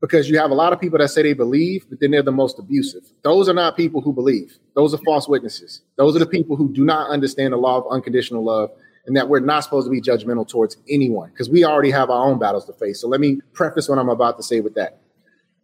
because 0.00 0.28
you 0.28 0.38
have 0.38 0.50
a 0.50 0.54
lot 0.54 0.72
of 0.72 0.80
people 0.80 0.98
that 0.98 1.08
say 1.08 1.22
they 1.22 1.34
believe, 1.34 1.84
but 1.90 2.00
then 2.00 2.10
they're 2.10 2.22
the 2.22 2.32
most 2.32 2.58
abusive. 2.58 3.02
Those 3.22 3.50
are 3.50 3.54
not 3.54 3.76
people 3.76 4.00
who 4.00 4.14
believe. 4.14 4.58
Those 4.74 4.94
are 4.94 4.98
false 5.04 5.28
witnesses. 5.28 5.82
Those 5.96 6.16
are 6.16 6.18
the 6.18 6.26
people 6.26 6.56
who 6.56 6.72
do 6.72 6.86
not 6.86 7.10
understand 7.10 7.52
the 7.52 7.58
law 7.58 7.76
of 7.76 7.84
unconditional 7.90 8.42
love 8.42 8.70
and 9.04 9.14
that 9.14 9.28
we're 9.28 9.40
not 9.40 9.62
supposed 9.62 9.86
to 9.86 9.90
be 9.90 10.00
judgmental 10.00 10.48
towards 10.48 10.78
anyone 10.88 11.28
because 11.30 11.50
we 11.50 11.66
already 11.66 11.90
have 11.90 12.08
our 12.08 12.26
own 12.26 12.38
battles 12.38 12.64
to 12.64 12.72
face. 12.72 12.98
So 12.98 13.08
let 13.08 13.20
me 13.20 13.42
preface 13.52 13.90
what 13.90 13.98
I'm 13.98 14.08
about 14.08 14.38
to 14.38 14.42
say 14.42 14.60
with 14.60 14.74
that. 14.76 15.02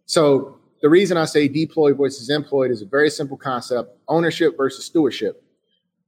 So 0.05 0.59
the 0.83 0.89
reason 0.89 1.17
I 1.17 1.25
say 1.25 1.47
deployed 1.47 1.97
versus 1.97 2.29
employed 2.29 2.69
is 2.69 2.83
a 2.83 2.85
very 2.85 3.09
simple 3.09 3.37
concept 3.37 3.97
ownership 4.07 4.55
versus 4.55 4.85
stewardship. 4.85 5.43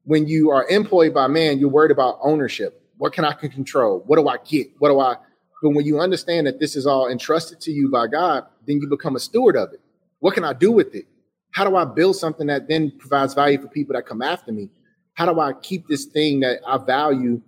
When 0.06 0.28
you 0.28 0.52
are 0.52 0.68
employed 0.68 1.14
by 1.14 1.28
man, 1.28 1.60
you're 1.60 1.70
worried 1.70 1.92
about 1.92 2.20
ownership. 2.22 2.82
What 2.98 3.14
can 3.14 3.26
I 3.26 3.34
control? 3.34 4.04
What 4.06 4.18
do 4.18 4.28
I 4.28 4.38
get? 4.38 4.68
What 4.80 4.90
do 4.90 5.00
I 5.00 5.16
but 5.64 5.70
when 5.70 5.86
you 5.86 6.02
understand 6.02 6.46
that 6.46 6.60
this 6.60 6.76
is 6.76 6.86
all 6.86 7.10
entrusted 7.10 7.62
to 7.62 7.72
you 7.72 7.90
by 7.90 8.08
God, 8.08 8.46
then 8.68 8.82
you 8.82 8.90
become 8.90 9.16
a 9.16 9.20
steward 9.20 9.56
of 9.56 9.72
it. 9.72 9.80
What 10.20 10.34
can 10.34 10.44
I 10.44 10.52
do 10.52 10.74
with 10.74 10.94
it? 10.94 11.06
How 11.54 11.64
do 11.64 11.78
I 11.78 11.86
build 11.86 12.18
something 12.18 12.48
that 12.48 12.68
then 12.68 12.92
provides 13.00 13.34
value 13.34 13.62
for 13.62 13.70
people 13.70 13.94
that 13.94 14.06
come 14.06 14.22
after 14.22 14.52
me? 14.52 14.70
How 15.14 15.26
do 15.32 15.40
I 15.40 15.54
keep 15.54 15.88
this 15.88 16.04
thing 16.04 16.42
that 16.42 16.60
I 16.68 16.78
value, 16.78 17.42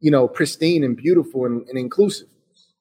you 0.00 0.10
know, 0.10 0.28
pristine 0.28 0.82
and 0.82 0.96
beautiful 0.96 1.44
and, 1.44 1.68
and 1.68 1.78
inclusive. 1.78 2.28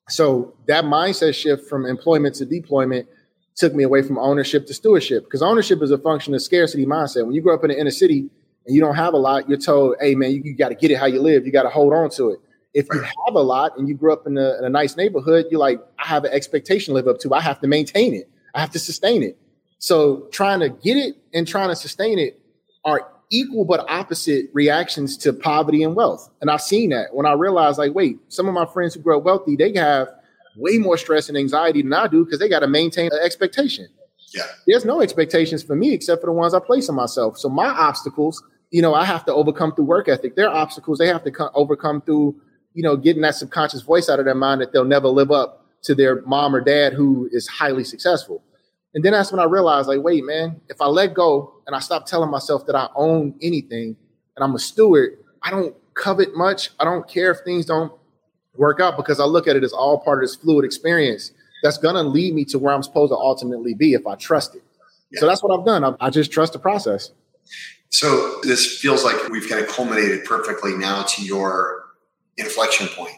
So 0.07 0.55
that 0.68 0.86
mindset 0.86 1.36
shift 1.36 1.68
from 1.68 1.86
employment 1.86 2.36
to 2.36 2.45
deployment 2.45 3.09
took 3.57 3.76
me 3.76 3.84
away 3.84 4.03
from 4.03 4.18
ownership 4.18 4.68
to 4.68 4.74
stewardship 4.74 5.26
because 5.26 5.41
ownership 5.41 5.82
is 5.82 5.91
a 5.91 5.97
function 5.97 6.34
of 6.34 6.41
scarcity 6.41 6.86
mindset. 6.86 7.26
When 7.26 7.36
you 7.36 7.41
grow 7.41 7.55
up 7.55 7.64
in 7.66 7.72
the 7.72 7.80
inner 7.80 7.91
city 7.91 8.30
and 8.66 8.76
you 8.76 8.82
don't 8.82 8.95
have 8.95 9.14
a 9.14 9.18
lot, 9.18 9.49
you're 9.49 9.57
told, 9.57 9.95
hey, 9.99 10.16
man, 10.16 10.32
you, 10.32 10.41
you 10.43 10.55
got 10.55 10.70
to 10.70 10.76
get 10.76 10.91
it 10.91 10.97
how 10.97 11.05
you 11.05 11.22
live. 11.22 11.45
You 11.45 11.51
got 11.51 11.64
to 11.64 11.70
hold 11.70 11.93
on 11.93 12.09
to 12.12 12.30
it. 12.32 12.39
If 12.74 12.88
you 12.93 13.01
have 13.01 13.36
a 13.36 13.41
lot 13.41 13.78
and 13.78 13.89
you 13.89 13.95
grew 13.95 14.14
up 14.14 14.26
in 14.26 14.38
a, 14.38 14.57
in 14.57 14.64
a 14.64 14.70
nice 14.70 14.95
neighborhood, 14.95 15.47
you're 15.51 15.59
like, 15.59 15.82
I 15.99 16.07
have 16.07 16.24
an 16.24 16.32
expectation 16.32 16.93
to 16.93 16.95
live 16.95 17.07
up 17.07 17.20
to. 17.20 17.34
I 17.34 17.41
have 17.41 17.59
to 17.62 17.68
maintain 17.68 18.14
it. 18.14 18.30
I 18.55 18.62
have 18.62 18.72
to 18.72 18.80
sustain 18.80 19.24
it. 19.24 19.38
So 19.80 20.28
trying 20.32 20.59
to 20.62 20.70
get 20.70 20.95
it 20.95 21.16
and 21.34 21.47
trying 21.47 21.70
to 21.70 21.76
sustain 21.76 22.20
it 22.20 22.39
are 22.86 23.12
equal 23.30 23.66
but 23.66 23.89
opposite 23.89 24.49
reactions 24.53 25.18
to 25.18 25.34
poverty 25.34 25.84
and 25.84 25.95
wealth. 25.95 26.30
And 26.39 26.51
I've 26.51 26.62
seen 26.62 26.91
that 26.91 27.14
when 27.14 27.26
I 27.26 27.34
realized, 27.34 27.78
like, 27.78 27.93
wait, 27.93 28.20
some 28.28 28.47
of 28.47 28.53
my 28.53 28.66
friends 28.66 28.93
who 28.93 29.01
grow 29.01 29.18
up 29.18 29.24
wealthy, 29.24 29.55
they 29.55 29.74
have 29.74 30.09
way 30.55 30.78
more 30.78 30.97
stress 30.97 31.30
and 31.30 31.38
anxiety 31.38 31.82
than 31.82 31.93
I 31.93 32.07
do 32.07 32.24
because 32.24 32.39
they 32.39 32.49
got 32.49 32.59
to 32.59 32.68
maintain 32.68 33.09
an 33.12 33.20
expectation. 33.24 33.88
Yeah. 34.34 34.43
There's 34.68 34.86
no 34.86 35.01
expectations 35.01 35.64
for 35.64 35.76
me 35.76 35.93
except 35.93 36.22
for 36.22 36.28
the 36.28 36.34
ones 36.34 36.53
I 36.53 36.59
place 36.59 36.88
on 36.89 36.95
myself. 36.95 37.38
So 37.38 37.49
my 37.49 37.68
obstacles, 37.68 38.41
you 38.72 38.82
know, 38.82 38.93
I 38.95 39.05
have 39.05 39.26
to 39.26 39.34
overcome 39.34 39.76
through 39.76 39.86
work 39.86 40.07
ethic. 40.07 40.36
There 40.36 40.49
are 40.49 40.55
obstacles, 40.55 40.97
they 40.97 41.07
have 41.07 41.24
to 41.26 41.32
co- 41.32 41.51
overcome 41.53 42.01
through, 42.01 42.36
you 42.74 42.82
know, 42.82 42.95
getting 42.95 43.22
that 43.22 43.36
subconscious 43.36 43.82
voice 43.82 44.09
out 44.09 44.19
of 44.19 44.26
their 44.26 44.36
mind 44.36 44.61
that 44.61 44.72
they'll 44.72 44.86
never 44.86 45.09
live 45.09 45.32
up 45.32 45.65
to 45.84 45.93
their 45.93 46.22
mom 46.24 46.55
or 46.55 46.61
dad 46.61 46.93
who 46.93 47.30
is 47.32 47.47
highly 47.47 47.84
successful. 47.84 48.43
And 48.93 49.03
then 49.03 49.13
that's 49.13 49.32
when 49.32 49.39
I 49.39 49.45
realized, 49.45 49.88
like, 49.88 50.01
wait, 50.01 50.24
man, 50.26 50.59
if 50.69 50.82
I 50.82 50.88
let 50.88 51.13
go 51.13 51.53
and 51.67 51.76
I 51.76 51.80
stop 51.80 52.05
telling 52.05 52.30
myself 52.30 52.65
that 52.65 52.76
I 52.76 52.89
own 52.95 53.36
anything 53.41 53.95
and 54.36 54.43
I'm 54.43 54.55
a 54.55 54.59
steward, 54.59 55.17
I 55.43 55.49
don't 55.49 55.76
covet 55.93 56.36
much. 56.36 56.72
I 56.80 56.84
don't 56.84 57.07
care 57.07 57.32
if 57.32 57.39
things 57.45 57.65
don't 57.65 57.91
work 58.55 58.80
out 58.80 58.97
because 58.97 59.19
I 59.19 59.26
look 59.26 59.47
at 59.47 59.55
it 59.55 59.63
as 59.63 59.74
all 59.74 59.99
part 59.99 60.24
of 60.24 60.30
this 60.30 60.36
fluid 60.36 60.65
experience 60.65 61.32
that's 61.63 61.78
going 61.78 61.95
to 61.95 62.03
lead 62.03 62.34
me 62.34 62.43
to 62.45 62.59
where 62.59 62.74
I'm 62.74 62.84
supposed 62.84 63.11
to 63.11 63.17
ultimately 63.17 63.74
be 63.74 63.93
if 63.93 64.05
I 64.05 64.15
trust 64.15 64.55
it. 64.55 64.63
Yeah. 65.11 65.22
So 65.22 65.28
that's 65.28 65.43
what 65.43 65.57
I've 65.57 65.65
done. 65.65 65.84
I, 65.84 65.93
I 65.99 66.09
just 66.09 66.32
trust 66.32 66.53
the 66.53 66.59
process. 66.59 67.11
So 67.91 68.39
this 68.41 68.79
feels 68.79 69.03
like 69.03 69.29
we've 69.29 69.49
kind 69.49 69.63
of 69.63 69.69
culminated 69.69 70.23
perfectly 70.25 70.73
now 70.75 71.03
to 71.03 71.23
your 71.23 71.83
inflection 72.37 72.87
point. 72.87 73.13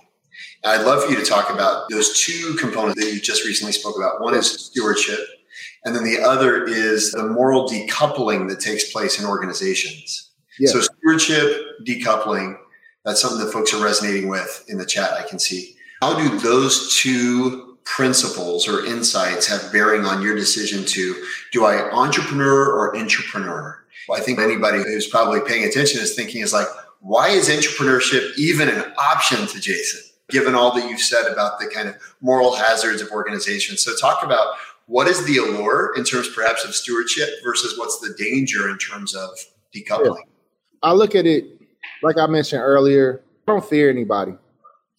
And 0.64 0.74
I'd 0.74 0.86
love 0.86 1.04
for 1.04 1.12
you 1.12 1.18
to 1.18 1.26
talk 1.26 1.52
about 1.52 1.90
those 1.90 2.20
two 2.20 2.56
components 2.60 3.00
that 3.00 3.14
you 3.14 3.22
just 3.22 3.46
recently 3.46 3.72
spoke 3.72 3.98
about. 3.98 4.22
One 4.22 4.34
is 4.34 4.50
stewardship, 4.50 5.20
and 5.86 5.96
then 5.96 6.04
the 6.04 6.20
other 6.20 6.66
is 6.66 7.12
the 7.12 7.28
moral 7.28 7.70
decoupling 7.70 8.50
that 8.50 8.60
takes 8.60 8.92
place 8.92 9.20
in 9.20 9.26
organizations. 9.26 10.32
Yeah. 10.60 10.72
So 10.72 10.82
stewardship, 10.82 11.56
decoupling, 11.86 12.58
that's 13.06 13.22
something 13.22 13.46
that 13.46 13.52
folks 13.52 13.74
are 13.74 13.84
resonating 13.84 14.28
with 14.28 14.66
in 14.68 14.78
the 14.78 14.86
chat, 14.86 15.14
I 15.14 15.24
can 15.24 15.38
see. 15.38 15.76
How 16.02 16.18
do 16.18 16.40
those 16.40 16.96
two 16.96 17.78
principles 17.84 18.68
or 18.68 18.86
insights 18.86 19.46
have 19.48 19.72
bearing 19.72 20.06
on 20.06 20.22
your 20.22 20.36
decision 20.36 20.84
to 20.86 21.26
do 21.52 21.66
I 21.66 21.92
entrepreneur 21.92 22.72
or 22.72 22.98
entrepreneur? 22.98 23.83
I 24.12 24.20
think 24.20 24.40
anybody 24.40 24.80
who's 24.80 25.08
probably 25.08 25.42
paying 25.42 25.64
attention 25.64 26.02
is 26.02 26.16
thinking 26.16 26.42
is 26.42 26.54
like, 26.54 26.68
why 27.00 27.30
is 27.30 27.50
entrepreneurship 27.50 28.38
even 28.38 28.70
an 28.70 28.84
option 28.98 29.46
to 29.48 29.60
Jason, 29.60 30.02
given 30.30 30.56
all 30.56 30.74
that 30.76 30.90
you've 30.90 31.02
said 31.02 31.32
about 31.32 31.60
the 31.60 31.68
kind 31.68 31.88
of 31.88 31.96
moral 32.22 32.56
hazards 32.56 33.02
of 33.02 33.10
organizations? 33.12 33.84
So 33.84 33.96
talk 33.96 34.24
about 34.24 34.56
what 34.88 35.08
is 35.08 35.26
the 35.26 35.38
allure 35.38 35.94
in 35.96 36.04
terms 36.04 36.30
perhaps 36.30 36.66
of 36.66 36.76
stewardship 36.76 37.30
versus 37.44 37.78
what's 37.78 38.00
the 38.00 38.14
danger 38.18 38.70
in 38.70 38.78
terms 38.78 39.16
of 39.16 39.30
decoupling? 39.76 40.22
I 40.82 40.92
look 40.92 41.16
at 41.16 41.26
it 41.26 41.46
like 42.02 42.18
I 42.18 42.28
mentioned 42.28 42.62
earlier, 42.62 43.24
I 43.48 43.52
don't 43.52 43.66
fear 43.66 43.90
anybody. 43.90 44.34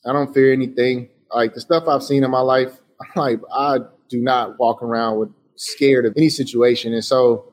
I 0.07 0.13
don't 0.13 0.33
fear 0.33 0.53
anything. 0.53 1.09
Like 1.33 1.55
the 1.55 1.61
stuff 1.61 1.85
I've 1.89 2.03
seen 2.03 2.25
in 2.25 2.31
my 2.31 2.41
life, 2.41 2.81
like 3.17 3.41
I 3.53 3.79
do 4.09 4.21
not 4.21 4.59
walk 4.59 4.83
around 4.83 5.19
with 5.19 5.31
scared 5.57 6.07
of 6.07 6.15
any 6.17 6.29
situation. 6.29 6.93
And 6.93 7.05
so 7.05 7.53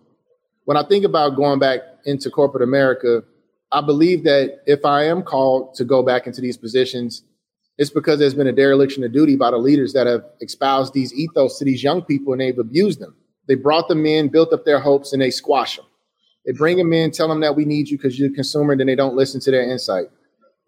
when 0.72 0.78
I 0.78 0.88
think 0.88 1.04
about 1.04 1.36
going 1.36 1.60
back 1.60 1.82
into 2.06 2.30
corporate 2.30 2.64
America, 2.64 3.24
I 3.74 3.82
believe 3.82 4.24
that 4.24 4.62
if 4.66 4.86
I 4.86 5.04
am 5.04 5.22
called 5.22 5.76
to 5.76 5.84
go 5.84 6.02
back 6.02 6.28
into 6.28 6.40
these 6.40 6.56
positions, 6.56 7.24
it's 7.78 7.90
because 7.90 8.20
there's 8.20 8.34
been 8.34 8.48
a 8.48 8.54
dereliction 8.54 9.04
of 9.04 9.12
duty 9.12 9.36
by 9.36 9.52
the 9.52 9.58
leaders 9.58 9.92
that 9.92 10.08
have 10.08 10.24
espoused 10.40 10.94
these 10.94 11.14
ethos 11.14 11.60
to 11.60 11.66
these 11.66 11.84
young 11.84 12.02
people 12.02 12.32
and 12.32 12.40
they've 12.40 12.58
abused 12.58 13.02
them. 13.02 13.18
They 13.50 13.56
brought 13.56 13.90
them 13.90 14.06
in, 14.06 14.30
built 14.30 14.54
up 14.54 14.64
their 14.64 14.80
hopes, 14.80 15.12
and 15.12 15.22
they 15.22 15.30
squash 15.30 15.76
them. 15.76 15.88
They 16.46 16.54
bring 16.54 16.78
them 16.78 16.94
in, 16.94 17.12
tell 17.12 17.28
them 17.28 17.42
that 17.42 17.58
we 17.58 17.66
need 17.66 17.90
you 17.90 17.98
because 17.98 18.18
you're 18.18 18.32
a 18.32 18.34
consumer, 18.34 18.72
and 18.72 18.80
then 18.80 18.88
they 18.88 18.96
don't 18.96 19.18
listen 19.18 19.42
to 19.42 19.52
their 19.52 19.70
insight. 19.70 20.06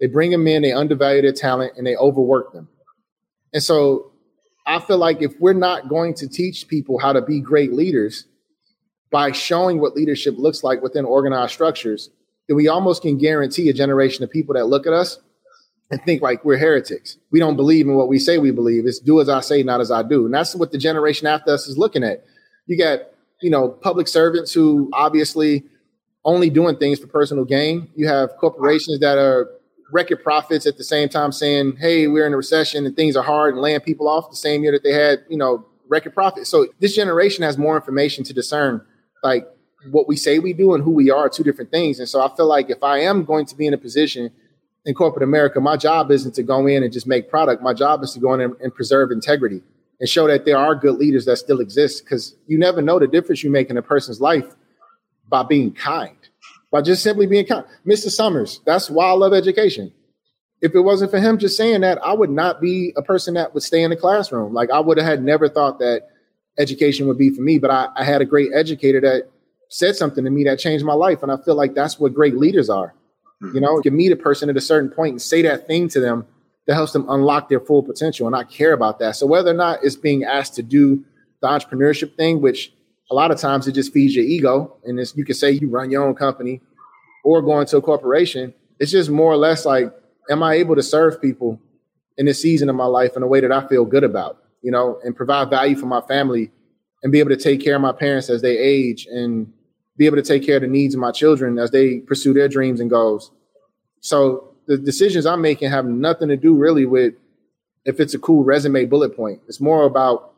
They 0.02 0.08
bring 0.08 0.32
them 0.32 0.46
in, 0.48 0.64
they 0.64 0.74
undervalue 0.74 1.22
their 1.22 1.32
talent, 1.32 1.76
and 1.78 1.88
they 1.88 1.96
overwork 1.96 2.52
them. 2.52 2.68
And 3.54 3.64
so 3.64 4.12
I 4.68 4.80
feel 4.80 4.98
like 4.98 5.22
if 5.22 5.40
we're 5.40 5.54
not 5.54 5.88
going 5.88 6.14
to 6.16 6.28
teach 6.28 6.68
people 6.68 7.00
how 7.00 7.14
to 7.14 7.22
be 7.22 7.40
great 7.40 7.72
leaders 7.72 8.26
by 9.14 9.32
showing 9.32 9.80
what 9.80 9.96
leadership 9.96 10.36
looks 10.38 10.62
like 10.62 10.82
within 10.82 11.06
organized 11.06 11.54
structures, 11.54 12.10
then 12.48 12.58
we 12.58 12.68
almost 12.68 13.02
can 13.02 13.18
guarantee 13.18 13.70
a 13.70 13.74
generation 13.74 14.26
of 14.26 14.30
people 14.30 14.56
that 14.56 14.66
look 14.66 14.86
at 14.86 14.92
us 14.92 15.20
and 15.90 16.04
think 16.04 16.22
like 16.22 16.44
we're 16.44 16.58
heretics. 16.58 17.18
We 17.32 17.40
don't 17.40 17.56
believe 17.56 17.88
in 17.88 17.94
what 17.94 18.10
we 18.10 18.20
say 18.20 18.38
we 18.38 18.52
believe. 18.52 18.86
It's 18.86 19.00
do 19.00 19.22
as 19.22 19.30
I 19.30 19.40
say, 19.40 19.64
not 19.64 19.80
as 19.80 19.92
I 19.92 20.04
do. 20.04 20.26
And 20.26 20.34
that's 20.34 20.54
what 20.54 20.74
the 20.74 20.78
generation 20.78 21.28
after 21.28 21.54
us 21.54 21.68
is 21.68 21.78
looking 21.78 22.04
at. 22.04 22.26
You 22.66 22.78
got 22.78 23.14
you 23.44 23.50
know, 23.50 23.68
public 23.68 24.08
servants 24.08 24.54
who 24.54 24.90
obviously 24.94 25.66
only 26.24 26.50
doing 26.50 26.78
things 26.78 26.98
for 26.98 27.08
personal 27.08 27.44
gain. 27.44 27.90
You 27.94 28.08
have 28.08 28.30
corporations 28.38 29.00
that 29.02 29.18
are 29.18 29.50
record 29.92 30.24
profits 30.24 30.66
at 30.66 30.78
the 30.78 30.84
same 30.84 31.10
time 31.10 31.34
saying, 31.34 31.76
hey, 31.78 32.08
we're 32.08 32.26
in 32.26 32.34
a 32.34 32.38
recession 32.38 32.86
and 32.86 32.96
things 32.96 33.18
are 33.18 33.24
hard 33.24 33.54
and 33.54 33.62
laying 33.62 33.82
people 33.82 34.08
off 34.08 34.30
the 34.30 34.38
same 34.38 34.64
year 34.64 34.72
that 34.72 34.82
they 34.82 34.94
had, 34.94 35.20
you 35.30 35.38
know, 35.38 35.66
record 35.90 36.14
profits. 36.14 36.50
So 36.50 36.68
this 36.80 36.96
generation 36.96 37.44
has 37.44 37.58
more 37.58 37.76
information 37.76 38.24
to 38.24 38.34
discern 38.34 38.84
like 39.24 39.48
what 39.92 40.08
we 40.08 40.16
say 40.16 40.40
we 40.40 40.54
do 40.54 40.74
and 40.74 40.84
who 40.84 40.92
we 40.92 41.12
are, 41.12 41.30
two 41.30 41.44
different 41.44 41.72
things. 41.72 42.00
And 42.00 42.08
so 42.08 42.22
I 42.22 42.34
feel 42.36 42.48
like 42.48 42.70
if 42.70 42.84
I 42.84 43.00
am 43.00 43.26
going 43.26 43.46
to 43.48 43.56
be 43.56 43.68
in 43.68 43.74
a 43.74 43.78
position 43.78 44.32
in 44.86 44.94
corporate 44.94 45.24
America, 45.24 45.60
my 45.60 45.78
job 45.78 46.12
isn't 46.12 46.36
to 46.36 46.44
go 46.44 46.68
in 46.68 46.84
and 46.84 46.92
just 46.92 47.08
make 47.08 47.30
product. 47.30 47.62
My 47.62 47.74
job 47.74 48.04
is 48.04 48.14
to 48.14 48.20
go 48.20 48.34
in 48.34 48.42
and, 48.42 48.56
and 48.62 48.74
preserve 48.74 49.12
integrity 49.12 49.62
and 50.00 50.10
show 50.10 50.28
that 50.28 50.46
there 50.46 50.58
are 50.58 50.76
good 50.76 50.96
leaders 50.96 51.26
that 51.26 51.38
still 51.38 51.60
exist 51.60 52.04
because 52.04 52.36
you 52.48 52.58
never 52.58 52.82
know 52.82 53.00
the 53.00 53.08
difference 53.08 53.44
you 53.44 53.50
make 53.50 53.70
in 53.70 53.78
a 53.78 53.82
person's 53.82 54.20
life 54.20 54.56
by 55.30 55.44
being 55.44 55.74
kind, 55.74 56.18
by 56.72 56.82
just 56.82 57.04
simply 57.04 57.26
being 57.26 57.46
kind. 57.46 57.66
Mr. 57.88 58.10
Summers, 58.10 58.62
that's 58.66 58.90
why 58.90 59.06
I 59.06 59.12
love 59.14 59.34
education. 59.34 59.94
If 60.62 60.76
it 60.76 60.82
wasn't 60.82 61.12
for 61.12 61.20
him 61.20 61.38
just 61.38 61.58
saying 61.58 61.82
that, 61.82 62.00
I 62.04 62.14
would 62.14 62.30
not 62.30 62.62
be 62.62 62.94
a 62.96 63.02
person 63.02 63.34
that 63.34 63.54
would 63.54 63.64
stay 63.64 63.84
in 63.84 63.90
the 63.90 63.98
classroom. 63.98 64.54
Like 64.54 64.72
I 64.72 64.80
would 64.80 64.98
have 64.98 65.06
had 65.06 65.24
never 65.24 65.50
thought 65.50 65.80
that 65.80 66.08
education 66.58 67.08
would 67.08 67.18
be 67.18 67.30
for 67.30 67.42
me, 67.42 67.60
but 67.60 67.72
I, 67.72 67.88
I 67.96 68.04
had 68.04 68.22
a 68.22 68.26
great 68.26 68.52
educator 68.54 69.02
that 69.02 69.30
said 69.70 69.96
something 69.96 70.24
to 70.24 70.30
me 70.30 70.44
that 70.44 70.60
changed 70.60 70.86
my 70.86 70.94
life. 70.94 71.24
And 71.24 71.32
I 71.32 71.38
feel 71.38 71.56
like 71.56 71.74
that's 71.74 72.00
what 72.00 72.14
great 72.14 72.38
leaders 72.38 72.70
are. 72.70 72.94
You 73.42 73.48
mm-hmm. 73.48 73.60
know, 73.60 73.82
you 73.84 73.92
meet 73.92 74.12
a 74.12 74.16
person 74.16 74.50
at 74.50 74.58
a 74.58 74.62
certain 74.62 74.90
point 74.90 75.12
and 75.12 75.22
say 75.22 75.42
that 75.42 75.68
thing 75.68 75.90
to 75.90 76.00
them 76.00 76.26
that 76.68 76.76
helps 76.76 76.94
them 76.94 77.10
unlock 77.10 77.50
their 77.50 77.60
full 77.60 77.84
potential. 77.84 78.28
And 78.28 78.36
I 78.36 78.44
care 78.44 78.74
about 78.74 79.00
that. 79.00 79.16
So 79.16 79.26
whether 79.26 79.52
or 79.52 79.56
not 79.56 79.80
it's 79.84 79.96
being 79.96 80.24
asked 80.24 80.56
to 80.56 80.64
do 80.64 81.04
the 81.42 81.48
entrepreneurship 81.48 82.16
thing, 82.16 82.40
which 82.40 82.72
a 83.12 83.16
lot 83.16 83.32
of 83.32 83.38
times 83.38 83.68
it 83.68 83.74
just 83.74 83.92
feeds 83.92 84.16
your 84.16 84.26
ego, 84.26 84.78
and 84.86 85.00
it's, 85.00 85.16
you 85.18 85.26
can 85.26 85.36
say 85.36 85.52
you 85.52 85.70
run 85.70 85.92
your 85.92 86.04
own 86.04 86.16
company 86.16 86.62
or 87.24 87.42
going 87.42 87.66
to 87.68 87.78
a 87.78 87.82
corporation. 87.82 88.54
It's 88.80 88.92
just 88.92 89.10
more 89.10 89.32
or 89.32 89.38
less 89.38 89.66
like, 89.66 89.94
am 90.30 90.42
I 90.42 90.56
able 90.56 90.76
to 90.76 90.84
serve 90.84 91.22
people 91.22 91.60
in 92.18 92.26
this 92.26 92.42
season 92.42 92.70
of 92.70 92.76
my 92.76 92.86
life 92.86 93.18
in 93.18 93.24
a 93.24 93.28
way 93.28 93.42
that 93.42 93.52
I 93.52 93.68
feel 93.68 93.86
good 93.86 94.04
about, 94.04 94.43
you 94.64 94.72
know, 94.72 95.00
and 95.04 95.16
provide 95.16 95.50
value 95.50 95.76
for 95.76 95.86
my 95.86 96.02
family 96.02 96.50
and 97.04 97.12
be 97.12 97.20
able 97.20 97.30
to 97.30 97.38
take 97.38 97.62
care 97.62 97.76
of 97.76 97.82
my 97.82 97.92
parents 97.92 98.30
as 98.30 98.42
they 98.42 98.58
age 98.58 99.06
and 99.06 99.52
be 99.98 100.06
able 100.08 100.16
to 100.16 100.24
take 100.24 100.44
care 100.44 100.56
of 100.56 100.62
the 100.62 100.68
needs 100.68 100.96
of 100.96 101.00
my 101.00 101.12
children 101.12 101.60
as 101.60 101.70
they 101.70 102.00
pursue 102.00 102.34
their 102.34 102.48
dreams 102.48 102.80
and 102.80 102.90
goals. 102.90 103.32
So 104.00 104.56
the 104.66 104.78
decisions 104.78 105.26
I'm 105.26 105.42
making 105.42 105.70
have 105.70 105.86
nothing 105.86 106.30
to 106.30 106.38
do 106.38 106.56
really 106.56 106.86
with 106.86 107.14
if 107.86 108.00
it's 108.00 108.14
a 108.14 108.20
cool 108.20 108.44
resume 108.44 108.86
bullet 108.86 109.16
point. 109.16 109.42
It's 109.48 109.60
more 109.60 109.84
about 109.84 110.34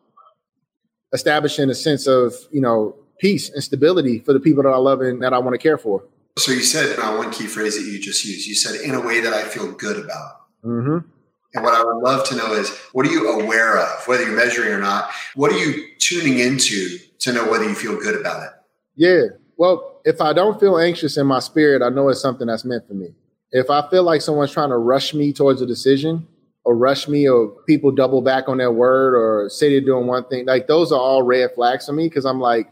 establishing 1.13 1.69
a 1.69 1.75
sense 1.75 2.07
of, 2.07 2.33
you 2.51 2.59
know, 2.59 2.95
peace 3.19 3.49
and 3.49 3.63
stability 3.63 4.19
for 4.19 4.33
the 4.33 4.39
people 4.39 4.63
that 4.63 4.69
I 4.69 4.77
love 4.77 5.01
and 5.01 5.21
that 5.21 5.33
I 5.33 5.37
want 5.37 5.53
to 5.53 5.59
care 5.59 5.77
for. 5.77 6.03
So 6.37 6.51
you 6.51 6.61
said 6.61 6.99
uh, 6.99 7.15
one 7.15 7.31
key 7.31 7.47
phrase 7.47 7.77
that 7.77 7.89
you 7.89 7.99
just 7.99 8.25
used. 8.25 8.45
You 8.45 8.55
said 8.55 8.81
in 8.81 8.93
a 8.93 8.99
way 8.99 9.21
that 9.21 9.33
I 9.33 9.43
feel 9.43 9.71
good 9.71 10.03
about. 10.03 10.41
Mm-hmm. 10.65 11.07
And 11.55 11.63
what 11.63 11.73
I 11.73 11.83
would 11.83 11.97
love 11.97 12.27
to 12.29 12.35
know 12.35 12.53
is 12.53 12.69
what 12.91 13.05
are 13.07 13.11
you 13.11 13.29
aware 13.41 13.79
of, 13.79 14.07
whether 14.07 14.23
you're 14.23 14.35
measuring 14.35 14.71
or 14.71 14.79
not? 14.79 15.09
What 15.33 15.51
are 15.51 15.57
you 15.57 15.85
tuning 15.97 16.39
into 16.39 16.97
to 17.19 17.33
know 17.33 17.49
whether 17.49 17.63
you 17.63 17.73
feel 17.73 17.97
good 17.99 18.19
about 18.19 18.43
it? 18.43 18.49
Yeah. 18.95 19.23
Well, 19.57 20.01
if 20.05 20.21
I 20.21 20.33
don't 20.33 20.59
feel 20.59 20.77
anxious 20.77 21.17
in 21.17 21.25
my 21.25 21.39
spirit, 21.39 21.81
I 21.81 21.89
know 21.89 22.09
it's 22.09 22.21
something 22.21 22.47
that's 22.47 22.65
meant 22.65 22.87
for 22.87 22.93
me 22.93 23.15
if 23.55 23.69
I 23.69 23.89
feel 23.89 24.03
like 24.03 24.21
someone's 24.21 24.51
trying 24.51 24.69
to 24.69 24.77
rush 24.77 25.13
me 25.13 25.31
towards 25.31 25.61
a 25.61 25.65
decision 25.65 26.27
or 26.65 26.75
rush 26.75 27.07
me 27.07 27.29
or 27.29 27.47
people 27.65 27.89
double 27.89 28.21
back 28.21 28.49
on 28.49 28.57
their 28.57 28.71
word 28.71 29.15
or 29.15 29.49
say 29.49 29.69
they're 29.69 29.79
doing 29.79 30.07
one 30.07 30.25
thing, 30.25 30.45
like 30.45 30.67
those 30.67 30.91
are 30.91 30.99
all 30.99 31.23
red 31.23 31.51
flags 31.55 31.85
for 31.85 31.93
me 31.93 32.09
because 32.09 32.25
I'm 32.25 32.41
like, 32.41 32.69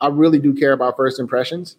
I 0.00 0.08
really 0.08 0.38
do 0.38 0.54
care 0.54 0.72
about 0.72 0.96
first 0.96 1.20
impressions. 1.20 1.76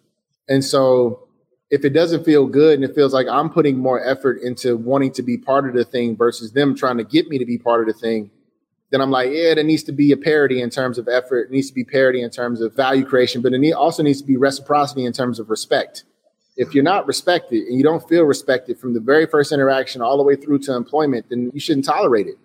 And 0.47 0.63
so 0.63 1.27
if 1.69 1.85
it 1.85 1.91
doesn't 1.91 2.25
feel 2.25 2.47
good 2.47 2.75
and 2.75 2.83
it 2.83 2.95
feels 2.95 3.13
like 3.13 3.27
I'm 3.27 3.49
putting 3.49 3.77
more 3.77 4.03
effort 4.03 4.41
into 4.41 4.75
wanting 4.75 5.11
to 5.13 5.23
be 5.23 5.37
part 5.37 5.67
of 5.67 5.75
the 5.75 5.83
thing 5.83 6.15
versus 6.15 6.51
them 6.51 6.75
trying 6.75 6.97
to 6.97 7.03
get 7.03 7.27
me 7.27 7.37
to 7.37 7.45
be 7.45 7.57
part 7.57 7.87
of 7.87 7.93
the 7.93 7.99
thing, 7.99 8.31
then 8.91 9.01
I'm 9.01 9.11
like, 9.11 9.29
yeah, 9.31 9.53
there 9.53 9.63
needs 9.63 9.83
to 9.83 9.91
be 9.91 10.11
a 10.11 10.17
parity 10.17 10.61
in 10.61 10.71
terms 10.71 10.97
of 10.97 11.07
effort. 11.07 11.41
It 11.41 11.51
needs 11.51 11.67
to 11.67 11.75
be 11.75 11.83
parity 11.83 12.23
in 12.23 12.31
terms 12.31 12.59
of 12.59 12.75
value 12.75 13.05
creation, 13.05 13.41
but 13.41 13.53
it 13.53 13.73
also 13.73 14.01
needs 14.01 14.19
to 14.21 14.27
be 14.27 14.35
reciprocity 14.35 15.05
in 15.05 15.13
terms 15.13 15.39
of 15.39 15.51
respect. 15.51 16.05
If 16.57 16.73
you're 16.73 16.83
not 16.83 17.05
respected 17.05 17.67
and 17.67 17.77
you 17.77 17.83
don't 17.83 18.07
feel 18.09 18.23
respected 18.23 18.79
from 18.79 18.95
the 18.95 18.99
very 18.99 19.27
first 19.27 19.51
interaction 19.51 20.01
all 20.01 20.17
the 20.17 20.23
way 20.23 20.35
through 20.35 20.59
to 20.59 20.75
employment, 20.75 21.27
then 21.29 21.51
you 21.53 21.59
shouldn't 21.59 21.85
tolerate 21.85 22.27
it. 22.27 22.37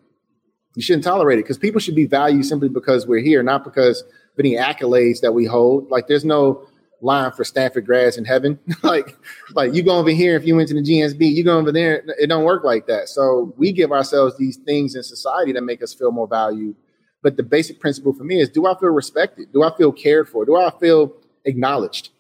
You 0.77 0.83
shouldn't 0.83 1.05
tolerate 1.05 1.39
it 1.39 1.43
because 1.43 1.57
people 1.57 1.81
should 1.81 1.95
be 1.95 2.07
valued 2.07 2.45
simply 2.45 2.69
because 2.69 3.07
we're 3.07 3.23
here, 3.23 3.43
not 3.43 3.65
because 3.65 4.03
of 4.03 4.39
any 4.39 4.53
accolades 4.53 5.21
that 5.21 5.33
we 5.33 5.47
hold. 5.47 5.91
Like 5.91 6.09
there's 6.09 6.25
no 6.25 6.67
line 7.05 7.31
for 7.33 7.45
Stanford 7.45 7.87
grads 7.87 8.17
in 8.17 8.25
heaven. 8.25 8.59
like, 8.83 9.17
like 9.53 9.75
you 9.75 9.83
go 9.83 9.99
over 9.99 10.11
here 10.11 10.37
if 10.37 10.47
you 10.47 10.57
went 10.57 10.69
to 10.69 10.75
the 10.75 10.81
GSB, 10.81 11.33
you 11.33 11.45
go 11.45 11.59
over 11.59 11.71
there. 11.71 12.03
It 12.19 12.29
don't 12.29 12.45
work 12.45 12.65
like 12.65 12.87
that. 12.87 13.09
So 13.09 13.55
we 13.57 13.73
give 13.73 13.93
ourselves 13.93 14.37
these 14.39 14.57
things 14.57 14.95
in 14.95 15.03
society 15.03 15.53
that 15.53 15.63
make 15.63 15.83
us 15.83 15.95
feel 15.95 16.11
more 16.11 16.27
valued. 16.27 16.75
But 17.23 17.37
the 17.37 17.43
basic 17.43 17.81
principle 17.81 18.13
for 18.13 18.25
me 18.25 18.41
is: 18.41 18.49
Do 18.49 18.67
I 18.67 18.79
feel 18.79 18.91
respected? 18.91 19.53
Do 19.53 19.63
I 19.63 19.75
feel 19.77 19.93
cared 19.93 20.29
for? 20.29 20.45
Do 20.45 20.57
I 20.57 20.71
feel 20.81 21.15
acknowledged? 21.45 22.11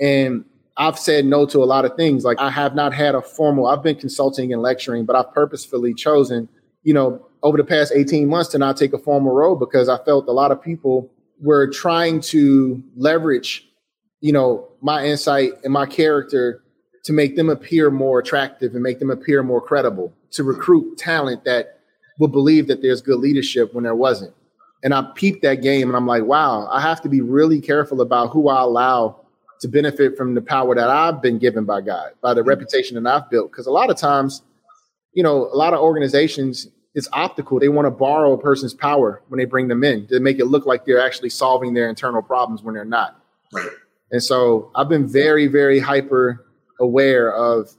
And 0.00 0.44
I've 0.76 0.98
said 0.98 1.24
no 1.24 1.44
to 1.46 1.62
a 1.62 1.66
lot 1.66 1.84
of 1.84 1.96
things. 1.96 2.24
Like 2.24 2.38
I 2.40 2.50
have 2.50 2.74
not 2.74 2.94
had 2.94 3.14
a 3.14 3.20
formal. 3.20 3.66
I've 3.66 3.82
been 3.82 3.96
consulting 3.96 4.52
and 4.52 4.62
lecturing, 4.62 5.04
but 5.04 5.16
I've 5.16 5.32
purposefully 5.32 5.92
chosen, 5.92 6.48
you 6.84 6.94
know, 6.94 7.26
over 7.42 7.56
the 7.56 7.64
past 7.64 7.92
18 7.94 8.28
months 8.28 8.50
to 8.50 8.58
not 8.58 8.76
take 8.76 8.92
a 8.92 8.98
formal 8.98 9.32
role 9.32 9.56
because 9.56 9.88
I 9.88 9.98
felt 10.04 10.28
a 10.28 10.32
lot 10.32 10.52
of 10.52 10.62
people 10.62 11.10
were 11.40 11.68
trying 11.68 12.20
to 12.20 12.82
leverage 12.96 13.67
you 14.20 14.32
know, 14.32 14.68
my 14.80 15.04
insight 15.04 15.52
and 15.64 15.72
my 15.72 15.86
character 15.86 16.62
to 17.04 17.12
make 17.12 17.36
them 17.36 17.48
appear 17.48 17.90
more 17.90 18.18
attractive 18.18 18.74
and 18.74 18.82
make 18.82 18.98
them 18.98 19.10
appear 19.10 19.42
more 19.42 19.60
credible, 19.60 20.12
to 20.32 20.44
recruit 20.44 20.98
talent 20.98 21.44
that 21.44 21.80
will 22.18 22.28
believe 22.28 22.66
that 22.66 22.82
there's 22.82 23.00
good 23.00 23.18
leadership 23.18 23.72
when 23.72 23.84
there 23.84 23.94
wasn't. 23.94 24.34
And 24.82 24.94
I 24.94 25.08
peeped 25.14 25.42
that 25.42 25.62
game 25.62 25.88
and 25.88 25.96
I'm 25.96 26.06
like, 26.06 26.24
wow, 26.24 26.68
I 26.70 26.80
have 26.80 27.00
to 27.02 27.08
be 27.08 27.20
really 27.20 27.60
careful 27.60 28.00
about 28.00 28.30
who 28.30 28.48
I 28.48 28.62
allow 28.62 29.20
to 29.60 29.68
benefit 29.68 30.16
from 30.16 30.34
the 30.34 30.42
power 30.42 30.74
that 30.74 30.88
I've 30.88 31.20
been 31.20 31.38
given 31.38 31.64
by 31.64 31.80
God, 31.80 32.12
by 32.20 32.34
the 32.34 32.40
mm-hmm. 32.40 32.50
reputation 32.50 33.02
that 33.02 33.12
I've 33.12 33.30
built. 33.30 33.50
Because 33.50 33.66
a 33.66 33.72
lot 33.72 33.90
of 33.90 33.96
times, 33.96 34.42
you 35.14 35.22
know, 35.22 35.48
a 35.52 35.56
lot 35.56 35.72
of 35.72 35.80
organizations, 35.80 36.68
it's 36.94 37.08
optical. 37.12 37.58
They 37.58 37.68
want 37.68 37.86
to 37.86 37.90
borrow 37.90 38.32
a 38.32 38.38
person's 38.38 38.74
power 38.74 39.22
when 39.28 39.38
they 39.38 39.46
bring 39.46 39.68
them 39.68 39.82
in 39.82 40.06
to 40.08 40.20
make 40.20 40.38
it 40.38 40.46
look 40.46 40.66
like 40.66 40.84
they're 40.84 41.04
actually 41.04 41.30
solving 41.30 41.74
their 41.74 41.88
internal 41.88 42.22
problems 42.22 42.62
when 42.62 42.74
they're 42.74 42.84
not. 42.84 43.20
Right. 43.52 43.68
And 44.10 44.22
so 44.22 44.70
I've 44.74 44.88
been 44.88 45.06
very, 45.06 45.46
very 45.46 45.78
hyper 45.78 46.46
aware 46.80 47.34
of 47.34 47.70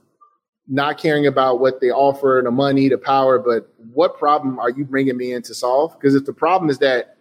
not 0.68 0.98
caring 0.98 1.26
about 1.26 1.58
what 1.58 1.80
they 1.80 1.90
offer, 1.90 2.40
the 2.44 2.50
money, 2.50 2.88
the 2.88 2.98
power, 2.98 3.38
but 3.38 3.72
what 3.92 4.16
problem 4.18 4.58
are 4.58 4.70
you 4.70 4.84
bringing 4.84 5.16
me 5.16 5.32
in 5.32 5.42
to 5.42 5.54
solve? 5.54 5.92
Because 5.98 6.14
if 6.14 6.24
the 6.24 6.32
problem 6.32 6.70
is 6.70 6.78
that 6.78 7.16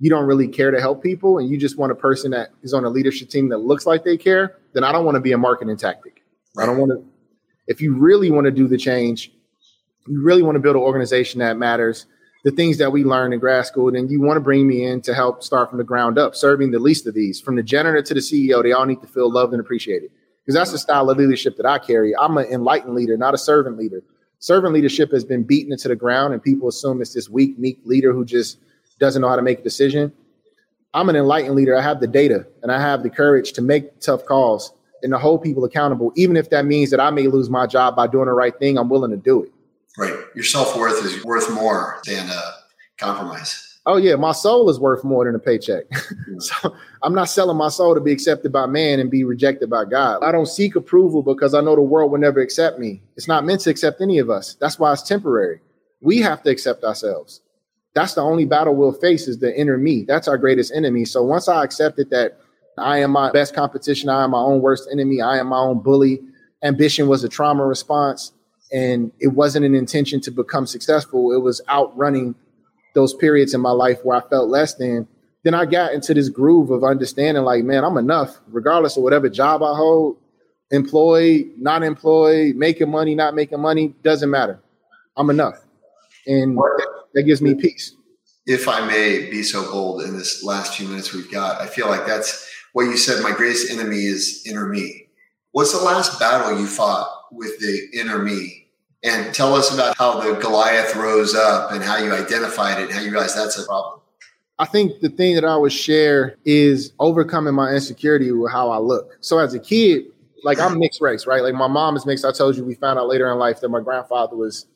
you 0.00 0.10
don't 0.10 0.26
really 0.26 0.48
care 0.48 0.70
to 0.70 0.80
help 0.80 1.02
people 1.02 1.38
and 1.38 1.48
you 1.48 1.58
just 1.58 1.78
want 1.78 1.92
a 1.92 1.94
person 1.94 2.30
that 2.32 2.50
is 2.62 2.74
on 2.74 2.84
a 2.84 2.90
leadership 2.90 3.30
team 3.30 3.48
that 3.48 3.58
looks 3.58 3.86
like 3.86 4.04
they 4.04 4.16
care, 4.16 4.58
then 4.74 4.84
I 4.84 4.92
don't 4.92 5.04
want 5.04 5.14
to 5.14 5.20
be 5.20 5.32
a 5.32 5.38
marketing 5.38 5.76
tactic. 5.76 6.22
I 6.58 6.66
don't 6.66 6.78
want 6.78 6.90
to. 6.92 7.04
If 7.68 7.80
you 7.80 7.94
really 7.96 8.30
want 8.30 8.46
to 8.46 8.50
do 8.50 8.66
the 8.68 8.78
change, 8.78 9.32
you 10.06 10.22
really 10.22 10.42
want 10.42 10.56
to 10.56 10.60
build 10.60 10.76
an 10.76 10.82
organization 10.82 11.38
that 11.40 11.56
matters 11.56 12.06
the 12.42 12.50
things 12.50 12.78
that 12.78 12.90
we 12.90 13.04
learned 13.04 13.34
in 13.34 13.40
grad 13.40 13.66
school, 13.66 13.92
then 13.92 14.08
you 14.08 14.20
want 14.20 14.36
to 14.36 14.40
bring 14.40 14.66
me 14.66 14.84
in 14.84 15.00
to 15.02 15.14
help 15.14 15.42
start 15.42 15.68
from 15.68 15.78
the 15.78 15.84
ground 15.84 16.18
up, 16.18 16.34
serving 16.34 16.70
the 16.70 16.78
least 16.78 17.06
of 17.06 17.14
these. 17.14 17.40
From 17.40 17.56
the 17.56 17.62
janitor 17.62 18.00
to 18.02 18.14
the 18.14 18.20
CEO, 18.20 18.62
they 18.62 18.72
all 18.72 18.86
need 18.86 19.00
to 19.02 19.06
feel 19.06 19.30
loved 19.30 19.52
and 19.52 19.60
appreciated. 19.60 20.10
Because 20.42 20.54
that's 20.54 20.72
the 20.72 20.78
style 20.78 21.10
of 21.10 21.18
leadership 21.18 21.56
that 21.58 21.66
I 21.66 21.78
carry. 21.78 22.16
I'm 22.16 22.38
an 22.38 22.46
enlightened 22.46 22.94
leader, 22.94 23.16
not 23.16 23.34
a 23.34 23.38
servant 23.38 23.76
leader. 23.76 24.02
Servant 24.38 24.72
leadership 24.72 25.12
has 25.12 25.22
been 25.22 25.42
beaten 25.42 25.70
into 25.70 25.88
the 25.88 25.96
ground, 25.96 26.32
and 26.32 26.42
people 26.42 26.68
assume 26.68 27.02
it's 27.02 27.12
this 27.12 27.28
weak, 27.28 27.58
meek 27.58 27.78
leader 27.84 28.14
who 28.14 28.24
just 28.24 28.58
doesn't 28.98 29.20
know 29.20 29.28
how 29.28 29.36
to 29.36 29.42
make 29.42 29.60
a 29.60 29.62
decision. 29.62 30.10
I'm 30.92 31.08
an 31.08 31.16
enlightened 31.16 31.54
leader. 31.54 31.76
I 31.76 31.82
have 31.82 32.00
the 32.00 32.06
data 32.06 32.46
and 32.62 32.72
I 32.72 32.80
have 32.80 33.02
the 33.02 33.10
courage 33.10 33.52
to 33.52 33.62
make 33.62 34.00
tough 34.00 34.24
calls 34.24 34.72
and 35.02 35.12
to 35.12 35.18
hold 35.18 35.42
people 35.42 35.64
accountable, 35.64 36.12
even 36.16 36.36
if 36.36 36.50
that 36.50 36.64
means 36.64 36.90
that 36.90 37.00
I 37.00 37.10
may 37.10 37.26
lose 37.26 37.48
my 37.48 37.66
job 37.66 37.96
by 37.96 38.06
doing 38.06 38.26
the 38.26 38.32
right 38.32 38.56
thing. 38.58 38.76
I'm 38.76 38.88
willing 38.88 39.12
to 39.12 39.16
do 39.16 39.44
it. 39.44 39.52
Right. 39.98 40.14
Your 40.34 40.44
self 40.44 40.76
worth 40.76 41.04
is 41.04 41.24
worth 41.24 41.50
more 41.50 42.00
than 42.06 42.28
a 42.28 42.42
compromise. 42.98 43.66
Oh 43.86 43.96
yeah, 43.96 44.14
my 44.14 44.32
soul 44.32 44.68
is 44.68 44.78
worth 44.78 45.04
more 45.04 45.24
than 45.24 45.34
a 45.34 45.38
paycheck. 45.38 45.84
so 46.38 46.76
I'm 47.02 47.14
not 47.14 47.30
selling 47.30 47.56
my 47.56 47.68
soul 47.68 47.94
to 47.94 48.00
be 48.00 48.12
accepted 48.12 48.52
by 48.52 48.66
man 48.66 49.00
and 49.00 49.10
be 49.10 49.24
rejected 49.24 49.70
by 49.70 49.84
God. 49.86 50.22
I 50.22 50.32
don't 50.32 50.46
seek 50.46 50.76
approval 50.76 51.22
because 51.22 51.54
I 51.54 51.60
know 51.60 51.74
the 51.74 51.82
world 51.82 52.12
will 52.12 52.18
never 52.18 52.40
accept 52.40 52.78
me. 52.78 53.02
It's 53.16 53.26
not 53.26 53.44
meant 53.44 53.62
to 53.62 53.70
accept 53.70 54.00
any 54.00 54.18
of 54.18 54.28
us. 54.28 54.54
That's 54.60 54.78
why 54.78 54.92
it's 54.92 55.02
temporary. 55.02 55.60
We 56.02 56.18
have 56.18 56.42
to 56.42 56.50
accept 56.50 56.84
ourselves. 56.84 57.40
That's 57.94 58.14
the 58.14 58.20
only 58.20 58.44
battle 58.44 58.76
we'll 58.76 58.92
face 58.92 59.26
is 59.26 59.38
the 59.38 59.58
inner 59.58 59.76
me. 59.76 60.04
That's 60.06 60.28
our 60.28 60.38
greatest 60.38 60.72
enemy. 60.72 61.04
So 61.04 61.24
once 61.24 61.48
I 61.48 61.64
accepted 61.64 62.10
that 62.10 62.38
I 62.78 62.98
am 62.98 63.10
my 63.10 63.32
best 63.32 63.54
competition, 63.54 64.08
I 64.08 64.24
am 64.24 64.30
my 64.30 64.38
own 64.38 64.60
worst 64.60 64.88
enemy, 64.92 65.20
I 65.20 65.38
am 65.38 65.48
my 65.48 65.58
own 65.58 65.80
bully. 65.80 66.20
Ambition 66.62 67.08
was 67.08 67.24
a 67.24 67.28
trauma 67.28 67.66
response 67.66 68.32
and 68.72 69.12
it 69.20 69.28
wasn't 69.28 69.66
an 69.66 69.74
intention 69.74 70.20
to 70.22 70.30
become 70.30 70.66
successful. 70.66 71.32
It 71.32 71.40
was 71.40 71.60
outrunning 71.68 72.34
those 72.94 73.14
periods 73.14 73.54
in 73.54 73.60
my 73.60 73.70
life 73.70 73.98
where 74.04 74.18
I 74.18 74.28
felt 74.28 74.48
less 74.48 74.74
than. 74.74 75.08
Then 75.42 75.54
I 75.54 75.64
got 75.64 75.92
into 75.92 76.12
this 76.12 76.28
groove 76.28 76.70
of 76.70 76.84
understanding, 76.84 77.44
like, 77.44 77.64
man, 77.64 77.82
I'm 77.82 77.96
enough, 77.96 78.38
regardless 78.48 78.96
of 78.96 79.02
whatever 79.02 79.28
job 79.28 79.62
I 79.62 79.74
hold, 79.74 80.18
employed, 80.70 81.46
not 81.56 81.82
employed, 81.82 82.56
making 82.56 82.90
money, 82.90 83.14
not 83.14 83.34
making 83.34 83.60
money, 83.60 83.94
doesn't 84.02 84.30
matter. 84.30 84.60
I'm 85.16 85.30
enough. 85.30 85.64
And 86.26 86.58
that 87.14 87.22
gives 87.24 87.40
me 87.40 87.54
peace. 87.54 87.94
If 88.46 88.68
I 88.68 88.86
may 88.86 89.30
be 89.30 89.42
so 89.42 89.70
bold 89.70 90.02
in 90.02 90.16
this 90.16 90.44
last 90.44 90.74
few 90.74 90.88
minutes 90.88 91.14
we've 91.14 91.30
got, 91.30 91.60
I 91.60 91.66
feel 91.66 91.88
like 91.88 92.06
that's 92.06 92.46
what 92.72 92.84
you 92.84 92.96
said. 92.96 93.22
My 93.22 93.32
greatest 93.32 93.70
enemy 93.70 94.04
is 94.04 94.44
inner 94.46 94.66
me. 94.66 95.08
What's 95.52 95.72
the 95.72 95.84
last 95.84 96.20
battle 96.20 96.58
you 96.58 96.66
fought 96.66 97.08
with 97.32 97.58
the 97.60 97.98
inner 97.98 98.18
me 98.18 98.59
and 99.02 99.34
tell 99.34 99.54
us 99.54 99.72
about 99.72 99.96
how 99.96 100.20
the 100.20 100.38
Goliath 100.40 100.94
rose 100.94 101.34
up 101.34 101.72
and 101.72 101.82
how 101.82 101.96
you 101.96 102.12
identified 102.12 102.80
it 102.80 102.84
and 102.84 102.92
how 102.92 103.00
you 103.00 103.10
realized 103.10 103.36
that's 103.36 103.58
a 103.58 103.64
problem. 103.64 104.00
I 104.58 104.66
think 104.66 105.00
the 105.00 105.08
thing 105.08 105.36
that 105.36 105.44
I 105.44 105.56
would 105.56 105.72
share 105.72 106.36
is 106.44 106.92
overcoming 106.98 107.54
my 107.54 107.70
insecurity 107.72 108.30
with 108.30 108.52
how 108.52 108.70
I 108.70 108.76
look. 108.76 109.16
So 109.20 109.38
as 109.38 109.54
a 109.54 109.58
kid, 109.58 110.04
like 110.44 110.58
I'm 110.58 110.78
mixed 110.78 111.00
race, 111.00 111.26
right? 111.26 111.42
Like 111.42 111.54
my 111.54 111.66
mom 111.66 111.96
is 111.96 112.04
mixed. 112.04 112.24
I 112.24 112.32
told 112.32 112.56
you 112.56 112.64
we 112.64 112.74
found 112.74 112.98
out 112.98 113.08
later 113.08 113.30
in 113.32 113.38
life 113.38 113.60
that 113.60 113.70
my 113.70 113.80
grandfather 113.80 114.36
was 114.36 114.66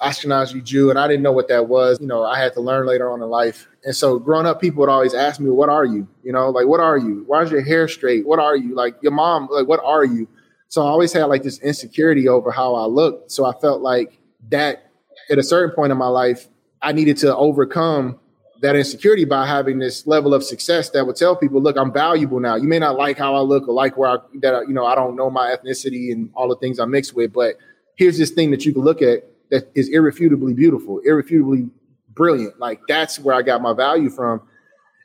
Ashkenazi 0.00 0.62
Jew, 0.64 0.90
and 0.90 0.98
I 0.98 1.06
didn't 1.06 1.22
know 1.22 1.32
what 1.32 1.48
that 1.48 1.68
was. 1.68 2.00
You 2.00 2.06
know, 2.06 2.24
I 2.24 2.38
had 2.38 2.52
to 2.54 2.60
learn 2.60 2.86
later 2.86 3.10
on 3.10 3.22
in 3.22 3.28
life. 3.28 3.68
And 3.84 3.94
so 3.94 4.18
growing 4.18 4.46
up, 4.46 4.60
people 4.60 4.80
would 4.80 4.88
always 4.88 5.14
ask 5.14 5.40
me, 5.40 5.50
"What 5.50 5.68
are 5.68 5.84
you?" 5.84 6.08
You 6.22 6.32
know, 6.32 6.50
like, 6.50 6.66
"What 6.66 6.80
are 6.80 6.98
you? 6.98 7.24
Why 7.26 7.42
is 7.42 7.50
your 7.50 7.60
hair 7.62 7.86
straight? 7.86 8.26
What 8.26 8.38
are 8.38 8.56
you?" 8.56 8.74
Like 8.74 8.96
your 9.02 9.12
mom, 9.12 9.48
like, 9.50 9.68
"What 9.68 9.80
are 9.84 10.04
you?" 10.04 10.26
So 10.74 10.82
I 10.82 10.88
always 10.88 11.12
had 11.12 11.26
like 11.26 11.44
this 11.44 11.60
insecurity 11.60 12.26
over 12.26 12.50
how 12.50 12.74
I 12.74 12.86
looked. 12.86 13.30
So 13.30 13.44
I 13.44 13.52
felt 13.60 13.80
like 13.80 14.18
that 14.48 14.90
at 15.30 15.38
a 15.38 15.42
certain 15.44 15.72
point 15.72 15.92
in 15.92 15.98
my 15.98 16.08
life, 16.08 16.48
I 16.82 16.90
needed 16.90 17.16
to 17.18 17.36
overcome 17.36 18.18
that 18.60 18.74
insecurity 18.74 19.24
by 19.24 19.46
having 19.46 19.78
this 19.78 20.04
level 20.04 20.34
of 20.34 20.42
success 20.42 20.90
that 20.90 21.06
would 21.06 21.14
tell 21.14 21.36
people, 21.36 21.62
look, 21.62 21.76
I'm 21.76 21.92
valuable 21.92 22.40
now. 22.40 22.56
You 22.56 22.66
may 22.66 22.80
not 22.80 22.96
like 22.96 23.16
how 23.16 23.36
I 23.36 23.38
look 23.38 23.68
or 23.68 23.72
like 23.72 23.96
where 23.96 24.10
I, 24.10 24.16
that, 24.40 24.66
you 24.66 24.74
know, 24.74 24.84
I 24.84 24.96
don't 24.96 25.14
know 25.14 25.30
my 25.30 25.54
ethnicity 25.54 26.10
and 26.10 26.28
all 26.34 26.48
the 26.48 26.56
things 26.56 26.80
I 26.80 26.86
mix 26.86 27.12
with, 27.12 27.32
but 27.32 27.54
here's 27.94 28.18
this 28.18 28.32
thing 28.32 28.50
that 28.50 28.64
you 28.64 28.72
can 28.72 28.82
look 28.82 29.00
at 29.00 29.22
that 29.50 29.70
is 29.76 29.88
irrefutably 29.90 30.54
beautiful, 30.54 30.98
irrefutably 31.06 31.68
brilliant. 32.08 32.58
Like 32.58 32.80
that's 32.88 33.20
where 33.20 33.36
I 33.36 33.42
got 33.42 33.62
my 33.62 33.74
value 33.74 34.10
from. 34.10 34.42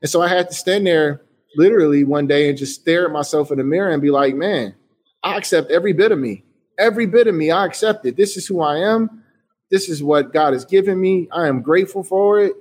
And 0.01 0.09
so 0.09 0.23
I 0.23 0.29
had 0.29 0.49
to 0.49 0.55
stand 0.55 0.87
there 0.87 1.21
literally 1.55 2.05
one 2.05 2.25
day 2.25 2.49
and 2.49 2.57
just 2.57 2.81
stare 2.81 3.05
at 3.05 3.11
myself 3.11 3.51
in 3.51 3.59
the 3.59 3.63
mirror 3.63 3.91
and 3.91 4.01
be 4.01 4.09
like, 4.09 4.33
man, 4.33 4.73
I 5.23 5.37
accept 5.37 5.71
every 5.71 5.93
bit 5.93 6.11
of 6.11 6.19
me. 6.19 6.43
Every 6.77 7.05
bit 7.05 7.27
of 7.27 7.35
me, 7.35 7.51
I 7.51 7.65
accept 7.65 8.05
it. 8.05 8.15
This 8.15 8.37
is 8.37 8.47
who 8.47 8.61
I 8.61 8.77
am. 8.77 9.23
This 9.69 9.89
is 9.89 10.01
what 10.01 10.33
God 10.33 10.53
has 10.53 10.65
given 10.65 10.99
me. 10.99 11.27
I 11.31 11.47
am 11.47 11.61
grateful 11.61 12.03
for 12.03 12.39
it. 12.39 12.53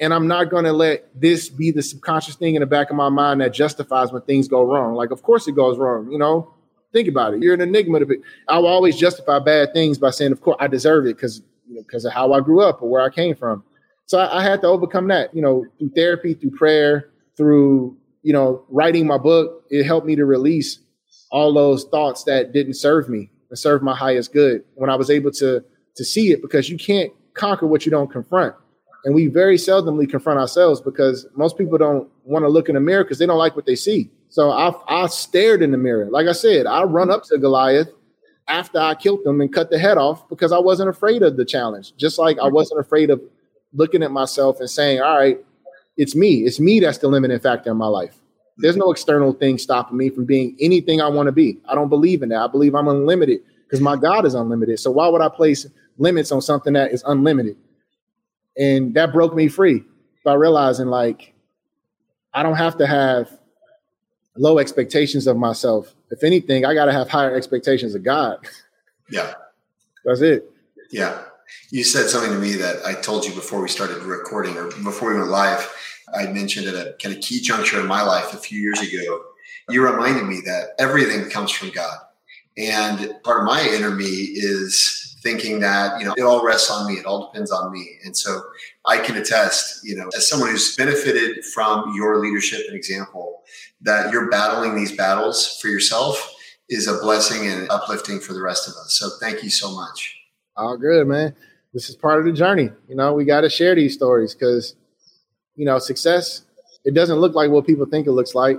And 0.00 0.12
I'm 0.12 0.26
not 0.26 0.50
going 0.50 0.64
to 0.64 0.72
let 0.72 1.08
this 1.18 1.48
be 1.48 1.70
the 1.70 1.82
subconscious 1.82 2.34
thing 2.34 2.56
in 2.56 2.60
the 2.60 2.66
back 2.66 2.90
of 2.90 2.96
my 2.96 3.08
mind 3.08 3.40
that 3.40 3.54
justifies 3.54 4.10
when 4.10 4.22
things 4.22 4.48
go 4.48 4.64
wrong. 4.64 4.94
Like, 4.94 5.12
of 5.12 5.22
course 5.22 5.46
it 5.46 5.52
goes 5.52 5.78
wrong. 5.78 6.10
You 6.10 6.18
know, 6.18 6.52
think 6.92 7.08
about 7.08 7.34
it. 7.34 7.42
You're 7.42 7.54
an 7.54 7.60
enigma 7.60 8.00
to 8.00 8.06
it. 8.06 8.20
I 8.48 8.58
will 8.58 8.66
always 8.66 8.96
justify 8.96 9.38
bad 9.38 9.72
things 9.72 9.98
by 9.98 10.10
saying, 10.10 10.32
of 10.32 10.40
course, 10.40 10.56
I 10.58 10.66
deserve 10.66 11.06
it 11.06 11.16
because 11.16 11.40
because 11.74 12.04
of 12.04 12.12
how 12.12 12.32
I 12.32 12.40
grew 12.40 12.60
up 12.60 12.82
or 12.82 12.90
where 12.90 13.02
I 13.02 13.10
came 13.10 13.34
from. 13.34 13.64
So 14.06 14.18
I, 14.18 14.40
I 14.40 14.42
had 14.42 14.60
to 14.62 14.66
overcome 14.66 15.08
that, 15.08 15.34
you 15.34 15.40
know, 15.40 15.64
through 15.78 15.90
therapy, 15.90 16.34
through 16.34 16.50
prayer, 16.50 17.10
through, 17.36 17.96
you 18.22 18.32
know, 18.32 18.64
writing 18.68 19.06
my 19.06 19.18
book. 19.18 19.64
It 19.70 19.84
helped 19.84 20.06
me 20.06 20.16
to 20.16 20.26
release 20.26 20.78
all 21.32 21.52
those 21.52 21.84
thoughts 21.84 22.22
that 22.24 22.52
didn't 22.52 22.74
serve 22.74 23.08
me 23.08 23.30
and 23.48 23.58
serve 23.58 23.82
my 23.82 23.96
highest 23.96 24.32
good 24.32 24.62
when 24.74 24.88
I 24.88 24.94
was 24.94 25.10
able 25.10 25.32
to 25.32 25.64
to 25.96 26.04
see 26.04 26.30
it 26.30 26.40
because 26.40 26.70
you 26.70 26.78
can't 26.78 27.12
conquer 27.34 27.66
what 27.66 27.84
you 27.84 27.90
don't 27.90 28.10
confront. 28.10 28.54
And 29.04 29.14
we 29.14 29.26
very 29.26 29.56
seldomly 29.56 30.08
confront 30.08 30.38
ourselves 30.38 30.80
because 30.80 31.26
most 31.34 31.58
people 31.58 31.76
don't 31.76 32.08
want 32.24 32.44
to 32.44 32.48
look 32.48 32.68
in 32.68 32.76
the 32.76 32.80
mirror 32.80 33.02
because 33.02 33.18
they 33.18 33.26
don't 33.26 33.38
like 33.38 33.56
what 33.56 33.66
they 33.66 33.74
see. 33.74 34.10
So 34.28 34.50
I, 34.50 34.72
I 34.88 35.06
stared 35.08 35.60
in 35.60 35.72
the 35.72 35.76
mirror. 35.76 36.08
Like 36.08 36.28
I 36.28 36.32
said, 36.32 36.66
I 36.66 36.84
run 36.84 37.10
up 37.10 37.24
to 37.24 37.36
Goliath 37.36 37.88
after 38.48 38.78
I 38.78 38.94
killed 38.94 39.26
him 39.26 39.40
and 39.40 39.52
cut 39.52 39.70
the 39.70 39.78
head 39.78 39.98
off 39.98 40.26
because 40.28 40.52
I 40.52 40.58
wasn't 40.58 40.88
afraid 40.88 41.22
of 41.22 41.36
the 41.36 41.44
challenge. 41.44 41.94
Just 41.96 42.18
like 42.18 42.38
I 42.38 42.48
wasn't 42.48 42.80
afraid 42.80 43.10
of 43.10 43.20
looking 43.74 44.02
at 44.02 44.12
myself 44.12 44.60
and 44.60 44.70
saying, 44.70 45.02
all 45.02 45.18
right, 45.18 45.38
it's 45.96 46.14
me. 46.14 46.44
It's 46.44 46.60
me 46.60 46.80
that's 46.80 46.98
the 46.98 47.08
limiting 47.08 47.40
factor 47.40 47.70
in 47.70 47.76
my 47.76 47.88
life. 47.88 48.21
There's 48.58 48.76
no 48.76 48.90
external 48.92 49.32
thing 49.32 49.58
stopping 49.58 49.96
me 49.96 50.10
from 50.10 50.24
being 50.24 50.56
anything 50.60 51.00
I 51.00 51.08
want 51.08 51.26
to 51.26 51.32
be. 51.32 51.58
I 51.68 51.74
don't 51.74 51.88
believe 51.88 52.22
in 52.22 52.28
that. 52.30 52.42
I 52.42 52.46
believe 52.46 52.74
I'm 52.74 52.88
unlimited 52.88 53.40
because 53.64 53.80
my 53.80 53.96
God 53.96 54.26
is 54.26 54.34
unlimited. 54.34 54.78
So 54.78 54.90
why 54.90 55.08
would 55.08 55.22
I 55.22 55.28
place 55.28 55.66
limits 55.98 56.30
on 56.32 56.42
something 56.42 56.74
that 56.74 56.92
is 56.92 57.02
unlimited? 57.06 57.56
And 58.58 58.94
that 58.94 59.12
broke 59.12 59.34
me 59.34 59.48
free 59.48 59.82
by 60.24 60.34
realizing 60.34 60.88
like 60.88 61.32
I 62.34 62.42
don't 62.42 62.56
have 62.56 62.76
to 62.78 62.86
have 62.86 63.30
low 64.36 64.58
expectations 64.58 65.26
of 65.26 65.36
myself. 65.36 65.94
If 66.10 66.24
anything, 66.24 66.64
I 66.64 66.74
got 66.74 66.86
to 66.86 66.92
have 66.92 67.08
higher 67.08 67.34
expectations 67.34 67.94
of 67.94 68.02
God. 68.02 68.38
Yeah. 69.10 69.34
That's 70.04 70.20
it. 70.20 70.50
Yeah. 70.90 71.22
You 71.70 71.84
said 71.84 72.08
something 72.08 72.32
to 72.32 72.38
me 72.38 72.52
that 72.52 72.84
I 72.84 72.94
told 72.94 73.24
you 73.24 73.34
before 73.34 73.60
we 73.60 73.68
started 73.68 74.02
recording 74.02 74.56
or 74.56 74.68
before 74.82 75.12
we 75.12 75.18
went 75.18 75.30
live. 75.30 75.70
I 76.14 76.26
mentioned 76.26 76.66
at 76.66 76.74
a 76.74 76.94
kind 77.02 77.14
of 77.14 77.20
key 77.20 77.40
juncture 77.40 77.80
in 77.80 77.86
my 77.86 78.02
life 78.02 78.34
a 78.34 78.38
few 78.38 78.60
years 78.60 78.80
ago. 78.80 79.22
You 79.68 79.84
reminded 79.84 80.26
me 80.26 80.40
that 80.44 80.70
everything 80.78 81.30
comes 81.30 81.50
from 81.50 81.70
God. 81.70 81.96
And 82.58 83.14
part 83.24 83.40
of 83.40 83.46
my 83.46 83.66
inner 83.74 83.90
me 83.90 84.04
is 84.04 85.16
thinking 85.22 85.60
that, 85.60 86.00
you 86.00 86.06
know, 86.06 86.14
it 86.16 86.22
all 86.22 86.44
rests 86.44 86.70
on 86.70 86.86
me, 86.86 86.98
it 86.98 87.06
all 87.06 87.30
depends 87.30 87.50
on 87.50 87.72
me. 87.72 87.98
And 88.04 88.16
so 88.16 88.42
I 88.86 88.98
can 88.98 89.16
attest, 89.16 89.84
you 89.84 89.96
know, 89.96 90.10
as 90.16 90.28
someone 90.28 90.50
who's 90.50 90.76
benefited 90.76 91.44
from 91.44 91.94
your 91.94 92.18
leadership 92.18 92.60
and 92.66 92.76
example, 92.76 93.42
that 93.82 94.12
you're 94.12 94.28
battling 94.28 94.74
these 94.74 94.96
battles 94.96 95.58
for 95.60 95.68
yourself 95.68 96.34
is 96.68 96.88
a 96.88 96.98
blessing 96.98 97.46
and 97.46 97.70
uplifting 97.70 98.18
for 98.18 98.32
the 98.32 98.42
rest 98.42 98.68
of 98.68 98.74
us. 98.74 98.96
So 98.98 99.10
thank 99.20 99.42
you 99.42 99.50
so 99.50 99.74
much. 99.74 100.18
All 100.56 100.76
good, 100.76 101.06
man. 101.06 101.34
This 101.72 101.88
is 101.88 101.96
part 101.96 102.18
of 102.18 102.26
the 102.26 102.32
journey. 102.32 102.70
You 102.88 102.96
know, 102.96 103.14
we 103.14 103.24
got 103.24 103.42
to 103.42 103.50
share 103.50 103.74
these 103.74 103.94
stories 103.94 104.34
because, 104.34 104.74
you 105.56 105.64
know, 105.64 105.78
success, 105.78 106.42
it 106.84 106.94
doesn't 106.94 107.18
look 107.18 107.34
like 107.34 107.50
what 107.50 107.66
people 107.66 107.86
think 107.86 108.06
it 108.06 108.12
looks 108.12 108.34
like. 108.34 108.58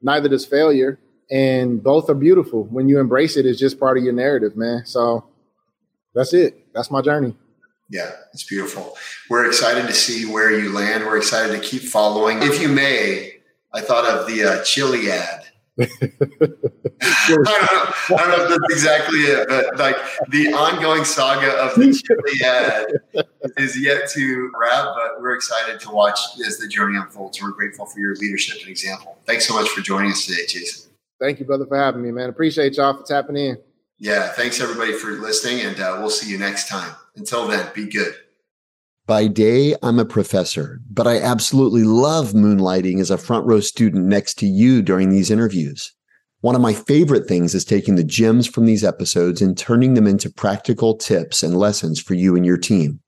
Neither 0.00 0.28
does 0.28 0.44
failure. 0.44 0.98
And 1.30 1.82
both 1.82 2.10
are 2.10 2.14
beautiful. 2.14 2.64
When 2.64 2.88
you 2.88 3.00
embrace 3.00 3.36
it, 3.36 3.46
it's 3.46 3.58
just 3.58 3.80
part 3.80 3.96
of 3.96 4.04
your 4.04 4.12
narrative, 4.12 4.56
man. 4.56 4.84
So 4.84 5.24
that's 6.14 6.34
it. 6.34 6.66
That's 6.74 6.90
my 6.90 7.00
journey. 7.00 7.34
Yeah, 7.88 8.10
it's 8.32 8.44
beautiful. 8.44 8.96
We're 9.30 9.46
excited 9.46 9.86
to 9.86 9.92
see 9.92 10.30
where 10.30 10.50
you 10.50 10.72
land. 10.72 11.04
We're 11.04 11.18
excited 11.18 11.52
to 11.52 11.60
keep 11.66 11.82
following. 11.82 12.42
If 12.42 12.60
you 12.60 12.68
may, 12.68 13.36
I 13.72 13.80
thought 13.80 14.04
of 14.06 14.26
the 14.26 14.44
uh, 14.44 14.62
chili 14.64 15.10
ad 15.10 15.41
I, 17.02 17.26
don't 17.26 17.42
know, 17.42 18.16
I 18.16 18.20
don't 18.20 18.28
know 18.28 18.44
if 18.44 18.48
that's 18.48 18.72
exactly 18.72 19.18
it, 19.20 19.48
but 19.48 19.78
like 19.78 19.96
the 20.28 20.52
ongoing 20.52 21.04
saga 21.04 21.52
of 21.58 21.74
the 21.74 21.92
chili 22.06 22.44
ad 22.44 23.24
is 23.56 23.80
yet 23.80 24.08
to 24.10 24.50
wrap, 24.60 24.94
but 24.94 25.20
we're 25.20 25.34
excited 25.34 25.80
to 25.80 25.90
watch 25.90 26.18
as 26.46 26.58
the 26.58 26.68
journey 26.68 26.98
unfolds. 26.98 27.42
We're 27.42 27.50
grateful 27.50 27.86
for 27.86 27.98
your 27.98 28.14
leadership 28.16 28.60
and 28.60 28.68
example. 28.68 29.18
Thanks 29.26 29.46
so 29.46 29.54
much 29.54 29.68
for 29.70 29.80
joining 29.80 30.12
us 30.12 30.26
today, 30.26 30.46
Jason. 30.46 30.90
Thank 31.20 31.40
you, 31.40 31.46
brother, 31.46 31.66
for 31.66 31.76
having 31.76 32.02
me, 32.02 32.10
man. 32.10 32.28
Appreciate 32.28 32.76
y'all 32.76 32.94
for 32.94 33.04
tapping 33.04 33.36
in. 33.36 33.58
Yeah, 33.98 34.28
thanks 34.30 34.60
everybody 34.60 34.92
for 34.92 35.12
listening, 35.12 35.60
and 35.60 35.78
uh, 35.78 35.96
we'll 36.00 36.10
see 36.10 36.28
you 36.28 36.38
next 36.38 36.68
time. 36.68 36.94
Until 37.16 37.46
then, 37.46 37.68
be 37.74 37.86
good. 37.86 38.14
By 39.06 39.26
day, 39.26 39.74
I'm 39.82 39.98
a 39.98 40.04
professor, 40.04 40.80
but 40.88 41.08
I 41.08 41.18
absolutely 41.18 41.82
love 41.82 42.34
moonlighting 42.34 43.00
as 43.00 43.10
a 43.10 43.18
front 43.18 43.44
row 43.44 43.58
student 43.58 44.06
next 44.06 44.34
to 44.38 44.46
you 44.46 44.80
during 44.80 45.10
these 45.10 45.28
interviews. 45.28 45.92
One 46.40 46.54
of 46.54 46.60
my 46.60 46.72
favorite 46.72 47.26
things 47.26 47.52
is 47.52 47.64
taking 47.64 47.96
the 47.96 48.04
gems 48.04 48.46
from 48.46 48.64
these 48.64 48.84
episodes 48.84 49.42
and 49.42 49.58
turning 49.58 49.94
them 49.94 50.06
into 50.06 50.30
practical 50.30 50.96
tips 50.96 51.42
and 51.42 51.58
lessons 51.58 52.00
for 52.00 52.14
you 52.14 52.36
and 52.36 52.46
your 52.46 52.56
team. 52.56 53.00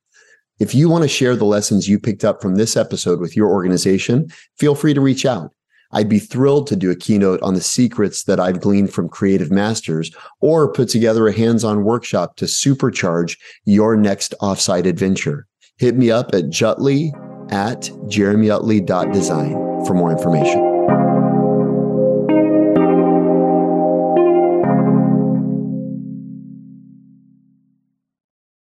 If 0.59 0.75
you 0.75 0.89
want 0.89 1.03
to 1.03 1.09
share 1.09 1.37
the 1.37 1.45
lessons 1.45 1.89
you 1.89 2.01
picked 2.01 2.25
up 2.25 2.43
from 2.43 2.57
this 2.57 2.77
episode 2.77 3.21
with 3.21 3.37
your 3.37 3.51
organization, 3.51 4.27
feel 4.59 4.75
free 4.75 4.95
to 4.95 5.01
reach 5.01 5.25
out. 5.25 5.53
I'd 5.93 6.09
be 6.09 6.19
thrilled 6.19 6.67
to 6.69 6.77
do 6.77 6.91
a 6.91 6.97
keynote 6.97 7.41
on 7.41 7.55
the 7.55 7.61
secrets 7.61 8.25
that 8.25 8.41
I've 8.41 8.61
gleaned 8.61 8.93
from 8.93 9.09
creative 9.09 9.53
masters 9.53 10.11
or 10.41 10.73
put 10.73 10.89
together 10.89 11.29
a 11.29 11.33
hands 11.33 11.63
on 11.63 11.85
workshop 11.85 12.35
to 12.39 12.47
supercharge 12.47 13.39
your 13.65 13.97
next 13.97 14.35
offsite 14.41 14.87
adventure. 14.87 15.47
Hit 15.77 15.97
me 15.97 16.11
up 16.11 16.35
at 16.35 16.45
jutley 16.45 17.13
at 17.53 17.83
jeremyutley.design 18.07 19.85
for 19.85 19.95
more 19.95 20.13
information. 20.13 20.74